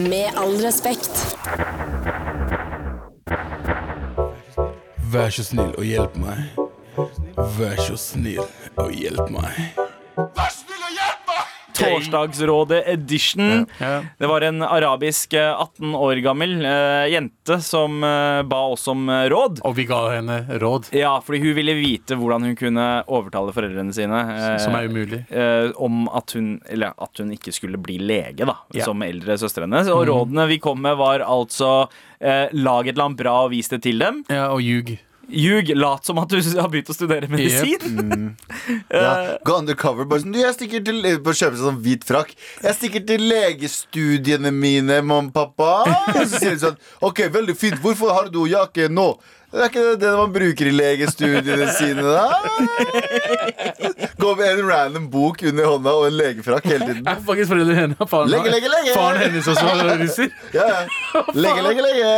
Med 0.10 0.40
all 0.40 0.56
respekt. 0.64 1.14
Vær 5.10 5.32
så 5.34 5.42
snill 5.44 5.72
og 5.74 5.84
hjelp 5.84 6.14
meg. 6.22 6.69
Vær 7.58 7.80
så 7.86 7.96
snill 8.00 8.42
og 8.80 8.92
hjelp 8.96 9.30
meg. 9.32 9.56
Vær 10.16 10.52
snill 10.52 10.82
og 10.84 10.92
hjelp 10.96 11.30
meg 11.30 11.46
Torsdagsrådet 11.80 12.82
edition. 12.92 13.62
Ja. 13.80 14.02
Det 14.20 14.28
var 14.28 14.44
en 14.44 14.58
arabisk 14.66 15.32
eh, 15.38 15.48
18 15.62 15.94
år 15.96 16.18
gammel 16.26 16.58
eh, 16.68 17.06
jente 17.08 17.56
som 17.64 18.02
eh, 18.04 18.42
ba 18.44 18.58
oss 18.74 18.84
om 18.92 19.06
eh, 19.08 19.22
råd. 19.32 19.62
Og 19.64 19.78
vi 19.78 19.86
ga 19.88 20.00
henne 20.18 20.36
råd, 20.60 20.90
Ja, 20.98 21.14
fordi 21.24 21.40
hun 21.46 21.54
ville 21.56 21.72
vite 21.78 22.18
hvordan 22.20 22.44
hun 22.50 22.58
kunne 22.60 22.86
overtale 23.08 23.54
foreldrene 23.56 23.96
sine. 23.96 24.20
eh, 24.36 24.58
som 24.60 24.76
er 24.76 24.90
umulig. 24.92 25.22
eh, 25.32 25.70
om 25.80 26.04
at 26.12 26.36
hun, 26.36 26.58
eller 26.68 26.92
at 27.00 27.22
hun 27.24 27.32
ikke 27.38 27.54
skulle 27.56 27.80
bli 27.80 27.96
lege, 28.02 28.44
da, 28.44 28.58
Ja. 28.76 28.84
som 28.84 29.00
eldre 29.06 29.38
søstrene. 29.40 29.80
Og 29.88 30.04
rådene 30.12 30.48
vi 30.52 30.58
kom 30.60 30.82
med, 30.84 30.98
var 31.00 31.24
altså 31.24 31.86
eh, 32.20 32.48
lag 32.52 32.88
et 32.88 32.92
eller 32.92 33.08
annet 33.08 33.22
bra 33.24 33.38
og 33.46 33.54
vis 33.56 33.72
det 33.72 33.80
til 33.88 33.98
dem. 34.04 34.20
Ja, 34.28 34.50
og 34.52 34.60
ljug. 34.60 34.98
Ljug, 35.30 35.72
lat 35.78 36.06
som 36.06 36.18
at 36.22 36.30
du 36.32 36.38
har 36.40 36.68
begynt 36.72 36.90
å 36.90 36.96
studere 36.96 37.30
medisin. 37.30 38.36
Ja, 38.90 39.38
gå 39.46 39.54
undercover. 39.60 40.06
Bare 40.08 40.22
sånn, 40.22 40.32
du, 40.34 40.38
jeg 40.40 40.54
stikker 40.56 40.82
til 40.84 41.02
På 41.24 41.32
kjøpe 41.34 41.56
seg 41.56 41.62
sånn 41.64 41.78
hvit 41.82 42.04
frakk. 42.06 42.32
Jeg 42.62 42.76
stikker 42.76 43.04
til 43.06 43.24
legestudiene 43.30 44.52
mine, 44.54 45.00
mamma 45.02 45.32
pappa. 45.34 45.70
Og 46.14 46.24
så 46.24 46.40
sier 46.40 46.56
de 46.56 46.62
sånn 46.64 46.78
OK, 47.06 47.24
veldig 47.32 47.56
fint. 47.58 47.78
Hvorfor 47.82 48.14
har 48.16 48.30
du 48.32 48.42
jakke 48.50 48.88
nå? 48.92 49.12
Det 49.50 49.58
er 49.58 49.66
ikke 49.66 49.84
det 49.98 50.10
man 50.14 50.30
bruker 50.30 50.68
i 50.70 50.72
legestudiene 50.74 51.66
sine, 51.74 52.04
da. 52.06 52.26
Gå 54.20 54.34
med 54.38 54.46
en 54.52 54.60
random 54.68 55.08
bok 55.10 55.42
under 55.50 55.66
hånda 55.66 55.94
og 55.98 56.06
en 56.06 56.14
legefrakk 56.20 56.68
hele 56.70 56.86
tiden. 56.86 57.00
Jeg 57.02 57.16
Er 57.16 57.24
faktisk 57.26 57.50
foreldrene 57.50 57.80
henne 57.80 58.06
faren, 58.12 58.30
Lege, 58.30 58.52
lege, 58.54 58.70
lege! 58.70 58.94
faren 58.94 59.18
hennes 59.24 59.50
også 59.50 59.66
var 59.66 59.90
russer? 60.04 60.30
Ja, 60.54 60.68
ja. 60.70 61.24
Lege, 61.34 61.66
lege, 61.66 61.82
lege. 61.88 62.14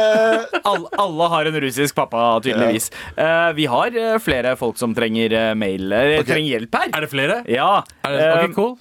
All, 0.61 0.85
alle 1.07 1.31
har 1.33 1.49
en 1.49 1.59
russisk 1.64 1.97
pappa, 1.97 2.27
tydeligvis. 2.45 2.90
Eh, 3.16 3.49
vi 3.57 3.68
har 3.79 3.97
eh, 4.05 4.18
flere 4.21 4.53
folk 4.61 4.77
som 4.81 4.92
trenger 4.97 5.33
eh, 5.33 5.51
mail 5.57 5.88
okay. 5.88 6.29
Trenger 6.35 6.59
hjelp 6.59 6.81
her. 6.83 6.92
Er 6.92 7.07
det 7.07 7.12
flere? 7.16 7.42
Ja. 7.49 7.73
Er 8.05 8.18
det, 8.18 8.27
okay, 8.29 8.51
ok, 8.53 8.59
cool. 8.61 8.75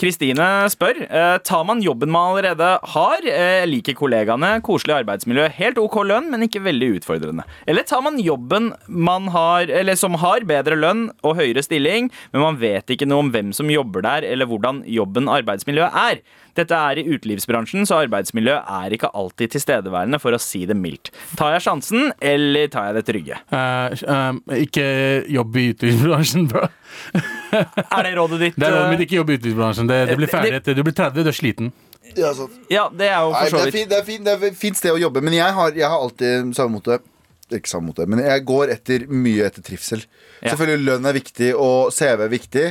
Kristine 0.00 0.46
spør 0.72 0.98
eh, 1.06 1.36
Tar 1.46 1.64
man 1.68 1.82
jobben 1.84 2.10
man 2.10 2.32
allerede 2.32 2.70
har, 2.94 3.26
eh, 3.30 3.62
liker 3.68 3.94
kollegaene, 3.98 4.56
koselig 4.66 4.96
arbeidsmiljø, 5.00 5.46
helt 5.58 5.78
ok 5.78 6.00
lønn, 6.08 6.30
men 6.32 6.46
ikke 6.46 6.64
veldig 6.64 6.90
utfordrende. 6.98 7.46
Eller 7.70 7.86
tar 7.86 8.02
man 8.02 8.18
jobben 8.22 8.72
man 8.88 9.28
har, 9.34 9.70
som 10.00 10.18
har 10.22 10.46
bedre 10.48 10.78
lønn 10.78 11.06
og 11.22 11.38
høyere 11.38 11.62
stilling, 11.64 12.10
men 12.32 12.42
man 12.42 12.58
vet 12.60 12.90
ikke 12.90 13.06
noe 13.08 13.26
om 13.26 13.30
hvem 13.34 13.52
som 13.54 13.70
jobber 13.70 14.04
der, 14.06 14.26
eller 14.26 14.50
hvordan 14.50 14.82
jobben 14.90 15.30
arbeidsmiljøet 15.30 16.00
er. 16.04 16.24
Dette 16.54 16.78
er 16.78 17.00
i 17.00 17.04
utelivsbransjen, 17.10 17.86
så 17.88 18.00
arbeidsmiljø 18.04 18.56
er 18.60 18.94
ikke 18.94 19.10
alltid 19.16 19.54
tilstedeværende, 19.56 20.20
for 20.22 20.36
å 20.36 20.40
si 20.42 20.64
det 20.70 20.76
mildt. 20.78 21.10
Tar 21.38 21.56
jeg 21.56 21.64
sjansen, 21.66 22.12
eller 22.22 22.70
tar 22.72 22.90
jeg 22.90 22.98
det 22.98 23.04
trygge? 23.08 23.40
Uh, 23.50 23.94
uh, 24.06 24.58
ikke 24.58 24.86
jobb 25.34 25.58
i 25.58 25.66
utelivsbransjen, 25.72 26.46
bro. 26.52 26.68
Er 27.54 28.06
det 28.06 28.14
rådet 28.18 28.40
ditt? 28.42 28.56
Det 28.60 28.68
er 28.68 28.76
rådet 28.76 28.86
eh, 28.86 28.92
mitt, 28.94 29.02
ikke 29.06 29.18
jobb 29.20 29.32
i 29.34 29.38
utelivsbransjen. 29.40 29.90
Det, 29.90 29.98
det 30.10 30.16
blir 30.20 30.30
ferdig 30.30 30.54
Det- 30.54 30.62
etter 30.62 30.78
Du 30.78 30.84
blir 30.86 30.96
30, 30.96 31.26
du 31.26 31.32
er 31.32 31.36
sliten. 31.36 31.72
Ja. 32.14 32.30
Ja, 32.70 32.84
det 32.92 33.08
er 33.08 33.20
jo 33.24 33.32
for 33.32 33.50
så 33.50 33.64
vidt. 33.64 33.88
det 33.90 33.96
er 33.98 34.04
fint, 34.06 34.24
det 34.24 34.36
fin 34.38 34.52
et 34.52 34.58
fint 34.60 34.78
sted 34.78 34.92
å 34.94 35.00
jobbe, 35.00 35.22
men 35.24 35.34
jeg 35.34 35.50
har, 35.56 35.74
jeg 35.74 35.88
har 35.88 35.98
alltid 35.98 36.54
samme 36.54 36.78
mote. 36.78 37.00
Ikke 37.52 37.68
samme 37.68 37.90
mote, 37.90 38.06
men 38.08 38.22
jeg 38.24 38.44
går 38.48 38.72
etter 38.72 39.04
mye 39.10 39.44
etter 39.48 39.64
trivsel. 39.64 40.04
Ja. 40.40 40.52
Selvfølgelig 40.54 40.86
lønn 40.88 41.08
er 41.08 41.16
viktig, 41.16 41.50
og 41.60 41.92
CV 41.94 42.24
er 42.24 42.32
viktig, 42.32 42.66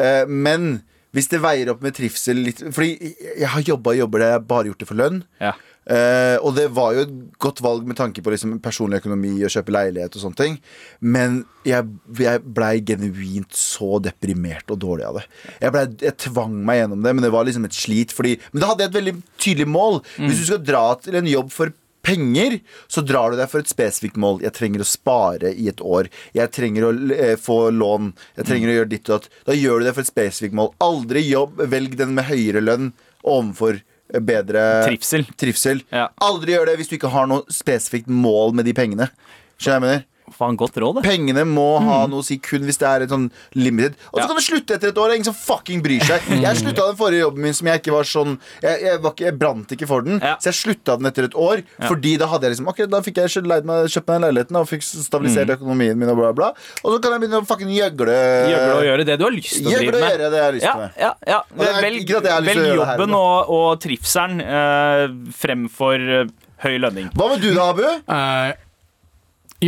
eh, 0.00 0.24
men 0.28 0.82
Hvis 1.14 1.30
det 1.30 1.42
veier 1.44 1.70
opp 1.72 1.84
med 1.84 1.94
trivsel 1.96 2.42
litt 2.48 2.62
Fordi 2.74 3.14
jeg 3.38 3.50
har 3.52 3.62
jobba 3.66 3.94
og 3.94 4.02
jobber 4.02 4.24
der 4.24 4.34
jeg 4.34 4.40
har 4.40 4.50
bare 4.50 4.70
gjort 4.70 4.82
det 4.82 4.90
for 4.90 4.98
lønn. 4.98 5.22
Ja. 5.42 5.54
Eh, 5.84 6.36
og 6.40 6.54
det 6.56 6.70
var 6.72 6.94
jo 6.96 7.02
et 7.04 7.12
godt 7.42 7.60
valg 7.64 7.84
med 7.84 7.98
tanke 7.98 8.22
på 8.24 8.32
liksom, 8.32 8.56
personlig 8.64 9.02
økonomi 9.02 9.34
og 9.44 9.52
kjøpe 9.52 9.74
leilighet 9.74 10.16
og 10.16 10.22
sånne 10.22 10.40
ting. 10.40 10.56
Men 11.04 11.42
jeg, 11.68 11.90
jeg 12.20 12.42
blei 12.56 12.78
genuint 12.88 13.58
så 13.58 13.98
deprimert 14.04 14.72
og 14.72 14.80
dårlig 14.84 15.08
av 15.10 15.20
det. 15.20 15.26
Jeg, 15.60 15.74
ble, 15.76 15.86
jeg 16.06 16.18
tvang 16.26 16.56
meg 16.64 16.80
gjennom 16.82 17.04
det, 17.04 17.14
men 17.16 17.26
det 17.26 17.32
var 17.34 17.48
liksom 17.48 17.68
et 17.68 17.76
slit. 17.76 18.16
Fordi, 18.16 18.36
men 18.52 18.64
da 18.64 18.72
hadde 18.72 18.86
jeg 18.86 18.92
et 18.92 19.00
veldig 19.00 19.16
tydelig 19.36 19.70
mål. 19.70 20.00
Hvis 20.24 20.40
du 20.40 20.46
skal 20.48 20.64
dra 20.64 20.86
til 21.04 21.20
en 21.20 21.32
jobb 21.34 21.52
for 21.54 21.74
penger, 22.04 22.58
så 22.90 23.02
drar 23.06 23.32
du 23.32 23.38
deg 23.40 23.50
for 23.50 23.64
et 23.64 23.70
spesifikt 23.70 24.18
mål. 24.20 24.42
Jeg 24.44 24.54
trenger 24.56 24.84
å 24.84 24.88
spare 24.88 25.50
i 25.56 25.66
et 25.72 25.80
år. 25.84 26.10
Jeg 26.36 26.52
trenger 26.54 26.88
å 26.88 26.92
eh, 27.16 27.34
få 27.40 27.58
lån. 27.74 28.12
Jeg 28.38 28.48
trenger 28.50 28.70
å 28.72 28.76
gjøre 28.78 28.92
ditt 28.92 29.08
og 29.08 29.16
datt. 29.16 29.40
Da 29.48 29.56
gjør 29.58 29.80
du 29.82 29.88
det 29.88 29.96
for 29.96 30.04
et 30.04 30.12
spesifikt 30.12 30.56
mål. 30.58 30.72
Aldri 30.84 31.24
jobb, 31.26 31.64
velg 31.72 31.96
den 32.00 32.14
med 32.18 32.28
høyere 32.30 32.62
lønn 32.64 32.92
overfor 33.24 33.80
eh, 33.80 34.20
bedre 34.20 34.64
Trivsel. 34.86 35.26
trivsel. 35.40 35.84
Ja. 35.94 36.08
Aldri 36.24 36.56
gjør 36.56 36.70
det 36.70 36.78
hvis 36.80 36.92
du 36.92 36.98
ikke 36.98 37.12
har 37.14 37.30
noe 37.30 37.46
spesifikt 37.52 38.10
mål 38.12 38.56
med 38.60 38.68
de 38.68 38.76
pengene. 38.76 39.10
Skjønner 39.56 39.80
jeg 39.80 39.86
mener? 39.88 40.10
Faen, 40.34 40.56
godt 40.58 40.74
råd, 40.82 40.96
det. 40.98 41.04
Pengene 41.06 41.44
må 41.46 41.78
ha 41.80 42.06
noe 42.10 42.18
å 42.20 42.24
si 42.26 42.38
kun 42.42 42.64
hvis 42.66 42.78
det 42.80 42.88
er 42.90 43.02
et 43.04 43.10
sånn 43.12 43.28
limited. 43.54 43.94
Og 44.12 44.18
så 44.18 44.24
Ja. 44.24 44.26
kan 44.26 44.36
du 44.36 44.42
slutte 44.42 44.74
etter 44.74 44.88
et 44.88 44.98
år. 44.98 45.06
Det 45.08 45.12
er 45.14 45.18
ingen 45.20 45.30
som 45.30 45.34
fucking 45.38 45.80
bryr 45.84 46.00
seg. 46.02 46.20
Jeg 46.42 46.56
slutta 46.58 46.86
den 46.90 46.96
forrige 46.98 47.22
jobben 47.22 47.42
min 47.42 47.54
som 47.54 47.66
jeg 47.68 47.80
ikke 47.82 47.92
var 47.94 48.02
sånn 48.04 48.38
Jeg, 48.62 48.80
jeg, 48.82 49.00
var 49.02 49.12
ikke, 49.12 49.24
jeg 49.28 49.38
brant 49.38 49.68
ikke 49.76 49.86
for 49.86 50.02
den, 50.02 50.18
Ja. 50.20 50.34
så 50.42 50.50
jeg 50.50 50.54
slutta 50.58 50.96
den 50.98 51.06
etter 51.06 51.24
et 51.28 51.34
år. 51.38 51.62
Fordi 51.86 52.16
da 52.18 52.26
hadde 52.26 52.42
jeg 52.48 52.56
liksom 52.56 52.68
Ok, 52.68 52.82
da 52.90 53.00
fikk 53.00 53.16
jeg 53.22 53.30
kjøpt, 53.36 53.46
leid 53.46 53.64
meg, 53.64 53.86
kjøpt 53.86 54.08
meg 54.08 54.20
den 54.20 54.24
leiligheten 54.34 54.56
og 54.58 54.66
fikk 54.68 54.82
stabilisert 54.82 55.48
økonomien 55.54 55.96
min 55.96 56.08
og 56.10 56.16
bla, 56.18 56.32
bla. 56.32 56.48
Og 56.82 56.92
så 56.96 57.00
kan 57.02 57.12
jeg 57.14 57.20
begynne 57.28 57.42
å 57.42 57.46
fucking 57.46 57.70
gjøgle. 57.70 58.18
Gjøgle 58.50 58.74
og 58.74 58.84
gjøre 58.90 59.04
det 59.06 59.18
du 59.18 59.24
har 59.24 59.30
lyst 59.32 59.54
til 59.54 59.66
å 59.66 59.70
Gjøgle 59.70 59.78
drive 59.78 59.94
og 59.94 60.00
med. 60.00 60.10
gjøre 60.18 60.30
det 60.30 60.38
jeg 60.40 60.44
har 60.44 60.52
lyst 60.58 60.64
Ja, 60.64 60.72
til 60.72 60.80
med. 60.80 60.90
ja, 60.98 61.12
ja. 61.26 61.40
det 61.54 61.68
er 61.68 61.80
Velg, 61.82 62.00
ikke 62.02 62.16
at 62.18 62.24
jeg 62.24 62.32
har 62.32 62.40
lyst 62.42 62.52
til 62.52 62.62
velg 62.62 62.64
å 62.64 62.74
gjøre 62.74 62.80
det 62.82 62.86
her, 62.90 62.98
jobben 62.98 63.10
men- 63.10 63.14
og, 63.14 63.50
og 63.54 63.80
trivselen 63.80 64.40
eh, 64.40 65.08
fremfor 65.44 65.94
eh, 66.22 66.26
høy 66.64 66.78
lønning. 66.80 67.10
Hva 67.14 67.28
med 67.30 67.40
du 67.44 67.54
da, 67.54 67.70
Abu? 67.70 67.82
Eh, 67.84 68.52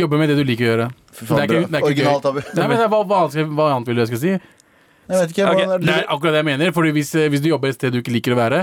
jobbe 0.03 0.17
med 0.21 0.29
det 0.29 0.37
du 0.37 0.43
liker 0.47 0.65
å 0.65 0.69
gjøre. 0.71 0.87
faen, 1.13 1.27
det 1.27 1.37
er 1.37 1.47
ikke, 1.47 1.67
det 1.71 1.75
er 1.75 1.81
ikke 1.81 1.89
Originalt, 1.91 2.23
gøy. 2.23 2.43
Nei, 2.57 2.67
men 2.67 2.77
det 2.77 2.85
er 2.85 2.91
hva, 2.93 2.99
hva, 3.07 3.19
annet- 3.27 3.53
hva 3.57 3.67
annet 3.75 3.87
vil 3.91 3.95
du 3.95 4.01
jeg 4.01 4.07
skal 4.13 4.21
si? 4.23 4.33
Jeg 5.07 5.21
vet 5.21 5.29
ikke. 5.35 5.45
okay. 5.51 5.65
Hva 5.65 5.77
Det 5.79 5.85
det? 5.87 5.95
er 5.95 6.07
akkurat 6.15 6.31
det 6.35 6.41
jeg 6.43 6.45
mener. 6.51 6.71
Fordi 6.75 6.91
hvis, 6.97 7.11
hvis 7.31 7.41
du 7.41 7.49
jobber 7.49 7.69
et 7.69 7.75
sted 7.79 7.93
du 7.95 8.01
ikke 8.01 8.11
liker 8.17 8.35
å 8.35 8.39
være, 8.41 8.61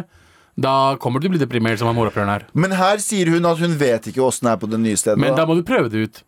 da 0.55 0.95
kommer 1.03 1.19
du 1.19 1.27
til 1.27 1.33
å 1.33 1.35
bli 1.35 1.43
deprimert 1.43 1.81
som 1.81 1.89
han 1.91 1.97
morapuleren 1.97 2.31
her. 2.31 2.45
Men 2.55 2.75
her 2.79 3.01
sier 3.03 3.31
hun 3.35 3.47
at 3.49 3.59
hun 3.59 3.75
vet 3.79 4.07
ikke 4.11 4.23
åssen 4.23 4.47
det 4.47 4.53
er 4.53 4.61
på 4.63 4.69
det 4.71 4.79
nye 4.83 4.99
stedet. 4.99 5.19
Men 5.19 5.35
da. 5.35 5.43
da 5.43 5.49
må 5.51 5.57
du 5.59 5.65
prøve 5.67 5.91
det 5.91 6.05
ut. 6.07 6.21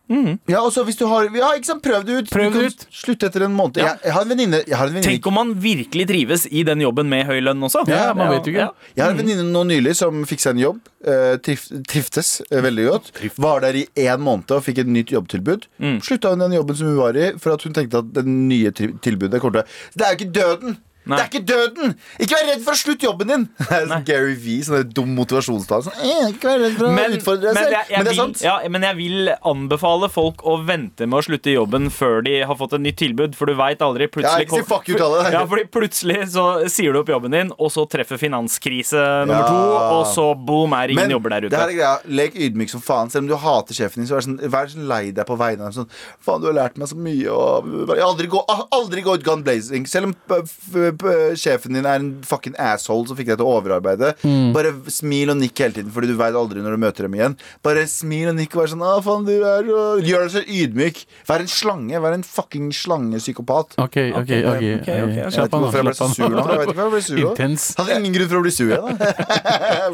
Ja, 0.50 0.62
og 0.64 0.72
så 0.74 0.82
hvis 0.86 0.98
du 0.98 1.04
har 1.10 1.28
Ja, 1.30 1.52
ikke 1.54 1.68
sant, 1.68 1.82
prøv 1.84 2.02
det 2.06 2.16
ut. 2.18 2.32
Prøv 2.32 2.54
det 2.54 2.64
ut. 2.72 2.86
slutte 2.90 3.30
etter 3.30 3.46
en 3.46 3.54
måned. 3.54 3.78
Ja. 3.78 3.92
Jeg, 3.94 4.08
jeg 4.08 4.16
har 4.16 4.26
en 4.26 4.32
venninne 4.32 4.62
Tenk 5.06 5.28
om 5.30 5.38
man 5.38 5.52
virkelig 5.62 6.08
trives 6.10 6.46
i 6.50 6.64
den 6.66 6.82
jobben 6.82 7.10
med 7.12 7.26
høy 7.28 7.38
lønn 7.44 7.62
også. 7.68 7.84
Ja, 7.90 8.10
man 8.18 8.32
vet 8.34 8.48
jo 8.48 8.54
ikke. 8.54 8.66
Ja. 8.66 8.90
Jeg 8.96 9.04
har 9.04 9.14
en 9.14 9.20
venninne 9.20 9.46
nå 9.52 9.62
nylig 9.68 9.94
som 9.98 10.24
fikk 10.26 10.42
seg 10.42 10.56
en 10.56 10.64
jobb. 10.64 10.82
Uh, 11.06 11.36
trif, 11.38 11.68
triftes 11.86 12.40
uh, 12.50 12.58
veldig 12.64 12.88
godt. 12.88 13.12
Var 13.38 13.62
der 13.62 13.78
i 13.78 13.84
én 14.08 14.22
måned 14.26 14.50
og 14.56 14.64
fikk 14.66 14.82
et 14.82 14.90
nytt 14.90 15.14
jobbtilbud. 15.14 15.68
Mm. 15.78 16.00
Slutta 16.02 16.34
hun 16.34 16.42
den 16.42 16.58
jobben 16.58 16.78
som 16.78 16.90
hun 16.90 16.98
var 16.98 17.18
i, 17.20 17.30
for 17.42 17.54
at 17.54 17.62
hun 17.62 17.76
tenkte 17.76 18.02
at 18.02 18.10
det 18.16 18.26
nye 18.26 18.74
tilbudet 18.74 19.38
kom 19.42 19.54
til 19.54 19.78
Det 19.94 20.02
er 20.02 20.14
jo 20.14 20.20
ikke 20.20 20.34
døden! 20.34 20.78
Nei. 21.06 21.16
Det 21.16 21.24
er 21.24 21.28
ikke 21.30 21.46
døden! 21.46 21.92
Ikke 22.18 22.34
vær 22.40 22.48
redd 22.50 22.62
for 22.66 22.74
å 22.74 22.80
slutte 22.80 23.06
jobben 23.06 23.28
din! 23.30 23.44
Gary 24.08 24.34
V, 24.34 24.56
sånn 24.66 24.88
dum 24.96 25.12
motivasjonstale. 25.14 25.86
Sånn, 25.86 26.00
eh, 26.02 26.32
ikke 26.32 26.50
vær 26.50 26.58
redd 26.64 26.74
for 26.80 26.88
å 26.88 26.92
Men, 26.96 27.14
utfordre 27.16 27.52
deg 27.52 27.54
men, 27.54 27.64
selv. 27.64 27.76
jeg 27.76 27.86
men 27.96 28.04
det 28.04 28.10
er 28.10 28.16
vil, 28.16 28.20
sant. 28.22 28.42
ja, 28.42 28.54
men 28.74 28.86
jeg 28.88 28.96
vil 28.98 29.30
anbefale 29.52 30.08
folk 30.10 30.42
å 30.42 30.56
vente 30.66 31.06
med 31.06 31.20
å 31.20 31.22
slutte 31.28 31.54
jobben 31.54 31.90
før 31.94 32.24
de 32.26 32.34
har 32.50 32.58
fått 32.58 32.74
et 32.78 32.82
nytt 32.82 32.98
tilbud, 32.98 33.36
for 33.38 33.46
du 33.46 33.54
veit 33.58 33.84
aldri. 33.86 34.08
Plutselig, 34.10 34.48
ja, 34.50 34.64
fuck 34.66 34.88
ut 34.90 35.00
alle. 35.06 35.22
ja, 35.36 35.44
fordi 35.46 35.64
plutselig 35.78 36.18
så 36.34 36.46
sier 36.72 36.92
du 36.96 37.00
opp 37.04 37.12
jobben 37.14 37.30
din, 37.36 37.52
og 37.56 37.70
så 37.74 37.86
treffer 37.90 38.18
finanskrise 38.18 38.98
nummer 39.26 39.44
Ja. 39.44 39.46
to, 39.46 39.62
og 40.00 40.04
så 40.10 40.26
boom, 40.34 40.72
er 40.74 40.90
ingen 40.90 41.10
jobber 41.14 41.30
der 41.36 41.46
ute. 41.46 41.50
det 41.54 41.60
her 41.60 41.68
er 41.70 41.78
greia, 41.78 41.94
lek 42.18 42.34
ydmyk 42.34 42.70
som 42.74 42.80
faen. 42.82 43.10
Selv 43.12 43.24
om 43.24 43.28
du 43.30 43.36
hater 43.36 43.74
sjefen 43.78 44.02
din, 44.02 44.08
så 44.10 44.18
vær 44.18 44.26
sånn, 44.26 44.38
vær 44.56 44.66
sånn 44.74 44.88
lei 44.90 45.10
deg 45.12 45.26
på 45.28 45.36
vegne 45.38 45.62
av 45.62 45.70
ham. 45.70 45.76
Sånn, 45.84 45.90
faen, 46.20 46.40
du 46.42 46.48
har 46.50 46.56
lært 46.58 46.76
meg 46.80 46.88
så 46.90 46.96
mye. 46.98 47.28
Og, 47.30 47.94
aldri 48.00 48.26
gå, 48.32 48.42
aldri 48.74 49.02
gå 49.06 49.14
ut 49.18 49.24
gun 49.26 49.42
blazing. 49.46 49.86
Selv 49.86 50.10
om 50.10 50.14
p- 50.28 50.92
sjefen 51.36 51.74
din 51.76 51.86
er 51.86 52.00
en 52.00 52.12
fucking 52.26 52.54
asshole 52.60 53.06
som 53.08 53.16
fikk 53.18 53.32
deg 53.32 53.38
til 53.40 53.46
å 53.46 53.56
overarbeide. 53.58 54.12
Mm. 54.22 54.52
Bare 54.56 54.72
smil 54.92 55.32
og 55.34 55.38
nikk 55.40 55.58
hele 55.62 55.76
tiden, 55.76 55.90
Fordi 55.94 56.08
du 56.10 56.16
veit 56.18 56.34
aldri 56.36 56.62
når 56.64 56.76
du 56.76 56.82
møter 56.86 57.06
dem 57.08 57.14
igjen. 57.18 57.36
Bare 57.66 57.86
smil 57.90 58.30
og 58.32 58.36
nikk 58.38 58.56
og 58.56 58.62
vær 58.62 58.72
sånn 58.72 58.84
ah, 58.86 59.00
faen, 59.04 59.26
du 59.28 59.34
er 59.36 59.66
så 59.66 59.84
Gjør 60.06 60.26
deg 60.26 60.32
så 60.36 60.42
ydmyk. 60.60 61.02
Vær 61.28 61.44
en 61.44 61.50
slange. 61.52 62.00
Vær 62.06 62.16
en 62.16 62.24
fucking 62.26 62.70
slangepsykopat. 62.76 63.76
OK, 63.82 63.96
OK. 64.12 64.20
ok, 64.20 64.32
ok, 64.36 64.64
ok. 64.80 64.90
Jeg 64.90 65.10
vet 65.12 65.36
Slapp 65.36 65.48
ikke 65.50 65.56
av 65.56 65.66
hvorfor 65.66 65.80
jeg 65.80 65.88
ble 65.88 65.94
så 65.96 66.06
slapp 66.06 66.16
sur 66.16 66.26
av 66.26 66.32
nå. 66.32 66.46
Jeg 66.46 66.60
vet 66.60 66.72
ikke 66.72 66.78
hvorfor 66.80 66.86
jeg 66.86 66.94
ble 66.96 67.04
sur. 67.06 67.30
Intens. 67.30 67.66
Hadde 67.80 67.98
ingen 68.00 68.16
grunn 68.16 68.30
for 68.32 68.38
å 68.40 68.44
bli 68.46 68.54
sur 68.54 68.68
igjen. 68.70 69.00
da. 69.00 69.12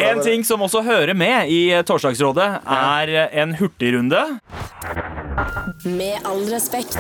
En 0.12 0.20
ting 0.24 0.44
som 0.46 0.62
også 0.64 0.82
hører 0.86 1.14
med 1.18 1.50
i 1.52 1.60
Torsdagsrådet, 1.88 2.48
er 2.72 3.12
en 3.42 3.54
hurtigrunde 3.58 4.20
Med 5.84 6.20
all 6.28 6.44
respekt. 6.52 6.98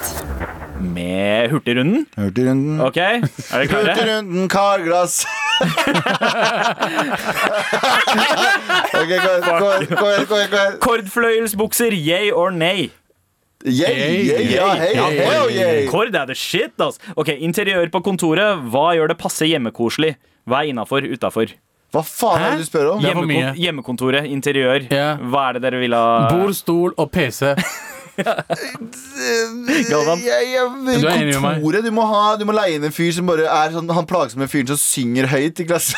med 0.82 1.50
Hurtigrunden. 1.52 2.06
Hurtigrunden. 2.18 2.80
OK, 2.82 2.96
er 2.98 3.20
dere 3.22 3.66
klare? 3.70 3.91
Hurtigrunden, 3.92 4.48
karglass. 4.48 5.22
Ok, 8.92 9.08
gå 9.08 9.14
igjen, 9.14 9.42
gå 9.42 9.68
igjen, 9.72 9.86
gå 9.98 10.08
igjen, 10.08 10.26
gå 10.28 10.36
igjen, 10.36 10.50
gå 10.50 10.58
igjen. 10.58 10.74
Kordfløyelsbukser, 10.82 11.94
yay 11.96 12.30
or 12.32 12.50
nay? 12.54 12.90
Yay, 13.64 14.26
yay, 14.26 14.46
ja, 14.56 14.72
hei, 14.74 14.92
Ja, 14.96 15.44
yay. 15.48 15.86
Kord 15.90 16.14
er 16.14 16.26
the 16.26 16.34
shit, 16.34 16.74
ass. 16.82 16.98
Ok, 17.16 17.28
Interiør 17.38 17.90
på 17.94 18.02
kontoret. 18.02 18.58
Hva 18.72 18.92
gjør 18.98 19.12
det 19.12 19.18
passe 19.20 19.46
hjemmekoselig? 19.46 20.16
Hva 20.50 20.64
er 20.64 20.72
innafor, 20.72 21.06
utafor? 21.06 21.54
Hva 21.92 22.00
faen 22.08 22.40
er 22.40 22.54
det 22.56 22.64
du 22.64 22.68
spør 22.70 22.94
om? 22.94 23.02
Hjemmekontoret, 23.58 24.26
interiør. 24.32 24.86
Yeah. 24.88 25.20
Hva 25.30 25.50
er 25.50 25.58
det 25.58 25.66
dere 25.66 25.82
vil 25.82 25.94
ha? 25.96 26.28
Bord, 26.32 26.54
stol 26.56 26.94
og 26.96 27.10
PC. 27.12 27.52
Galvan? 29.88 30.20
Jeg, 30.22 30.48
jeg, 30.52 30.66
Du 31.00 31.06
er 31.08 31.14
enig 31.16 31.34
med 31.36 31.42
meg? 31.44 31.60
kontoret, 31.62 31.84
du 31.86 31.90
må, 31.94 32.04
ha, 32.10 32.22
du 32.40 32.44
må 32.48 32.54
leie 32.56 32.76
inn 32.78 32.84
en 32.88 32.94
fyr 32.94 33.10
som 33.16 33.28
bare 33.28 33.46
er 33.48 33.72
sånn 33.74 33.88
Han 33.96 34.06
plagsomme 34.08 34.48
fyren 34.50 34.68
som 34.72 34.80
synger 34.80 35.28
høyt 35.32 35.62
i 35.62 35.66
klasse. 35.68 35.96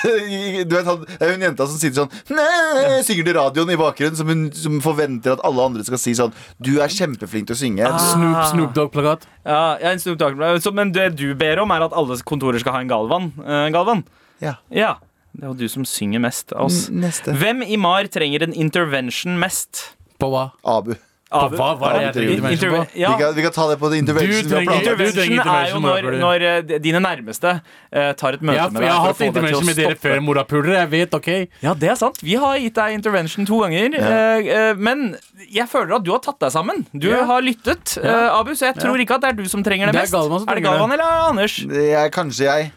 Du 0.68 0.74
vet, 0.76 0.86
han, 0.88 1.04
det 1.08 1.18
er 1.26 1.32
hun 1.34 1.46
jenta 1.48 1.66
som 1.70 1.80
sitter 1.80 2.04
sånn 2.04 2.36
Nei, 2.36 3.00
synger 3.06 3.28
til 3.28 3.36
radioen 3.38 3.72
i 3.74 3.78
bakgrunnen, 3.80 4.18
som, 4.18 4.30
hun, 4.30 4.44
som 4.56 4.78
forventer 4.84 5.34
at 5.36 5.42
alle 5.46 5.66
andre 5.70 5.86
skal 5.86 6.00
si 6.02 6.14
sånn 6.18 6.34
Du 6.62 6.72
er 6.84 6.92
kjempeflink 6.92 7.48
til 7.50 7.56
å 7.56 7.60
synge. 7.60 7.90
Snoop, 8.12 8.38
Snoop 8.52 8.76
Dogg-plakat. 8.76 9.26
Ja, 9.44 9.62
ja, 9.82 9.90
en 9.94 10.00
Snoop 10.02 10.20
Dogg. 10.20 10.38
Så, 10.64 10.72
men 10.76 10.92
det 10.94 11.10
du 11.18 11.26
ber 11.38 11.60
om, 11.64 11.72
er 11.74 11.84
at 11.88 11.96
alle 11.96 12.16
kontorer 12.26 12.62
skal 12.62 12.78
ha 12.78 12.84
en 12.84 12.90
Galvan? 12.92 13.32
Eh, 13.42 13.66
Galvan? 13.74 14.04
Ja. 14.44 14.56
Ja. 14.74 14.94
Det 15.34 15.42
er 15.42 15.50
jo 15.50 15.56
du 15.58 15.66
som 15.70 15.82
synger 15.88 16.22
mest 16.22 16.52
av 16.54 16.68
oss. 16.68 16.84
N- 16.92 17.00
Neste. 17.02 17.32
Hvem 17.40 17.64
i 17.66 17.74
MAR 17.80 18.06
trenger 18.12 18.44
en 18.46 18.54
intervention 18.54 19.34
mest? 19.42 19.80
På 20.22 20.28
hva? 20.30 20.44
Abu. 20.62 20.92
På 21.34 21.68
hva? 21.80 21.90
Er 21.98 22.12
det 22.14 22.22
jeg 22.24 22.36
intervention 22.38 22.70
på? 22.74 22.82
ja. 23.02 23.10
Vi, 23.14 23.22
kan, 23.22 23.34
vi 23.36 23.42
kan 23.46 23.54
ta 23.56 23.64
det 23.70 23.76
på 23.80 23.90
det 23.92 23.98
intervention. 24.02 24.44
Du 24.44 24.54
trenger- 24.54 24.78
intervention, 24.78 25.14
du 25.14 25.20
trenger 25.20 25.34
Intervention 25.34 25.54
er 25.54 25.70
jo 25.72 25.80
når, 25.82 26.18
når 26.22 26.44
eh, 26.50 26.78
dine 26.84 27.00
nærmeste 27.04 27.52
uh, 27.60 28.12
tar 28.20 28.38
et 28.38 28.42
møte 28.44 28.56
ja, 28.58 28.68
med 28.70 28.80
deg. 28.80 28.86
jeg 28.88 28.94
har 28.94 29.06
hatt 29.08 29.24
intervention 29.28 29.66
med 29.66 29.78
dere 29.80 29.96
før, 30.04 30.20
morapulere. 30.28 30.76
Jeg 30.84 30.90
vet, 30.94 31.14
OK? 31.18 31.30
Ja, 31.64 31.74
det 31.74 31.90
er 31.90 31.98
sant. 32.00 32.22
Vi 32.22 32.36
har 32.44 32.56
gitt 32.62 32.78
deg 32.78 32.94
intervention 33.00 33.46
to 33.50 33.58
ganger. 33.64 33.98
Ja. 33.98 34.70
Uh, 34.70 34.78
men 34.78 35.04
jeg 35.50 35.66
føler 35.72 35.96
at 35.98 36.06
du 36.06 36.12
har 36.14 36.22
tatt 36.24 36.38
deg 36.44 36.54
sammen. 36.54 36.86
Du 36.94 37.08
Ja. 37.10 37.24
har 37.28 37.42
lyttet, 37.42 37.98
uh, 38.04 38.38
Abu, 38.38 38.54
så 38.54 38.70
jeg 38.70 38.78
tror 38.80 38.96
ikke 39.02 39.18
at 39.18 39.26
det 39.26 39.34
er 39.34 39.42
du 39.42 39.48
som 39.50 39.62
trenger 39.66 39.90
det 39.90 39.94
Det 39.98 40.00
er 40.00 40.08
mest. 40.08 40.14
Galvan 40.14 40.40
som 40.44 40.48
er 40.48 40.60
det 40.60 40.64
Galvan 40.70 40.92
eller 40.96 41.28
Anders? 41.28 41.56
Det 41.68 41.90
er 41.94 42.08
kanskje 42.14 42.44
jeg. 42.50 42.72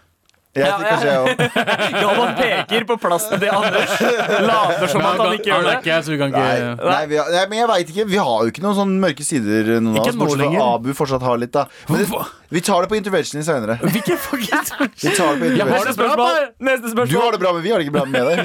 Jeg 0.57 0.67
Ja, 0.67 0.77
kanskje 0.81 1.11
jeg 1.11 1.19
også. 1.21 1.47
Galvan 1.97 2.31
peker 2.39 2.85
på 2.89 2.97
plassen 3.03 3.41
til 3.41 3.51
Anders. 3.53 3.93
Later 4.47 4.87
som 4.91 5.05
at 5.05 5.21
han 5.21 5.35
ikke 5.37 5.51
gjør 5.51 5.67
det. 5.67 5.75
ikke 5.83 5.99
så 6.03 6.13
vi 6.13 6.17
kan 6.21 6.33
ikke 6.33 6.43
Nei, 6.47 6.57
nei, 6.91 7.01
vi 7.11 7.19
har, 7.21 7.29
nei, 7.35 7.43
men 7.51 7.59
jeg 7.61 7.69
vet 7.73 7.93
ikke. 7.93 8.05
Vi 8.11 8.19
har 8.21 8.43
jo 8.47 8.51
ikke 8.53 8.63
noen 8.65 8.77
sånne 8.81 9.01
mørke 9.05 9.27
sider. 9.27 9.71
Noen 9.77 9.93
av 9.93 10.01
Ikke 10.01 10.13
oss, 10.13 10.17
nå 10.17 10.23
bortsett 10.25 10.41
fra 10.41 10.49
lenger. 10.49 10.67
Abu 10.77 10.89
fortsatt 10.97 11.25
har 11.27 11.41
litt. 11.41 11.53
da 11.55 11.65
Men 11.89 12.01
det, 12.03 12.23
Vi 12.57 12.61
tar 12.63 12.85
det 12.85 12.91
på 12.93 12.97
intervention 12.99 13.43
seinere. 13.45 13.77
Vi 13.93 14.01
tar 14.01 14.15
det 14.15 14.21
på 14.27 14.41
Jeg 14.41 15.61
har 15.61 15.71
Neste 15.71 15.93
det 15.93 15.97
bra, 15.97 16.11
spørsmål. 16.11 16.17
bare. 16.17 16.47
Neste 16.71 17.07
Du 17.11 17.17
har 17.21 17.31
det 17.37 17.41
bra, 17.43 17.53
men 17.53 17.61
vi 17.65 17.71
har 17.73 17.81
det 17.81 17.87
ikke 17.87 17.97
bra 17.99 18.05
med 18.05 18.23
deg. 18.31 18.37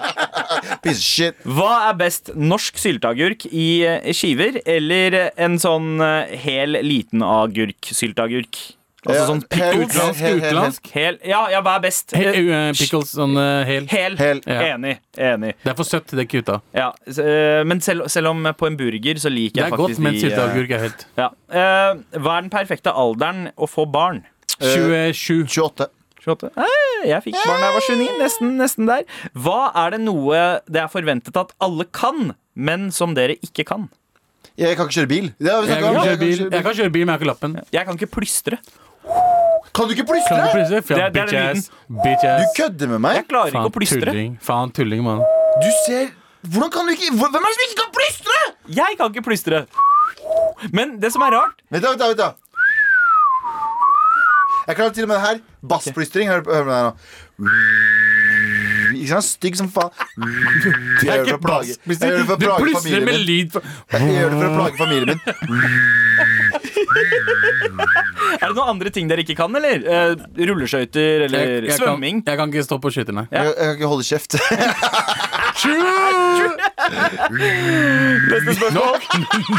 Piece 0.84 0.98
of 0.98 1.04
shit. 1.06 1.40
Hva 1.46 1.70
er 1.90 1.96
best, 2.00 2.32
norsk 2.36 2.78
sylteagurk 2.80 3.46
i 3.50 3.68
eh, 3.86 4.10
skiver 4.16 4.60
eller 4.68 5.30
en 5.40 5.56
sånn 5.62 6.00
eh, 6.04 6.34
hel 6.42 6.76
liten 6.84 7.22
agurk-sylteagurk? 7.24 8.60
Altså 9.00 9.22
sånn 9.30 9.42
hel- 9.56 9.86
hel- 10.20 10.40
Utenlandsk? 10.42 10.90
Ja, 11.24 11.48
ja, 11.48 11.60
hva 11.64 11.76
er 11.78 11.80
best? 11.86 12.10
He- 12.12 12.26
eh, 12.36 12.72
Pickles 12.76 13.14
sånn 13.16 13.32
uh, 13.38 13.64
hel. 13.64 13.86
Hel. 13.88 14.16
Hel. 14.18 14.40
Ja. 14.46 14.74
Enig. 14.74 14.98
Enig. 15.16 15.54
Det 15.64 15.72
er 15.72 15.76
for 15.78 15.88
søtt 15.88 16.06
til 16.10 16.20
det 16.20 16.26
kuta. 16.28 16.58
Ja, 16.76 16.90
eh, 17.08 17.62
men 17.64 17.80
selv, 17.80 18.08
selv 18.12 18.28
om 18.34 18.44
på 18.52 18.66
en 18.68 18.76
burger 18.76 19.14
så 19.22 19.32
liker 19.32 19.62
jeg 19.62 19.70
faktisk 19.70 19.70
Det 19.70 19.72
er 19.72 19.94
godt, 19.94 20.02
men 20.04 20.12
de 20.12 20.20
sylteagurk 20.26 20.74
er 20.76 20.84
helt 20.84 21.06
ja. 21.16 21.30
Eh, 21.48 22.20
Hva 22.20 22.34
er 22.36 22.42
den 22.44 22.50
perfekte 22.52 22.92
alderen 22.92 23.48
å 23.56 23.68
få 23.70 23.86
barn? 23.90 24.20
27. 24.60 25.46
28. 25.48 25.88
28? 26.20 26.50
Eh, 26.60 27.08
jeg 27.08 27.22
fikk 27.24 27.38
barn 27.46 27.62
da 27.62 27.70
jeg 27.70 27.78
var 27.78 27.86
29. 27.88 28.18
Nesten, 28.20 28.52
nesten 28.60 28.90
der. 28.90 29.06
Hva 29.32 29.70
er 29.86 29.96
det 29.96 30.02
noe 30.04 30.42
det 30.68 30.82
er 30.84 30.92
forventet 30.92 31.40
at 31.40 31.54
alle 31.64 31.86
kan, 31.96 32.34
men 32.54 32.90
som 32.92 33.14
dere 33.16 33.38
ikke 33.40 33.64
kan? 33.64 33.88
Jeg 34.60 34.76
kan 34.76 34.84
ikke 34.90 34.98
kjøre 35.00 35.08
bil. 35.08 35.30
Jeg 35.40 35.80
kan 35.80 35.94
kjøre 36.04 36.18
bil, 36.20 36.38
jeg 36.52 36.62
kan 36.66 36.74
kjøre 36.76 36.92
bil 36.92 37.06
men 37.06 37.14
jeg 37.14 37.16
har 37.16 37.22
ikke 37.22 37.30
lappen. 37.30 37.54
Jeg 37.72 37.86
kan 37.88 37.96
ikke 37.96 38.10
plystre. 38.12 38.58
Kan 39.74 39.86
du 39.88 39.94
ikke 39.94 40.06
plystre? 40.06 40.36
Kan 40.36 40.46
du 40.46 40.52
plystre? 40.52 40.80
Det 40.80 40.90
er- 40.90 41.10
det 41.10 41.20
er 41.22 41.26
Bitch 41.26 41.32
den 41.32 41.56
ass. 41.56 41.70
Bitch 42.04 42.22
Du 42.22 42.28
ass. 42.28 42.56
kødder 42.56 42.88
med 42.88 42.98
meg. 43.00 43.14
Jeg 43.16 43.28
klarer 43.28 43.46
ikke 43.46 43.58
Faen 43.58 43.70
å 43.70 43.72
plystre. 43.72 44.00
tulling. 44.10 44.38
Faen 44.42 44.72
tulling, 44.72 45.02
mann. 45.04 45.22
Du 45.62 45.70
ser 45.86 46.10
Hvordan 46.46 46.70
kan 46.72 46.86
du 46.86 46.92
ikke 46.92 47.10
Hvem 47.12 47.34
er 47.36 47.48
det 47.48 47.56
som 47.56 47.64
ikke 47.68 47.78
kan 47.82 47.92
plystre? 47.92 48.36
Jeg 48.68 48.96
kan 48.98 49.12
ikke 49.12 49.22
plystre. 49.24 49.66
Men 50.72 50.98
det 51.00 51.12
som 51.12 51.22
er 51.22 51.30
rart 51.32 51.54
Vent, 51.70 51.82
da, 51.82 51.88
vent, 51.90 51.98
da, 52.00 52.06
vent 52.08 52.18
da. 52.18 52.32
Jeg 54.68 54.76
klarer 54.76 54.92
til 54.94 55.02
og 55.04 55.08
med 55.08 55.16
det 55.16 55.26
her. 55.26 55.40
Bassplystring. 55.66 56.28
Hør, 56.28 56.42
hør 56.44 56.64
på 56.64 56.70
det 56.70 56.74
her 56.74 56.84
nå. 56.88 56.94
Ikke 59.00 59.12
sant? 59.16 59.24
Stygg 59.30 59.56
som 59.56 59.68
faen. 59.72 59.90
Jeg 61.00 61.08
gjør 61.08 61.24
det 61.24 61.32
for 61.32 61.38
å 61.38 61.44
plage, 61.46 61.72
jeg 61.72 61.96
gjør 61.96 62.18
det 62.20 62.26
for 62.28 62.34
å 62.34 62.38
Du 62.40 62.44
plage 62.46 62.60
plystrer 62.66 62.80
familien 62.84 63.04
med 63.08 63.14
min. 63.16 63.24
lyd 63.30 63.48
på 63.54 63.58
Jeg 63.96 64.02
gjør 64.16 64.28
det 64.28 64.36
for 64.36 64.46
å 64.46 64.52
plage 64.58 64.76
familien 64.80 65.08
min. 65.08 65.20
Er 68.40 68.46
det 68.48 68.54
noen 68.56 68.70
andre 68.72 68.90
ting 68.94 69.08
dere 69.10 69.22
ikke 69.24 69.34
kan, 69.38 69.52
eller? 69.58 69.82
Eh, 69.84 70.12
rulleskøyter 70.48 71.24
eller 71.26 71.40
jeg, 71.42 71.48
jeg, 71.66 71.74
kan, 71.74 71.80
svømming? 71.82 72.20
jeg 72.26 72.36
kan 72.40 72.52
ikke 72.52 72.64
stå 72.66 72.76
på 72.82 72.92
skyterne. 72.94 73.24
Jeg, 73.32 73.50
jeg 73.50 73.54
kan 73.58 73.74
ikke 73.76 73.90
holde 73.90 74.06
kjeft. 74.06 74.36
Neste 78.30 78.54
spørsmål. 78.56 79.00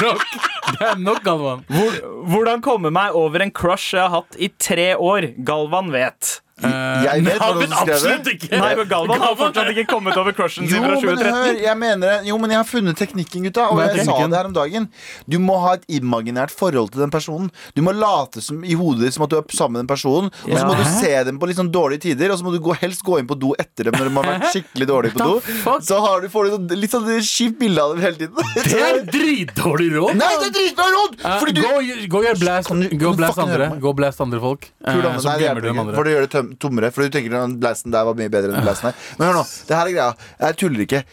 nok. 0.02 0.26
Det 0.72 0.88
er 0.88 0.96
nok, 1.02 1.20
Galvan. 1.26 1.64
Hvor, 1.70 1.98
hvordan 2.32 2.64
komme 2.66 2.92
meg 2.94 3.18
over 3.18 3.44
en 3.46 3.52
crush 3.54 3.94
jeg 3.96 4.02
har 4.06 4.14
hatt 4.22 4.38
i 4.42 4.50
tre 4.62 4.94
år? 4.98 5.32
Galvan 5.48 5.92
vet. 5.94 6.40
Jeg 6.62 7.24
vet 7.26 7.40
hva 7.42 7.48
du 7.54 7.60
vet 7.62 7.72
skrev 7.74 7.96
absolutt 7.96 8.28
ikke. 8.34 8.50
Nei, 8.62 8.72
men 8.78 8.88
Galvan 8.92 9.22
har 9.24 9.36
fortsatt 9.40 9.70
ikke 9.74 9.86
kommet 9.90 10.18
over 10.22 10.36
crushen 10.38 10.68
sin 10.70 10.78
Jo, 10.78 10.82
fra 10.84 10.92
men 10.92 11.02
2013. 11.02 11.34
hør, 11.36 11.62
jeg 11.66 11.78
mener. 11.82 12.22
Jo, 12.28 12.38
men 12.42 12.54
jeg 12.54 12.60
har 12.62 12.68
funnet 12.70 12.98
teknikken, 13.02 13.46
gutta. 13.48 13.68
Og 13.72 13.82
jeg 13.82 14.06
sa 14.06 14.18
det 14.28 14.38
her 14.38 14.50
om 14.52 14.54
dagen. 14.56 14.88
Du 15.28 15.38
må 15.42 15.58
ha 15.64 15.74
et 15.80 15.86
imaginært 15.98 16.54
forhold 16.54 16.92
til 16.94 17.02
den 17.02 17.14
personen. 17.14 17.50
Du 17.76 17.82
må 17.86 17.94
late 17.96 18.42
som 18.46 18.64
i 18.64 18.76
hodet 18.78 19.08
ditt 19.08 19.14
som 19.18 19.26
at 19.26 19.34
du 19.34 19.38
er 19.40 19.46
sammen 19.58 19.80
med 19.80 19.84
den 19.86 19.92
personen. 19.94 20.30
Og 20.46 20.54
så 20.58 20.66
må 20.68 20.76
du 20.78 20.84
se 20.86 21.12
dem 21.28 21.40
på 21.42 21.50
litt 21.50 21.58
sånn 21.58 21.72
dårlige 21.74 22.06
tider, 22.08 22.32
og 22.32 22.38
så 22.42 22.46
må 22.48 22.54
du 22.56 22.60
gå, 22.64 22.76
helst 22.82 23.04
gå 23.08 23.18
inn 23.22 23.28
på 23.30 23.38
do 23.40 23.54
etter 23.60 23.90
dem 23.90 23.98
når 23.98 24.10
de 24.12 24.16
har 24.20 24.30
vært 24.32 24.48
skikkelig 24.56 24.88
dårlige 24.94 25.18
på 25.18 25.28
do. 25.28 25.80
Så 25.88 26.00
har 26.06 26.22
du, 26.22 26.30
får 26.30 26.46
du 26.46 26.56
sånn- 26.58 26.78
litt 26.82 26.92
sånn 26.94 27.10
kjipt 27.22 27.58
bilde 27.60 27.82
av 27.82 27.96
dem 27.96 28.06
hele 28.06 28.16
tiden. 28.22 28.54
Det 28.62 28.82
er 28.82 29.02
dritdårlig 29.18 29.90
råd. 29.98 30.16
Nei, 30.22 30.32
det 30.42 30.50
er 30.52 30.56
dritbra 30.60 30.88
råd! 30.96 31.18
Eh, 31.26 31.40
Fordi 31.42 31.54
du 31.58 31.62
gå, 31.62 31.72
og 31.72 33.18
fucking 33.22 33.50
andre. 33.50 33.70
Gå 33.82 33.90
og 33.94 33.98
blast 33.98 34.22
andre 34.22 34.40
folk. 34.44 34.68
eh, 34.86 35.02
så 35.18 35.38
det 35.38 35.40
glemmer 35.46 35.62
du 35.62 35.68
dem 35.72 35.80
andre. 35.86 36.51
Tommere. 36.60 36.92
For 36.94 37.06
du 37.06 37.14
tenker 37.14 37.34
den 37.34 37.60
blasten 37.62 37.94
der 37.94 38.08
var 38.08 38.18
mye 38.18 38.32
bedre 38.32 38.52
enn 38.52 38.60
den 38.60 38.66
blasten 38.70 38.92
her. 38.92 39.12
Men 39.18 39.30
hør 39.30 39.42
nå, 39.42 39.50
det 39.68 39.78
her 39.78 39.92
er 39.92 39.98
greia. 39.98 40.32
Jeg 40.46 40.60
tuller 40.64 40.88
ikke. 40.88 41.04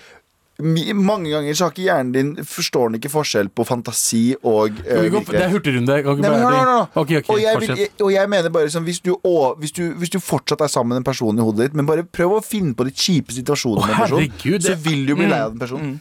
Mange 0.59 1.31
ganger 1.31 1.55
så 1.55 1.69
har 1.69 1.71
ikke 1.71 1.85
hjernen 1.85 2.09
din 2.17 2.31
Forstår 2.43 2.89
den 2.89 2.97
ikke 2.99 3.13
forskjell 3.13 3.47
på 3.55 3.63
fantasi 3.63 4.33
og 4.43 4.81
uh, 4.81 5.05
Det 5.29 5.39
er 5.39 5.53
hurtigrunde. 5.53 5.99
Ikke 6.01 6.17
Nei, 6.19 6.33
men 6.33 6.43
no, 6.43 6.49
no. 6.51 6.65
nå, 6.67 6.81
okay, 6.99 7.21
nå. 7.21 7.21
Ok, 7.21 7.29
ok, 7.29 7.31
og, 7.31 7.43
jeg 7.45 7.61
vil, 7.63 7.85
og 8.03 8.11
jeg 8.11 8.31
mener 8.33 8.55
bare 8.57 8.73
sånn 8.75 8.89
hvis 8.89 8.99
du, 9.05 9.13
å, 9.15 9.37
hvis, 9.61 9.77
du, 9.77 9.85
hvis 10.01 10.11
du 10.11 10.19
fortsatt 10.19 10.65
er 10.67 10.73
sammen 10.73 10.97
med 10.97 11.05
en 11.05 11.07
person 11.07 11.39
i 11.39 11.47
hodet 11.47 11.69
ditt, 11.69 11.79
men 11.79 11.87
bare 11.87 12.03
prøv 12.03 12.41
å 12.41 12.43
finne 12.43 12.75
på 12.75 12.89
de 12.89 12.95
kjipe 12.97 13.37
situasjonene 13.37 13.87
med 13.87 13.95
en 13.95 14.03
person, 14.03 14.59
så 14.67 14.75
vil 14.83 15.07
du 15.07 15.15
bli 15.21 15.31
lei 15.31 15.39
av 15.45 15.55
den 15.55 15.63
personen. 15.63 15.95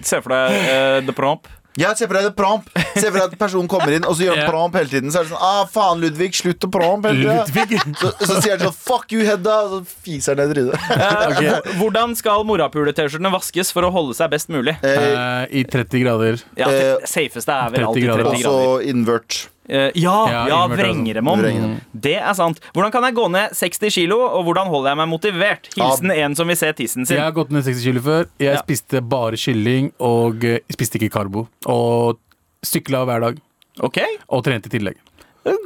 Se 0.00 0.22
for 0.24 0.32
deg 0.32 0.56
uh, 0.64 1.04
The 1.04 1.16
Promp. 1.20 1.52
Ja, 1.80 1.90
Se 1.98 2.06
for 2.06 2.14
deg 2.18 2.28
det 2.28 2.34
promp. 2.38 2.68
Se 2.94 3.08
for 3.08 3.16
deg 3.18 3.24
at 3.32 3.38
personen 3.40 3.66
kommer 3.70 3.90
inn, 3.96 4.04
og 4.06 4.14
så 4.14 4.28
gjør 4.28 4.38
han 4.42 4.50
promp 4.52 4.76
hele 4.78 4.90
tiden. 4.92 5.10
Så 5.10 5.20
er 5.22 5.26
det 5.26 5.32
sånn 5.32 5.42
Ah, 5.44 5.64
faen, 5.70 6.02
Ludvig, 6.04 6.30
slutt 6.38 6.66
å 6.66 6.70
promp. 6.70 7.08
Ludvig. 7.10 7.80
Så, 7.98 8.12
så 8.20 8.36
sier 8.44 8.54
han 8.56 8.66
sånn 8.68 8.76
Fuck 8.84 9.14
you, 9.16 9.24
Hedda, 9.26 9.56
og 9.64 9.72
så 9.72 9.98
fiser 10.06 10.38
han 10.38 10.44
ned 10.48 10.54
trynet. 10.54 10.88
okay. 11.30 11.74
Hvordan 11.80 12.14
skal 12.18 12.46
morapule-T-skjortene 12.46 13.32
vaskes 13.34 13.72
for 13.74 13.88
å 13.88 13.90
holde 13.94 14.14
seg 14.18 14.30
best 14.34 14.52
mulig? 14.54 14.76
Eh, 14.82 15.02
Eh, 15.04 15.46
I 15.60 15.64
30 15.68 16.00
grader. 16.04 16.40
Ja, 16.58 16.68
eh, 16.70 16.94
det 17.02 17.10
safeste 17.10 17.52
er 17.54 17.74
vel 17.74 17.84
alltid 17.88 18.06
30 18.06 18.08
grader. 18.08 18.30
grader. 18.30 18.48
Også 18.54 18.88
invert. 18.94 19.40
Eh, 19.68 19.90
ja, 19.96 20.14
Ja, 20.28 20.40
ja, 20.48 20.58
invert, 20.64 20.78
vrenger 20.82 21.14
dem 21.14 21.28
om. 21.28 21.40
Vrenger 21.40 21.62
dem. 21.62 21.76
Det 21.94 22.16
er 22.20 22.34
sant. 22.36 22.60
Hvordan 22.74 22.92
kan 22.92 23.02
jeg 23.08 23.14
gå 23.16 23.30
ned 23.32 23.54
60 23.56 23.94
kilo, 23.94 24.18
og 24.20 24.44
hvordan 24.44 24.68
holder 24.68 24.90
jeg 24.92 24.96
meg 25.00 25.08
motivert? 25.08 25.70
Hilsen 25.78 26.10
en 26.12 26.34
som 26.36 26.46
vil 26.52 26.56
se 26.60 26.72
tissen 26.76 27.06
sin. 27.06 27.16
Jeg 27.16 27.24
har 27.24 27.32
gått 27.32 27.50
ned 27.54 27.64
60 27.64 27.82
kilo 27.88 28.00
før. 28.04 28.26
Jeg 28.38 28.54
Ja. 28.54 28.60
spiste 28.62 29.00
bare 29.00 29.36
kylling 29.40 29.92
og 30.00 30.44
eh, 30.44 30.58
spiste 30.70 30.98
ikke 31.00 31.10
karbo. 31.16 31.46
Og 31.66 32.18
sykla 32.64 33.04
hver 33.08 33.20
dag. 33.20 33.40
Ok, 33.80 33.98
Og 34.28 34.44
trente 34.44 34.66
i 34.68 34.78
tillegg. 34.78 34.96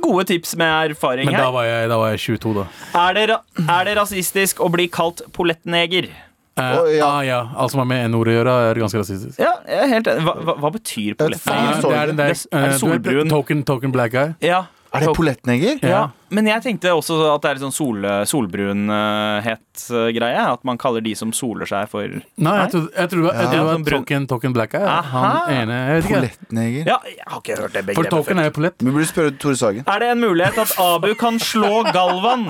Gode 0.02 0.24
tips 0.26 0.56
med 0.56 0.90
erfaring 0.90 1.26
Men 1.26 1.34
da 1.34 1.44
her. 1.44 1.52
var 1.52 1.64
jeg, 1.64 1.88
da 1.88 1.96
var 1.98 2.10
jeg 2.10 2.18
22, 2.40 2.54
da. 2.54 2.64
Er 2.98 3.14
det, 3.14 3.28
ra 3.30 3.42
er 3.80 3.84
det 3.84 3.96
rasistisk 3.98 4.58
å 4.58 4.70
bli 4.72 4.88
kalt 4.88 5.20
pollettneger? 5.32 6.08
Å, 6.58 6.86
ja. 6.92 7.06
ah, 7.06 7.20
ja. 7.26 7.40
Alt 7.56 7.70
som 7.74 7.80
har 7.82 7.88
med 7.90 8.00
n-ordet 8.10 8.32
å 8.34 8.36
gjøre, 8.40 8.52
er 8.70 8.74
ganske 8.82 8.98
rasistisk. 9.02 9.36
Ja, 9.42 9.54
jeg 9.68 9.80
er 9.84 9.88
helt 9.94 10.06
enig. 10.12 10.22
Hva, 10.26 10.34
hva, 10.42 10.52
hva 10.64 10.70
betyr 10.74 11.12
pollettneger? 11.18 11.44
faen. 11.44 11.82
det 11.84 11.96
er 12.00 12.06
den 12.12 12.18
der 12.18 12.24
er 12.34 12.38
eh, 12.72 12.76
solbrun? 12.80 13.28
Token, 13.32 13.58
token 13.68 13.90
black 13.94 14.12
guy. 14.16 14.28
Ja. 14.44 14.60
Er 14.88 15.00
det 15.04 15.12
pollettneger? 15.16 15.74
Ja. 15.82 15.88
Ja. 15.88 16.10
Men 16.32 16.46
jeg 16.48 16.62
tenkte 16.64 16.92
også 16.96 17.14
at 17.32 17.42
det 17.44 17.48
er 17.50 17.54
litt 17.56 17.64
sånn 17.64 17.74
sol, 17.76 17.98
solbrunhet-greie. 18.28 20.42
At 20.54 20.62
man 20.68 20.76
kaller 20.80 21.00
de 21.04 21.12
som 21.16 21.32
soler 21.36 21.66
seg 21.68 21.88
for 21.92 22.04
Nei, 22.08 22.54
jeg 22.62 22.70
tror, 22.72 22.84
jeg 22.88 22.96
jeg 22.96 23.08
det 23.12 23.18
var 23.64 23.72
sånn 23.76 23.84
token, 23.88 24.22
token 24.30 24.52
black 24.56 24.70
guy. 24.76 24.84
Han 25.12 25.36
ene, 25.52 25.74
jeg 25.76 25.84
vet 25.98 26.04
ikke. 26.04 26.14
Pollettneger? 26.14 26.82
Ja, 26.88 26.98
jeg 27.08 27.26
har 27.26 27.38
ikke 27.42 27.56
hørt 27.62 27.74
det 27.76 27.82
For 27.98 28.04
token 28.16 28.36
er 28.40 28.44
jo 28.48 28.52
polett. 28.60 28.76
Vi 28.80 28.90
burde 28.94 29.08
spørre 29.10 29.32
Tore 29.40 29.56
Sagen. 29.60 29.82
Er 29.84 29.98
det 30.04 30.08
en 30.14 30.22
mulighet 30.24 30.56
at 30.64 30.70
Abu 30.84 31.10
kan 31.20 31.34
slå 31.42 31.74
Galvan? 31.92 32.42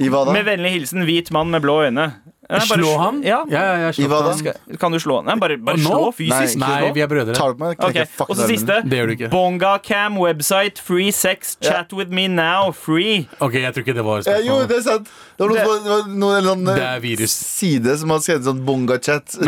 I 0.00 0.08
hva 0.12 0.20
da? 0.28 0.32
Med 0.36 0.44
vennlig 0.48 0.70
hilsen 0.78 1.00
hvit 1.08 1.28
mann 1.34 1.48
med 1.52 1.60
blå 1.64 1.74
øyne. 1.88 2.06
Nei, 2.50 2.58
bare 2.58 2.80
Slå 2.80 2.88
sl- 2.90 2.98
han? 3.00 3.22
Ja. 3.22 3.38
ja, 3.48 3.60
ja, 3.62 3.74
jeg 3.90 3.98
I 4.00 4.08
hva 4.10 4.18
slår 4.18 4.24
da? 4.24 4.30
han. 4.30 4.38
Skal, 4.40 4.78
kan 4.82 4.92
du 4.92 4.98
slå 4.98 5.18
Nei, 5.24 5.36
bare, 5.38 5.56
bare 5.62 5.78
slå 5.78 6.00
fysisk. 6.16 6.58
Nei, 6.58 6.70
slå. 6.82 6.92
vi 6.96 7.00
er 7.04 7.10
brødre. 7.12 7.34
Tar 7.38 7.54
meg? 7.60 7.76
Ok, 7.78 7.84
knekker 7.84 8.00
jeg 8.00 8.08
fucking 8.16 8.34
Og 8.34 8.40
så 8.40 8.48
siste. 8.50 8.78
Det 8.90 8.98
gjør 8.98 9.06
du 9.06 9.14
ikke. 9.16 9.30
Bongacam 9.30 10.18
website, 10.18 10.78
free 10.82 11.10
sex, 11.14 11.56
chat 11.62 11.92
with 11.92 12.10
me 12.10 12.26
now, 12.28 12.72
free. 12.72 13.28
Ok, 13.40 13.54
jeg 13.62 13.72
tror 13.74 13.84
ikke 13.86 13.94
det 14.00 14.04
var 14.04 14.26
Eh, 14.26 14.40
jo, 14.46 14.58
det 14.66 14.76
er 14.78 14.82
sant. 14.82 15.08
Det 15.38 15.46
var 15.46 15.54
noen, 15.54 15.60
Det- 15.60 16.42
det 16.42 16.44
noen 16.44 16.64
Det 16.74 16.82
er 16.82 17.00
virus. 17.00 17.30
side 17.32 17.96
som 17.98 18.10
har 18.10 18.18
skrevet 18.18 18.44
sånn 18.44 18.64
bonga-chat. 18.66 19.38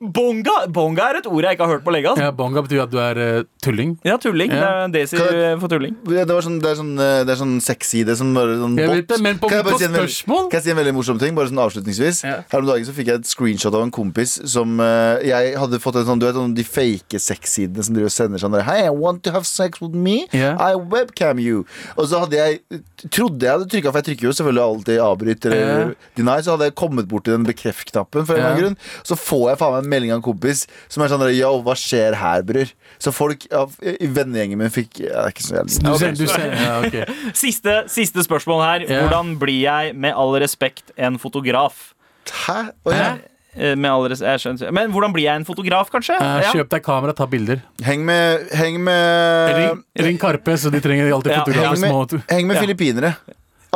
Bonga 0.00 0.66
Bonga 0.72 1.08
er 1.10 1.18
et 1.20 1.26
ord 1.28 1.44
jeg 1.46 1.56
ikke 1.56 1.66
har 1.66 1.72
hørt 1.76 1.84
på 1.86 1.92
lenge. 1.94 2.08
Altså. 2.12 2.22
ja, 2.26 2.30
bonga 2.32 2.62
betyr 2.64 2.82
at 2.84 2.90
du 2.92 2.98
er 3.02 3.20
uh, 3.20 3.42
tulling. 3.62 3.98
Ja, 4.06 4.16
tulling. 4.22 4.50
Ja. 4.52 4.86
Det 4.88 5.02
er 5.02 5.06
desi 5.06 5.20
for 5.60 5.68
tulling. 5.72 5.96
Det, 6.06 6.26
var 6.30 6.42
sånn, 6.44 6.58
det 6.62 6.70
er 6.72 6.78
sånn, 6.80 6.92
eh, 7.00 7.24
det 7.26 7.34
er 7.34 7.40
sånn 7.40 7.56
sexside 7.64 8.16
som 8.18 8.32
bare 8.36 8.56
sånn 8.60 8.76
Jeg 8.78 8.88
bot. 8.88 8.96
vet 8.96 9.08
det, 9.14 9.20
men 9.24 9.38
på, 9.42 9.48
Kan 9.50 9.58
jeg 9.58 9.64
bare 9.68 9.74
på 9.74 9.78
si 9.78 9.84
en 9.88 9.92
veldig- 9.96 10.12
spørsmål 10.16 10.42
Kan 10.50 10.58
jeg 10.60 10.62
si 10.66 10.70
en 10.70 10.76
veldig 10.80 10.94
morsom 10.94 11.18
ting? 11.18 11.34
Bare 11.34 11.48
sånn 11.50 11.62
avslutningsvis 11.66 12.05
Ja. 12.26 12.40
Her 12.52 12.62
om 12.62 12.68
dagen 12.68 12.86
så 12.88 12.94
fikk 12.96 13.10
jeg 13.10 13.22
et 13.22 13.28
screenshot 13.28 13.74
av 13.74 13.84
en 13.84 13.92
kompis 13.94 14.36
Som 14.50 14.80
uh, 14.82 15.16
jeg 15.24 15.54
hadde 15.58 15.80
fått 15.82 16.00
en 16.00 16.08
sånn 16.08 16.22
Du 16.22 16.26
vet 16.28 16.38
sånn 16.38 16.54
de 16.56 16.64
fake 16.66 17.20
sexsidene 17.22 17.84
Som 17.86 17.96
driver 17.96 18.10
og 18.10 18.16
sender 18.16 18.42
sånn 18.42 18.56
Hei, 18.66 18.78
I 18.86 18.92
want 18.94 19.24
to 19.26 19.34
have 19.34 19.48
sex 19.48 19.82
with 19.82 19.94
me 19.94 20.16
Yeah. 20.36 20.58
I 20.58 20.74
webcam 20.76 21.38
you 21.42 21.64
Og 21.94 22.08
så 22.10 22.22
hadde 22.24 22.38
jeg 22.38 22.80
Trodde 23.12 23.46
jeg 23.46 23.52
hadde 23.52 23.68
trykket 23.70 23.92
For 23.92 24.00
jeg 24.00 24.08
trykker 24.10 24.28
jo 24.28 24.34
selvfølgelig 24.38 24.64
alltid 24.64 25.02
avbryt 25.04 25.48
Eller 25.48 25.62
yeah. 25.62 25.92
deny 26.18 26.38
Så 26.42 26.56
hadde 26.56 26.70
jeg 26.70 26.76
kommet 26.78 27.08
bort 27.10 27.26
til 27.28 27.36
den 27.36 27.46
bekreft-knappen 27.46 28.26
For 28.26 28.38
en 28.38 28.48
annen 28.48 28.62
grunn 28.62 28.78
Så 29.06 29.18
får 29.20 29.52
jeg 29.52 29.60
faen 29.62 29.76
meg 29.76 29.84
en 29.84 29.92
melding 29.94 30.14
av 30.14 30.20
en 30.20 30.26
kompis 30.26 30.64
Som 30.92 31.04
er 31.04 31.12
sånn 31.12 31.26
Yo, 31.36 31.52
hva 31.66 31.76
skjer 31.78 32.16
her, 32.20 32.44
bror? 32.46 32.72
Så 33.02 33.12
folk 33.14 33.46
ja, 33.50 33.64
i 33.82 34.08
vennegjengen 34.10 34.60
min 34.60 34.72
fikk 34.72 35.02
ja, 35.04 35.26
er 35.26 35.34
ikke 35.34 35.46
så 35.46 35.58
jævlig 35.58 35.82
Du 35.82 35.90
ser, 36.00 36.16
du 36.16 36.26
ser, 36.30 36.54
ja, 36.54 36.76
okay. 36.84 37.04
Siste, 37.46 37.74
siste 37.92 38.24
spørsmål 38.24 38.62
her. 38.64 38.86
Hvordan 38.88 39.36
blir 39.40 39.60
jeg, 39.60 39.92
med 39.98 40.16
all 40.16 40.36
respekt, 40.40 40.92
en 40.96 41.20
fotograf? 41.20 41.92
Hæ? 42.30 42.70
Ja. 42.92 43.16
Eh, 43.56 43.74
Med 43.74 43.88
all 43.90 44.04
res 44.12 44.20
jeg 44.20 44.38
skjønner. 44.42 44.70
Men 44.72 44.90
hvordan 44.92 45.12
blir 45.14 45.24
jeg 45.24 45.36
en 45.40 45.44
fotograf, 45.48 45.88
kanskje? 45.90 46.18
Eh, 46.20 46.50
Kjøp 46.52 46.68
deg 46.68 46.82
kamera, 46.84 47.14
ta 47.16 47.24
bilder. 47.26 47.62
Heng 47.82 48.04
med 48.04 48.50
Heng 48.52 48.82
med 48.84 49.56
Ring, 49.56 49.82
ring 49.96 50.18
Karpe, 50.20 50.58
så 50.60 50.70
de 50.70 50.80
trenger 50.84 51.08
alltid 51.12 51.32
Ja, 51.32 51.40
fotografer. 51.44 51.72
Heng 51.72 51.80
med, 51.80 51.90
Små 51.90 52.22
heng 52.34 52.46
med 52.46 52.56
Ja. 52.56 52.60
filippinere. 52.66 53.16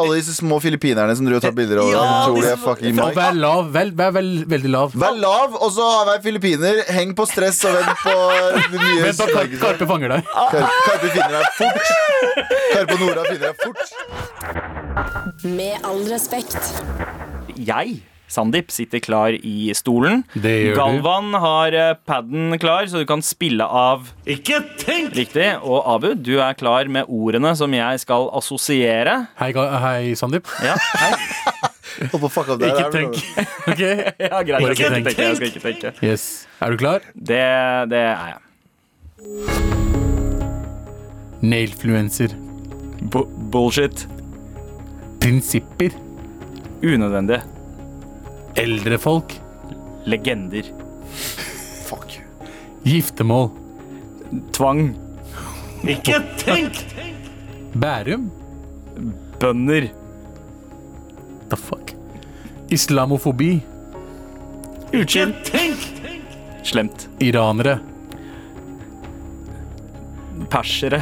Alle 0.00 0.14
disse 0.16 0.32
små 0.32 0.60
filippinerne 0.62 1.14
som 1.16 1.26
driver 1.26 1.36
og 1.40 1.42
tar 1.42 1.52
bilder 1.52 1.78
over 1.82 1.92
Ja, 1.92 2.24
tror 2.24 2.36
de 2.36 2.42
de 2.46 2.52
er 2.52 2.56
fucking 2.56 2.92
Og 3.00 3.08
Mike. 3.08 3.16
vær 3.20 3.34
lav. 3.36 3.72
Vel, 3.72 3.90
vær 3.92 4.12
vel, 4.14 4.44
veldig 4.48 4.70
lav. 4.70 4.92
Vær 4.94 5.16
lav, 5.18 5.56
og 5.60 5.72
så 5.72 5.88
vær 6.06 6.22
filippiner. 6.24 6.84
Heng 6.88 7.12
på 7.14 7.26
stress 7.28 7.64
og 7.64 7.74
vent 7.74 7.98
på 8.04 8.14
mye 8.78 9.02
Vent 9.02 9.18
da, 9.18 9.26
Karpe 9.60 9.86
fanger 9.90 10.08
deg. 10.14 10.24
Kar 10.24 10.68
Karpe 10.86 11.08
finner 11.10 11.32
deg 11.36 11.44
fort. 11.58 11.82
Karpe 12.72 12.92
og 12.92 13.00
Nora 13.00 13.24
finner 13.24 13.46
deg 13.48 13.56
fort. 13.64 15.44
Med 15.44 15.84
all 15.84 16.04
respekt. 16.08 16.56
Jeg, 17.56 18.00
Sandeep, 18.30 18.70
sitter 18.70 19.00
klar 19.02 19.34
i 19.34 19.72
stolen. 19.74 20.20
Det 20.38 20.52
gjør 20.54 20.76
du. 20.76 20.78
Galvan 20.78 21.32
har 21.42 21.74
paden 22.06 22.20
padden 22.30 22.58
klar, 22.62 22.86
så 22.86 23.00
du 23.02 23.06
kan 23.08 23.22
spille 23.26 23.64
av 23.66 24.06
Ikke 24.30 24.60
tenk! 24.78 25.14
riktig. 25.18 25.48
Og 25.66 25.82
Abu, 25.96 26.12
du 26.14 26.36
er 26.38 26.54
klar 26.54 26.86
med 26.86 27.10
ordene 27.10 27.56
som 27.58 27.74
jeg 27.74 28.00
skal 28.04 28.28
assosiere. 28.38 29.16
Hei, 29.40 29.50
hei 29.54 30.14
Sandeep. 30.14 30.46
Ja, 30.62 30.76
hei. 31.00 31.12
Ikke 32.00 32.86
tenk. 32.94 33.18
bro. 33.18 33.44
Ok? 33.72 33.80
ja 33.82 34.42
greit. 34.46 34.62
Jeg 34.62 34.62
skal 34.62 34.70
Ikke 34.70 34.70
ikke 34.70 34.94
tenk. 34.94 35.04
tenke. 35.10 35.22
Jeg 35.26 35.36
skal 35.36 35.48
ikke 35.50 35.60
tenke. 35.66 35.92
Yes. 36.06 36.46
Er 36.62 36.70
du 36.70 36.76
klar? 36.80 37.00
Det, 37.14 37.42
det 37.90 38.00
er 38.06 38.30
jeg. 38.30 38.38
Nailfluencer. 41.42 42.34
Bu 43.12 43.24
bullshit. 43.52 44.06
Prinsipper. 45.20 45.90
Unødvendig. 46.82 47.42
Eldre 48.60 48.98
folk. 48.98 49.40
Legender. 50.04 50.64
Fuck 51.88 52.20
Giftermål. 52.84 53.50
Tvang. 54.52 54.82
Ikke 55.88 56.18
tenk! 56.38 56.82
Bærum. 57.72 58.28
Bønder. 59.40 59.88
The 61.48 61.56
fuck? 61.56 61.94
Islamofobi. 62.70 63.62
Ukjent. 64.92 65.52
Slemt. 66.62 67.08
Iranere. 67.20 67.78
Persere. 70.52 71.00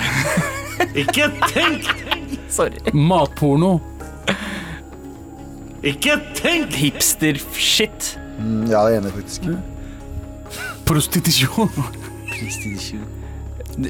Ikke 0.95 1.27
tenk! 1.51 1.91
Sorry. 2.49 2.79
Matporno. 2.95 3.81
Ikke 5.89 6.18
tenk! 6.36 6.72
Hipster-shit. 6.74 8.14
Mm, 8.39 8.66
Ja, 8.70 8.84
jeg 8.86 8.97
er 8.99 9.01
enig, 9.01 9.12
faktisk. 9.16 9.49
Prostitusjon. 10.86 11.70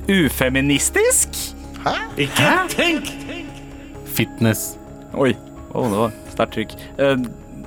Ufeministisk? 0.08 1.28
Hæ? 1.86 1.94
Ikke 2.18 2.52
tenk! 2.68 3.10
Fitness. 4.06 4.78
Oi. 5.14 5.34
Oh, 5.74 5.88
det 5.90 5.98
var 5.98 6.12
sterkt 6.32 6.52
trykk. 6.56 6.74
Uh, 6.98 7.24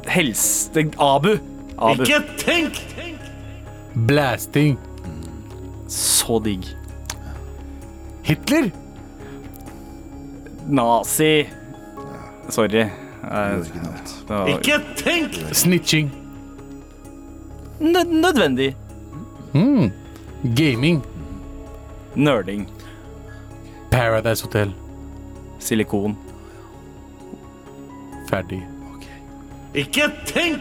helse... 0.08 0.72
Abu. 1.00 1.36
Abu. 1.82 2.02
Ikke 2.04 2.22
tenk! 2.38 2.80
Blasting. 4.08 4.78
Så 5.92 6.40
digg. 6.46 6.66
Hitler. 8.24 8.70
Nazi. 10.68 11.46
Sorry. 12.50 12.86
Originalt. 13.24 14.24
var 14.28 14.48
Ikke 14.48 14.80
tenk! 14.98 15.34
Snitching. 15.52 16.12
nød 17.80 18.06
nødvendig. 18.06 18.76
Mm. 19.54 19.92
Gaming. 20.56 21.06
Nerding. 22.16 22.70
Paradise 23.92 24.44
Hotel. 24.44 24.74
Silikon. 25.60 26.18
Ferdig. 28.30 28.68
Ikke 29.74 30.02
tenk! 30.26 30.60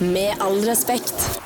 Med 0.00 0.30
all 0.40 0.68
respekt. 0.70 1.40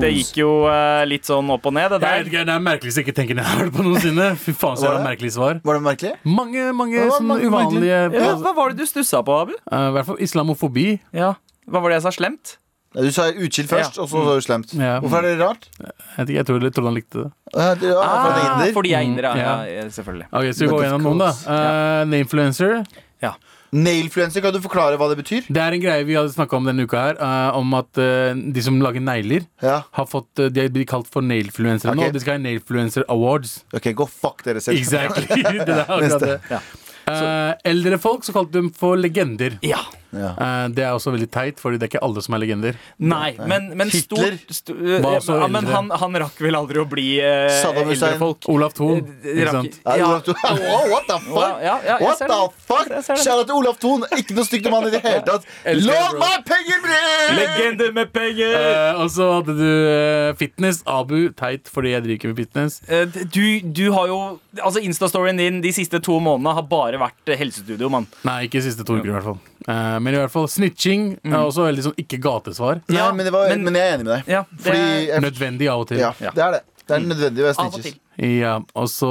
Det 0.00 0.10
gikk 0.12 0.36
jo 0.42 0.50
uh, 0.68 1.04
litt 1.08 1.24
sånn 1.28 1.48
opp 1.54 1.64
og 1.68 1.72
ned, 1.76 1.94
det 1.96 2.00
der. 2.02 2.26
Det 2.28 2.52
er 2.52 2.60
merkeligste 2.62 3.00
jeg 3.00 3.06
ikke 3.08 3.16
tenker 3.16 3.38
jeg 3.40 3.46
har 3.48 3.62
hørt 3.64 3.72
på 3.76 3.84
noensinne. 3.86 4.28
Fy 4.40 4.52
faen, 4.52 4.76
så 4.76 4.90
Var 4.90 4.98
det? 4.98 5.06
merkelig 5.06 5.32
svar. 5.36 5.60
Var 5.64 5.78
det 5.78 5.84
merkelig? 5.86 6.12
Mange 6.28 6.66
mange 6.76 7.00
Det 7.00 7.08
sånn 7.14 7.30
mange 7.30 7.48
uvanlige 7.48 8.02
Ja, 8.12 8.34
hva 8.42 8.52
var 8.56 8.74
det 8.74 8.82
du 8.82 8.86
stussa 8.90 9.22
på, 9.26 9.40
Abu? 9.46 9.56
I 9.56 9.80
I 9.88 9.90
hvert 9.96 10.08
fall 10.10 10.20
islamofobi. 10.28 10.86
Ja. 11.16 11.34
Hva 11.66 11.82
var 11.82 11.90
det 11.92 12.00
jeg 12.00 12.06
sa? 12.08 12.14
Slemt? 12.18 12.56
Ja, 12.96 13.02
Du 13.02 13.10
sa 13.12 13.26
utskilt 13.32 13.68
først, 13.68 13.98
og 14.00 14.08
så 14.08 14.22
sa 14.24 14.34
du 14.36 14.44
slemt. 14.44 14.70
Ja. 14.76 15.00
Hvorfor 15.04 15.18
er 15.18 15.34
det 15.34 15.40
rart? 15.40 15.66
Jeg, 15.80 16.28
jeg 16.36 16.46
tror, 16.48 16.62
jeg 16.64 16.72
trodde 16.72 16.88
han 16.92 16.96
likte 16.96 17.24
det. 17.24 17.32
Ja, 17.52 17.74
det- 17.74 17.90
ja, 17.90 17.96
det 17.96 18.70
Ah, 18.70 18.72
fordi 18.76 18.90
jeg 18.92 19.00
er 19.00 19.08
inder, 19.10 19.22
ja. 19.24 19.32
Mm, 19.32 19.40
ja. 19.40 19.56
ja. 19.64 19.82
ja, 19.82 19.88
Selvfølgelig. 19.96 20.28
Ok, 20.32 20.46
Så 20.52 20.64
vi 20.64 20.70
går 20.72 20.84
gjennom 20.86 21.02
noen, 21.02 21.18
da. 21.18 21.30
Uh, 21.44 22.16
influencer. 22.20 22.72
Nainfluencer. 22.84 23.36
Nailfluencer, 23.74 24.42
kan 24.44 24.54
du 24.54 24.60
forklare 24.62 24.98
hva 25.00 25.08
det 25.10 25.18
betyr? 25.20 25.48
Det 25.48 25.62
er 25.62 25.76
en 25.76 25.82
greie 25.82 26.06
vi 26.06 26.16
hadde 26.18 26.32
snakka 26.34 26.58
om 26.60 26.68
denne 26.68 26.86
uka 26.86 27.02
her, 27.08 27.14
Uh, 27.16 27.56
om 27.58 27.74
at 27.78 27.98
uh, 27.98 28.36
de 28.36 28.62
som 28.62 28.76
lager 28.82 29.02
negler, 29.02 29.46
Ja, 29.62 29.80
har 29.96 30.06
fått 30.06 30.38
eh, 30.42 30.50
De 30.52 30.66
blir 30.70 30.84
kalt 30.88 31.08
for 31.10 31.24
nailfluencere 31.24 31.94
okay. 31.94 32.10
nå. 32.10 32.14
De 32.14 32.22
skal 32.22 32.36
ha 32.36 32.42
Nailfluencer 32.44 33.06
Awards. 33.08 33.64
ok, 33.72 33.90
Gå 33.96 34.06
fuck 34.10 34.44
dere 34.44 34.60
selv. 34.60 34.78
Exactly. 34.78 35.26
det 35.66 35.72
er 35.72 35.84
akkurat 35.86 36.26
det. 36.26 36.36
Ja. 36.52 36.60
Eh, 37.06 37.52
eldre 37.70 37.98
folk 38.02 38.26
så 38.26 38.34
kalte 38.34 38.60
de 38.60 38.72
for 38.74 38.98
legender. 38.98 39.58
Ja. 39.66 39.80
Ja. 40.16 40.32
Eh, 40.36 40.68
det 40.76 40.84
er 40.86 40.94
også 40.96 41.12
veldig 41.14 41.28
teit, 41.32 41.60
Fordi 41.60 41.78
det 41.80 41.86
er 41.86 41.92
ikke 41.94 42.04
alle 42.06 42.22
som 42.24 42.36
er 42.36 42.42
legender. 42.42 42.78
Nei, 42.98 43.34
men, 43.38 43.70
men 43.78 43.90
Hitler 43.92 44.38
stort, 44.50 44.76
var 45.04 45.18
også 45.20 45.38
ja, 45.40 45.48
men 45.52 45.68
han, 45.70 45.90
han 46.02 46.18
rakk 46.24 46.40
vel 46.42 46.56
aldri 46.58 46.80
å 46.82 46.86
bli 46.88 47.06
uh, 47.20 47.50
eldre 47.72 48.12
folk. 48.20 48.48
Olav 48.52 48.74
Thon. 48.76 49.02
Eh, 49.22 49.40
Ikke 49.42 49.54
sant? 49.58 49.78
Ja, 49.84 49.96
Ja. 49.96 50.08
Olaf 50.10 50.24
Thon. 50.26 50.36
Wow, 50.66 50.86
what 50.90 51.06
the 51.08 51.18
fuck? 51.20 51.58
Ja, 51.62 51.74
ja, 51.84 51.96
jeg 51.98 52.06
What 52.06 52.18
the 52.18 52.26
fuck? 52.66 53.26
Out 53.36 53.46
til 53.46 53.54
Olav 53.56 53.78
Thon. 53.82 54.06
Ikke 54.16 54.36
noe 54.36 54.46
stygt 54.48 54.66
om 54.68 54.76
han 54.78 54.88
i 54.88 54.92
det 54.94 55.02
hele 55.04 55.22
tatt. 55.26 55.46
Lov 55.86 56.18
meg 56.20 56.46
penger, 56.48 56.80
bre! 56.84 57.00
Legende 57.36 57.90
med 57.96 58.12
penger! 58.14 58.56
Eh, 58.56 59.00
og 59.02 59.10
så 59.14 59.28
hadde 59.38 59.56
du 59.58 59.68
eh, 59.68 60.32
fitness. 60.40 60.82
Abu. 60.86 61.28
Teit 61.36 61.70
fordi 61.72 61.94
jeg 61.94 62.04
driver 62.06 62.18
ikke 62.20 62.32
med 62.32 62.40
fitness. 62.42 62.80
Eh, 62.88 63.04
du, 63.06 63.44
du 63.64 63.86
har 63.94 64.10
jo 64.10 64.18
Altså 64.56 64.80
Instastoryen 64.80 65.36
din 65.36 65.60
de 65.60 65.72
siste 65.74 66.00
to 66.00 66.16
månedene 66.22 66.54
har 66.56 66.64
bare 66.70 67.00
vært 67.00 67.34
helsestudio, 67.36 67.90
mann. 67.92 68.06
Nei, 68.26 68.46
ikke 68.46 68.60
de 68.60 68.70
siste 68.70 68.86
to 68.86 68.96
uker 68.96 69.10
i 69.10 69.14
hvert 69.16 69.26
fall. 69.26 69.40
Eh, 69.66 69.98
men 69.98 70.14
i 70.14 70.18
hvert 70.20 70.30
fall 70.30 70.46
snitching 70.46 71.06
er 71.26 71.40
også 71.40 71.64
veldig 71.66 71.82
sånn 71.88 71.96
ikke 71.98 72.20
gatesvar. 72.22 72.82
Nei, 72.88 72.96
Ja, 73.00 73.10
men, 73.12 73.26
var, 73.32 73.48
men- 73.50 73.64
men, 73.64 73.74
jeg 73.74 73.82
er 73.92 73.94
enig 73.98 74.04
med 74.06 74.12
deg. 74.14 74.28
Ja, 74.30 74.42
det 74.50 74.62
Fordi 74.62 75.06
jeg, 75.08 75.22
Nødvendig 75.22 75.68
av 75.72 75.80
og 75.80 75.88
til. 75.88 75.98
ja, 75.98 76.12
det 76.20 76.38
er 76.38 76.50
det. 76.52 76.62
Det 76.86 76.94
er 76.94 77.00
nødvendig 77.02 77.42
å 77.42 77.46
være 77.48 77.54
snitches. 77.58 77.96
Ja, 78.16 78.52
og 78.78 78.86
så 78.88 79.10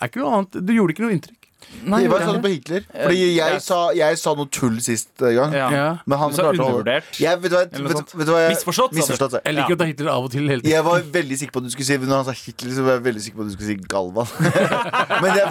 er 0.00 0.08
ikke 0.08 0.20
noe 0.22 0.36
annet 0.38 0.60
Du 0.64 0.72
gjorde 0.72 0.94
ikke 0.94 1.02
noe 1.04 1.12
inntrykk. 1.18 1.43
Nei, 1.84 2.00
Jeg 2.02 2.10
var 2.10 2.18
det- 2.18 2.28
sånn 2.28 2.42
på 2.44 2.50
Hitler. 2.52 2.82
Fordi 2.92 3.18
jeg 3.20 3.36
jeg, 3.36 3.60
sa, 3.62 3.78
jeg 3.94 4.18
sa 4.18 4.34
noe 4.34 4.48
tull 4.50 4.78
sist 4.80 5.08
gang. 5.18 5.52
Ja. 5.52 5.68
Ja. 5.70 5.86
Men 6.06 6.18
han 6.18 6.30
Du 6.30 6.36
sa 6.36 6.42
klarte 6.42 6.58
å 6.60 6.68
undervurdert. 6.68 7.10
jeg, 7.20 7.40
vet, 7.42 7.50
du 7.50 7.56
hva, 7.56 7.64
vet, 7.68 8.14
vet 8.14 8.26
du 8.26 8.32
hva 8.32 8.40
jeg, 8.44 8.54
Misforstått, 8.54 8.90
sa 8.90 8.94
du. 8.94 9.00
Misforstått, 9.00 9.32
jeg. 9.38 9.42
Jeg 9.44 9.54
liker 9.58 9.74
å 9.74 9.78
ta 9.78 9.84
Hitler 9.90 10.10
av 10.14 10.24
og 10.24 10.30
til 10.32 10.48
hele 10.48 10.60
tiden. 10.62 10.72
Jeg 10.74 10.84
var 10.84 11.00
veldig 11.18 11.38
sikker 11.40 11.52
på 11.52 11.62
at 11.62 11.64
du 11.68 11.70
skulle 11.74 11.88
si 11.88 11.98
Når 12.04 12.16
han 12.16 12.24
sa 12.24 12.34
Hitler, 12.38 12.70
så 12.74 12.84
var 12.84 12.92
jeg 12.98 13.04
veldig 13.08 13.22
sikker 13.24 13.36
på 13.36 13.44
at 13.44 13.48
du 13.48 13.54
skulle 13.54 13.70
si 13.70 13.76
Galvan. 13.94 14.28
Men 15.22 15.28
det, 15.34 15.42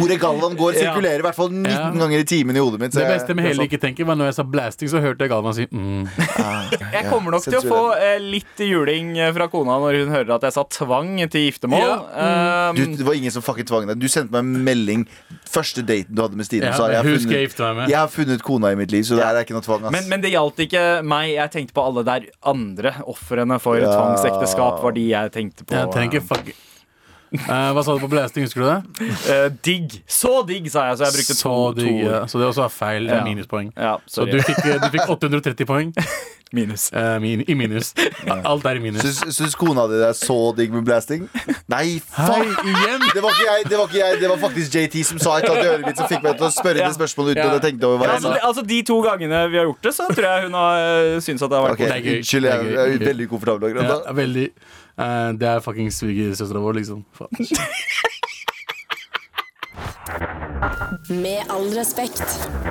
ordet 0.00 0.18
Galvan 0.20 0.56
går 0.58 0.78
sirkulerer 0.80 1.22
i 1.22 1.26
hvert 1.28 1.38
fall 1.38 1.50
19 1.50 1.70
Ja. 1.74 1.90
ganger 1.90 2.18
i 2.18 2.26
timen 2.28 2.56
i 2.56 2.62
hodet 2.62 2.80
mitt. 2.80 2.92
så 2.94 3.00
Det 3.04 3.10
beste 3.14 3.34
med 3.34 3.44
hele 3.48 3.66
ikke 3.68 3.80
tenker 3.80 4.04
var 4.08 4.16
når 4.16 4.30
jeg 4.32 4.34
sa 4.38 4.42
blasting, 4.44 4.88
så 4.90 5.00
hørte 5.02 5.24
jeg 5.26 5.30
Galvan 5.32 5.54
si 5.56 5.66
mm. 5.70 6.08
Jeg 6.94 7.04
kommer 7.10 7.34
nok 7.36 7.44
til 7.46 7.58
å 7.58 7.62
få 7.64 7.80
eh, 7.98 8.18
litt 8.22 8.58
juling 8.58 9.14
eh, 9.18 9.32
fra 9.36 9.48
kona 9.52 9.78
når 9.82 10.00
hun 10.04 10.12
hører 10.14 10.34
at 10.36 10.42
jeg 10.48 10.56
sa 10.56 10.64
tvang 10.64 11.16
til 11.30 11.48
giftermål. 11.48 11.94
Um, 12.14 12.76
Du, 12.78 12.84
det 12.98 13.06
var 13.06 13.14
ingen 13.18 13.30
som 13.34 13.42
fucking 13.44 13.66
tvang 13.68 13.86
deg. 13.88 13.98
Du 14.00 14.08
sendte 14.10 14.32
meg 14.34 14.44
en 14.44 14.64
melding 14.66 15.06
første 15.50 15.82
daten 15.86 16.14
du 16.14 16.22
hadde 16.22 16.36
med 16.36 16.46
Stine. 16.46 16.66
Ja, 16.70 16.76
og 16.80 16.90
jeg, 16.90 16.96
har 16.98 17.04
jeg 17.04 17.50
funnet, 17.52 17.94
har 17.94 18.08
funnet 18.08 18.42
kona 18.42 18.72
i 18.72 18.76
mitt 18.78 18.90
liv, 18.92 19.02
så 19.04 19.16
det 19.18 19.24
her 19.24 19.36
er 19.36 19.44
ikke 19.46 19.54
noe 19.56 19.62
tvang. 19.66 19.84
Ass. 19.84 19.92
men, 19.92 20.08
men 20.08 20.20
det 20.24 20.32
gjaldt 20.34 20.58
ikke 20.66 20.84
meg. 21.06 21.32
Jeg 21.34 21.50
tenkte 21.54 21.74
på 21.76 21.84
alle 21.86 22.04
der 22.04 22.28
andre 22.42 22.94
ofrene 23.06 23.60
for 23.60 23.76
Ja. 23.78 23.90
tvangsekteskap. 23.94 24.82
Var 24.82 24.92
de 24.92 25.08
jeg 25.10 25.32
tenkte 25.32 25.64
på. 25.64 25.74
Jeg 25.74 25.92
tenker 25.92 26.20
fuck 26.24 26.54
Eh, 27.34 27.70
Hva 27.74 27.82
sa 27.82 27.96
du 27.96 27.98
på 27.98 28.06
blasting, 28.12 28.44
husker 28.46 28.62
du 28.62 28.66
det? 28.68 29.06
Eh, 29.26 29.48
digg. 29.66 29.96
Så 30.06 30.44
digg, 30.46 30.68
sa 30.70 30.84
jeg, 30.92 30.98
så 31.00 31.08
jeg 31.08 31.14
brukte 31.16 31.34
Så 31.34 31.42
to 31.42 31.72
digg, 31.80 31.96
ja. 32.04 32.20
Så 32.30 32.38
det 32.38 32.46
også 32.46 32.62
er 32.62 32.70
feil. 32.70 33.08
Det 33.08 33.10
er 33.16 33.16
Ja. 33.18 33.24
minuspoeng. 33.26 33.72
Ja, 33.74 33.96
Så 34.06 34.22
du 34.30 34.38
fikk, 34.38 34.60
du 34.62 34.86
fikk 34.92 35.08
830 35.16 35.66
poeng 35.66 35.90
Minus. 36.54 36.86
Uh, 36.94 37.16
min, 37.22 37.42
i 37.50 37.54
minus. 37.58 37.90
Alt 38.50 38.64
er 38.70 38.78
i 38.78 38.82
minus. 38.84 39.02
Syns, 39.02 39.34
syns 39.40 39.56
kona 39.58 39.88
di 39.90 39.98
det 39.98 40.06
er 40.12 40.16
så 40.18 40.36
digg 40.56 40.70
med 40.74 40.84
blasting? 40.86 41.24
Nei, 41.72 41.98
Hei, 42.14 42.44
igjen! 42.46 43.02
Det 43.10 43.22
var, 43.24 43.34
ikke 43.34 43.48
jeg, 43.48 43.66
det 43.72 43.80
var 43.80 43.90
ikke 43.90 43.98
jeg, 44.00 44.20
det 44.22 44.30
var 44.30 44.40
faktisk 44.44 44.76
JT 44.78 44.96
som 45.10 45.18
sa 45.22 45.34
et 45.40 45.48
eller 45.50 45.80
annet 45.80 45.98
som 45.98 46.08
fikk 46.10 46.22
meg 46.24 46.38
til 46.38 46.46
å 46.46 46.52
spørre 46.54 46.78
Ja. 46.84 46.88
det 46.92 46.98
spørsmålet 47.00 47.34
uten 47.34 47.42
Ja. 47.42 47.48
at 47.50 47.58
jeg 47.58 47.64
tenkte 47.72 47.90
over 47.90 48.04
hva 48.04 48.12
jeg 48.14 48.22
sa. 48.24 48.34
Ja, 48.38 48.46
altså 48.52 48.62
De 48.70 48.78
to 48.86 49.00
gangene 49.04 49.42
vi 49.50 49.58
har 49.60 49.68
gjort 49.68 49.82
det, 49.88 49.94
så 49.98 50.06
tror 50.14 50.28
jeg 50.30 50.46
hun 50.46 50.56
har 50.60 50.86
uh, 50.86 51.18
syntes 51.26 51.42
at 51.42 51.50
det 51.50 51.58
har 51.58 51.66
vært 51.68 51.78
okay, 51.80 52.00
gøy. 52.00 52.16
Unnskyld, 52.22 52.48
jeg, 52.52 52.72
jeg 52.78 52.96
er 53.00 53.06
veldig 53.10 53.28
ukomfortabel 53.30 53.70
akkurat 53.72 53.90
Ja, 53.90 54.00
nå. 54.06 54.16
veldig 54.22 54.48
Uh, 54.94 55.32
Det 55.34 55.42
er 55.50 55.58
fuckings 55.58 55.96
svigersøstera 55.98 56.60
vår, 56.62 56.76
liksom. 56.78 57.00
Med 61.08 61.44
all 61.52 61.66
respekt. 61.76 62.22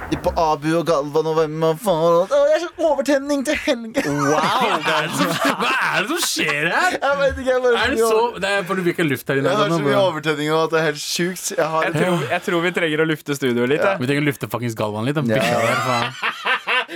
De 0.09 0.17
På 0.23 0.31
Abu 0.39 0.69
og 0.79 0.85
Galvan 0.87 1.27
og 1.29 1.35
hvem 1.37 1.63
og 1.67 1.79
faen 1.81 2.15
Å, 2.33 2.39
Jeg 2.49 2.55
er 2.57 2.61
så 2.63 2.69
overtenning 2.89 3.43
til 3.45 3.57
helgen! 3.65 3.93
Hva 3.93 4.39
er 4.41 5.07
det 5.07 5.17
som, 5.19 5.33
hva 5.61 5.71
er 5.73 6.07
det 6.07 6.09
som 6.09 6.21
skjer 6.25 6.69
her? 6.73 6.97
Jeg 6.97 7.19
vet 7.21 7.41
ikke, 7.43 7.49
jeg 7.51 7.63
bare 7.65 7.83
Er 7.83 7.93
det 7.93 7.99
så 8.01 8.21
Det 8.41 8.51
er 8.57 8.65
for 8.69 8.79
du 8.79 8.83
vil 8.85 8.93
ikke 8.95 9.03
ha 9.05 9.09
luft 9.11 9.29
her 9.33 9.41
inne. 9.41 9.53
Jeg 9.53 9.61
har 9.61 9.73
så 9.75 9.79
mye 9.85 9.99
overtenning 10.01 10.49
nå 10.53 10.57
at 10.63 10.73
det 10.73 10.79
er 10.81 10.87
helt 10.89 11.03
sjukt. 11.03 11.45
Jeg 11.57 11.69
har 11.75 11.87
Jeg 11.89 11.93
tror, 11.99 12.25
jeg 12.33 12.45
tror 12.47 12.65
vi 12.65 12.73
trenger 12.79 13.03
å 13.05 13.07
lufte 13.13 13.37
studioet 13.37 13.73
litt. 13.75 13.85
Ja. 13.85 13.93
Vi 14.01 14.09
trenger 14.09 14.25
å 14.25 14.27
lufte 14.31 14.49
fuckings 14.55 14.77
Galvan 14.79 15.07
litt. 15.09 15.19
Den 15.19 15.29
Ja. 15.29 15.37
bikkja 15.37 15.57
der, 15.61 15.79
faen. 15.87 16.09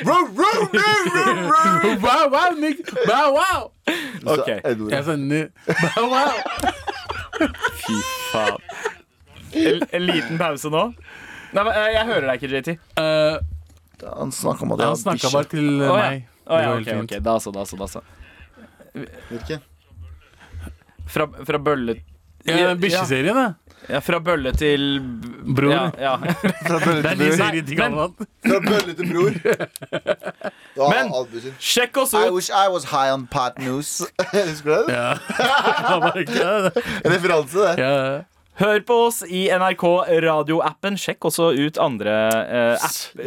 Row, 0.07 0.23
row, 0.33 0.59
row, 0.73 0.99
row. 1.13 1.95
Wow, 2.07 2.27
wow, 2.33 2.51
Nick. 2.57 2.81
Wow, 3.07 3.37
wow. 3.37 3.71
Ok. 4.25 4.45
Så, 4.45 4.59
Edward. 4.63 4.91
Jeg 4.91 5.03
sender 5.05 5.49
Wow, 5.97 6.09
wow. 6.11 6.35
Fy 7.85 7.97
faen. 8.33 8.95
En, 9.53 9.83
en 9.91 10.05
liten 10.05 10.37
pause 10.37 10.69
nå. 10.73 10.83
Nei, 11.53 11.63
men, 11.63 11.71
eh, 11.73 11.91
Jeg 11.95 12.05
hører 12.09 12.27
deg 12.31 12.41
ikke, 12.43 12.49
JT. 12.57 12.77
Eh, 12.97 13.37
Han 14.17 14.31
snakka 14.31 14.63
om 14.67 14.71
at 14.75 14.79
jeg 14.83 14.87
han 14.87 14.95
har 14.95 15.01
snakka 15.03 15.17
bikkje. 15.17 15.33
bare 15.37 15.51
til 15.53 15.69
eh, 15.81 15.87
Å, 15.91 15.95
ja. 15.97 16.09
meg. 16.09 16.27
Å 16.47 16.59
ja, 16.61 16.75
Det 16.75 16.97
ok, 16.97 17.03
ok, 17.03 17.23
da 17.23 17.37
så, 17.43 17.51
da 17.55 17.63
så, 17.65 17.77
da 17.79 17.87
så. 17.87 18.01
Hvilken? 19.31 19.63
Fra, 21.07 21.27
fra 21.47 21.57
bølle 21.63 21.95
Ja, 22.47 22.73
Bikkjeserien, 22.79 23.35
da. 23.35 23.47
Ja, 23.87 23.99
fra 24.03 24.17
bølle 24.19 24.51
til 24.57 24.99
b- 24.99 25.53
Bror. 25.55 25.71
Ja, 25.71 25.83
ja. 26.01 26.13
Fra 26.67 26.79
bølle 26.81 27.01
Det 27.03 27.11
er 27.11 27.15
til 27.15 27.19
de 27.19 27.27
bror. 27.27 27.37
serien 27.37 27.65
til 27.67 27.77
men-. 27.77 28.27
Fra 28.47 28.59
bølle 28.65 28.95
til 28.97 29.07
bror. 29.11 29.33
Men-. 30.91 31.11
Sjekk 31.59 31.97
oss 32.03 32.13
I 32.17 32.25
ut! 32.27 32.33
wish 32.35 32.49
I 32.49 32.67
was 32.73 32.83
high 32.91 33.11
on 33.13 33.27
pot 33.27 33.59
news. 33.59 34.01
Husker 34.33 34.65
du 34.65 34.87
det? 34.87 34.95
Ja. 34.97 35.13
Han 35.91 36.01
var 36.03 36.17
ikke 36.23 36.47
det. 36.67 36.83
En 37.05 37.13
referanse, 37.15 37.57
det. 37.63 37.75
Ja. 37.83 37.93
Hør 38.57 38.79
på 38.89 38.95
oss 39.05 39.19
i 39.29 39.43
NRK 39.53 39.83
radioappen. 40.23 40.95
Sjekk 40.97 41.27
også 41.29 41.51
ut 41.53 41.77
andre 41.77 42.13
eh, 42.41 42.85
app, 42.87 43.19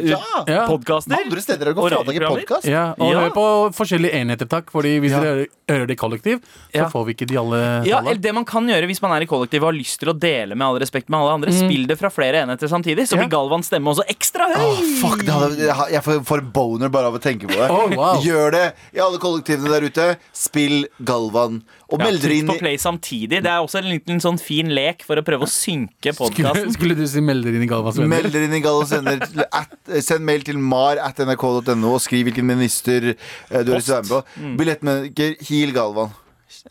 Ja. 0.49 0.65
Podkaster. 0.67 1.15
Andre 1.23 1.39
steder 1.43 1.69
er 1.71 1.73
tak 1.77 1.85
i 1.85 1.93
radioprogrammer. 1.95 2.41
podkast. 2.43 2.67
Ja, 2.67 2.89
og 2.99 3.13
Ja. 3.13 3.21
hør 3.21 3.31
på 3.37 3.45
forskjellige 3.77 4.11
enheter, 4.19 4.45
takk. 4.51 4.67
Fordi 4.75 4.99
hvis 4.99 5.11
Ja. 5.11 5.21
dere 5.21 5.47
hører- 5.69 5.87
det 5.87 5.95
i 5.95 5.95
kollektiv, 5.95 6.41
så 6.41 6.75
Ja. 6.75 6.89
får 6.89 7.05
vi 7.05 7.13
ikke 7.13 7.27
de 7.27 7.37
alle 7.37 7.85
Ja, 7.85 7.99
eller 7.99 8.15
det 8.15 8.33
man 8.33 8.43
kan 8.43 8.67
gjøre 8.67 8.85
hvis 8.87 9.01
man 9.01 9.11
er 9.13 9.21
i 9.21 9.25
kollektiv 9.25 9.63
og 9.63 9.71
har 9.71 9.79
lyst 9.79 9.99
til 9.99 10.09
å 10.13 10.19
dele 10.19 10.53
med 10.53 10.67
all 10.67 10.79
respekt 10.79 11.07
med 11.07 11.17
alle 11.17 11.31
andre, 11.31 11.51
spill 11.51 11.87
det 11.87 11.97
fra 11.97 12.09
flere 12.09 12.43
enheter 12.43 12.67
samtidig, 12.67 13.07
så 13.07 13.15
Ja. 13.15 13.23
blir 13.23 13.29
Galvans 13.29 13.67
stemme 13.69 13.87
også 13.87 14.03
ekstra 14.09 14.51
høy. 14.53 14.59
Åh, 14.59 14.99
fuck, 14.99 15.19
det 15.19 15.29
hadde, 15.33 15.91
jeg 15.91 16.03
får, 16.03 16.25
får 16.25 16.51
boner 16.51 16.89
bare 16.89 17.05
av 17.07 17.13
å 17.13 17.19
tenke 17.21 17.47
på 17.47 17.55
det. 17.55 17.69
Oh, 17.71 17.87
wow. 17.95 18.21
Gjør 18.21 18.51
det 18.51 18.73
i 18.93 18.99
alle 18.99 19.17
kollektivene 19.17 19.69
der 19.69 19.81
ute. 19.89 20.17
Spill 20.33 20.87
Galvan. 21.01 21.63
Og 21.91 21.99
Ja, 21.99 22.05
meld 22.07 22.21
dere 22.23 22.29
Trykk 22.31 22.39
inn 22.39 22.47
på 22.47 22.57
play 22.61 22.77
samtidig. 22.79 23.41
Det 23.43 23.51
er 23.51 23.59
også 23.59 23.81
en 23.81 23.89
liten 23.91 24.21
sånn 24.23 24.39
fin 24.39 24.69
lek 24.71 25.03
for 25.03 25.19
å 25.19 25.23
prøve 25.27 25.43
å 25.43 25.49
synke 25.51 26.13
Skulle, 26.15 26.29
podkasten. 26.31 26.71
skulle 26.77 26.95
du 26.95 27.05
si 27.11 27.19
melder 27.21 27.57
inn 27.57 27.65
i 27.65 27.67
Galvas 27.67 27.97
venner? 27.99 28.07
Melder 28.23 28.45
inn 28.47 28.53
i 28.55 28.61
Galvas 28.63 28.91
venner. 28.95 29.19
at- 29.51 30.01
Send 30.01 30.23
mail 30.25 30.41
til 30.47 30.57
mar 30.57 30.97
at 31.03 31.17
nrk.no 31.19 31.93
og 31.93 31.99
skriv 32.01 32.29
hvilken 32.31 32.45
minister 32.47 33.11
eh, 33.11 33.63
du 33.63 33.71
har 33.73 33.79
lyst 33.81 33.87
til 33.91 33.95
å 33.95 34.01
være 34.01 34.07
med 34.07 34.15
på. 34.15 34.57
Billettmaker 34.57 35.35
Hil 35.49 35.73
Galvan. 35.75 36.11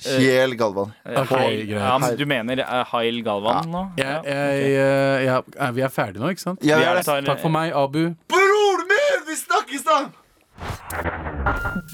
Kjel 0.01 0.53
Galvan. 0.57 0.93
Okay, 1.05 1.65
greit. 1.67 1.69
Ja, 1.73 1.99
men 1.99 2.17
du 2.17 2.25
mener 2.29 2.61
uh, 2.61 2.85
Hail 2.93 3.23
Galvan 3.25 3.71
nå? 3.73 3.81
Jeg, 3.97 4.25
jeg, 4.29 4.73
eh, 4.77 5.25
ja, 5.25 5.39
er 5.59 5.73
vi 5.73 5.81
er 5.83 5.89
ferdige 5.89 6.21
nå, 6.21 6.29
ikke 6.35 6.45
sant? 6.45 6.61
Ja, 6.63 6.79
er 6.79 7.01
er 7.01 7.03
tar- 7.03 7.23
Takk 7.25 7.41
for 7.41 7.49
meg, 7.51 7.73
Abu. 7.73 8.15
Broren 8.29 8.87
min! 8.93 9.25
Vi 9.27 9.37
snakkes, 9.41 9.85
da! 9.89 10.01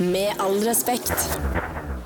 Med 0.03 0.35
all 0.43 0.59
respekt. 0.67 1.15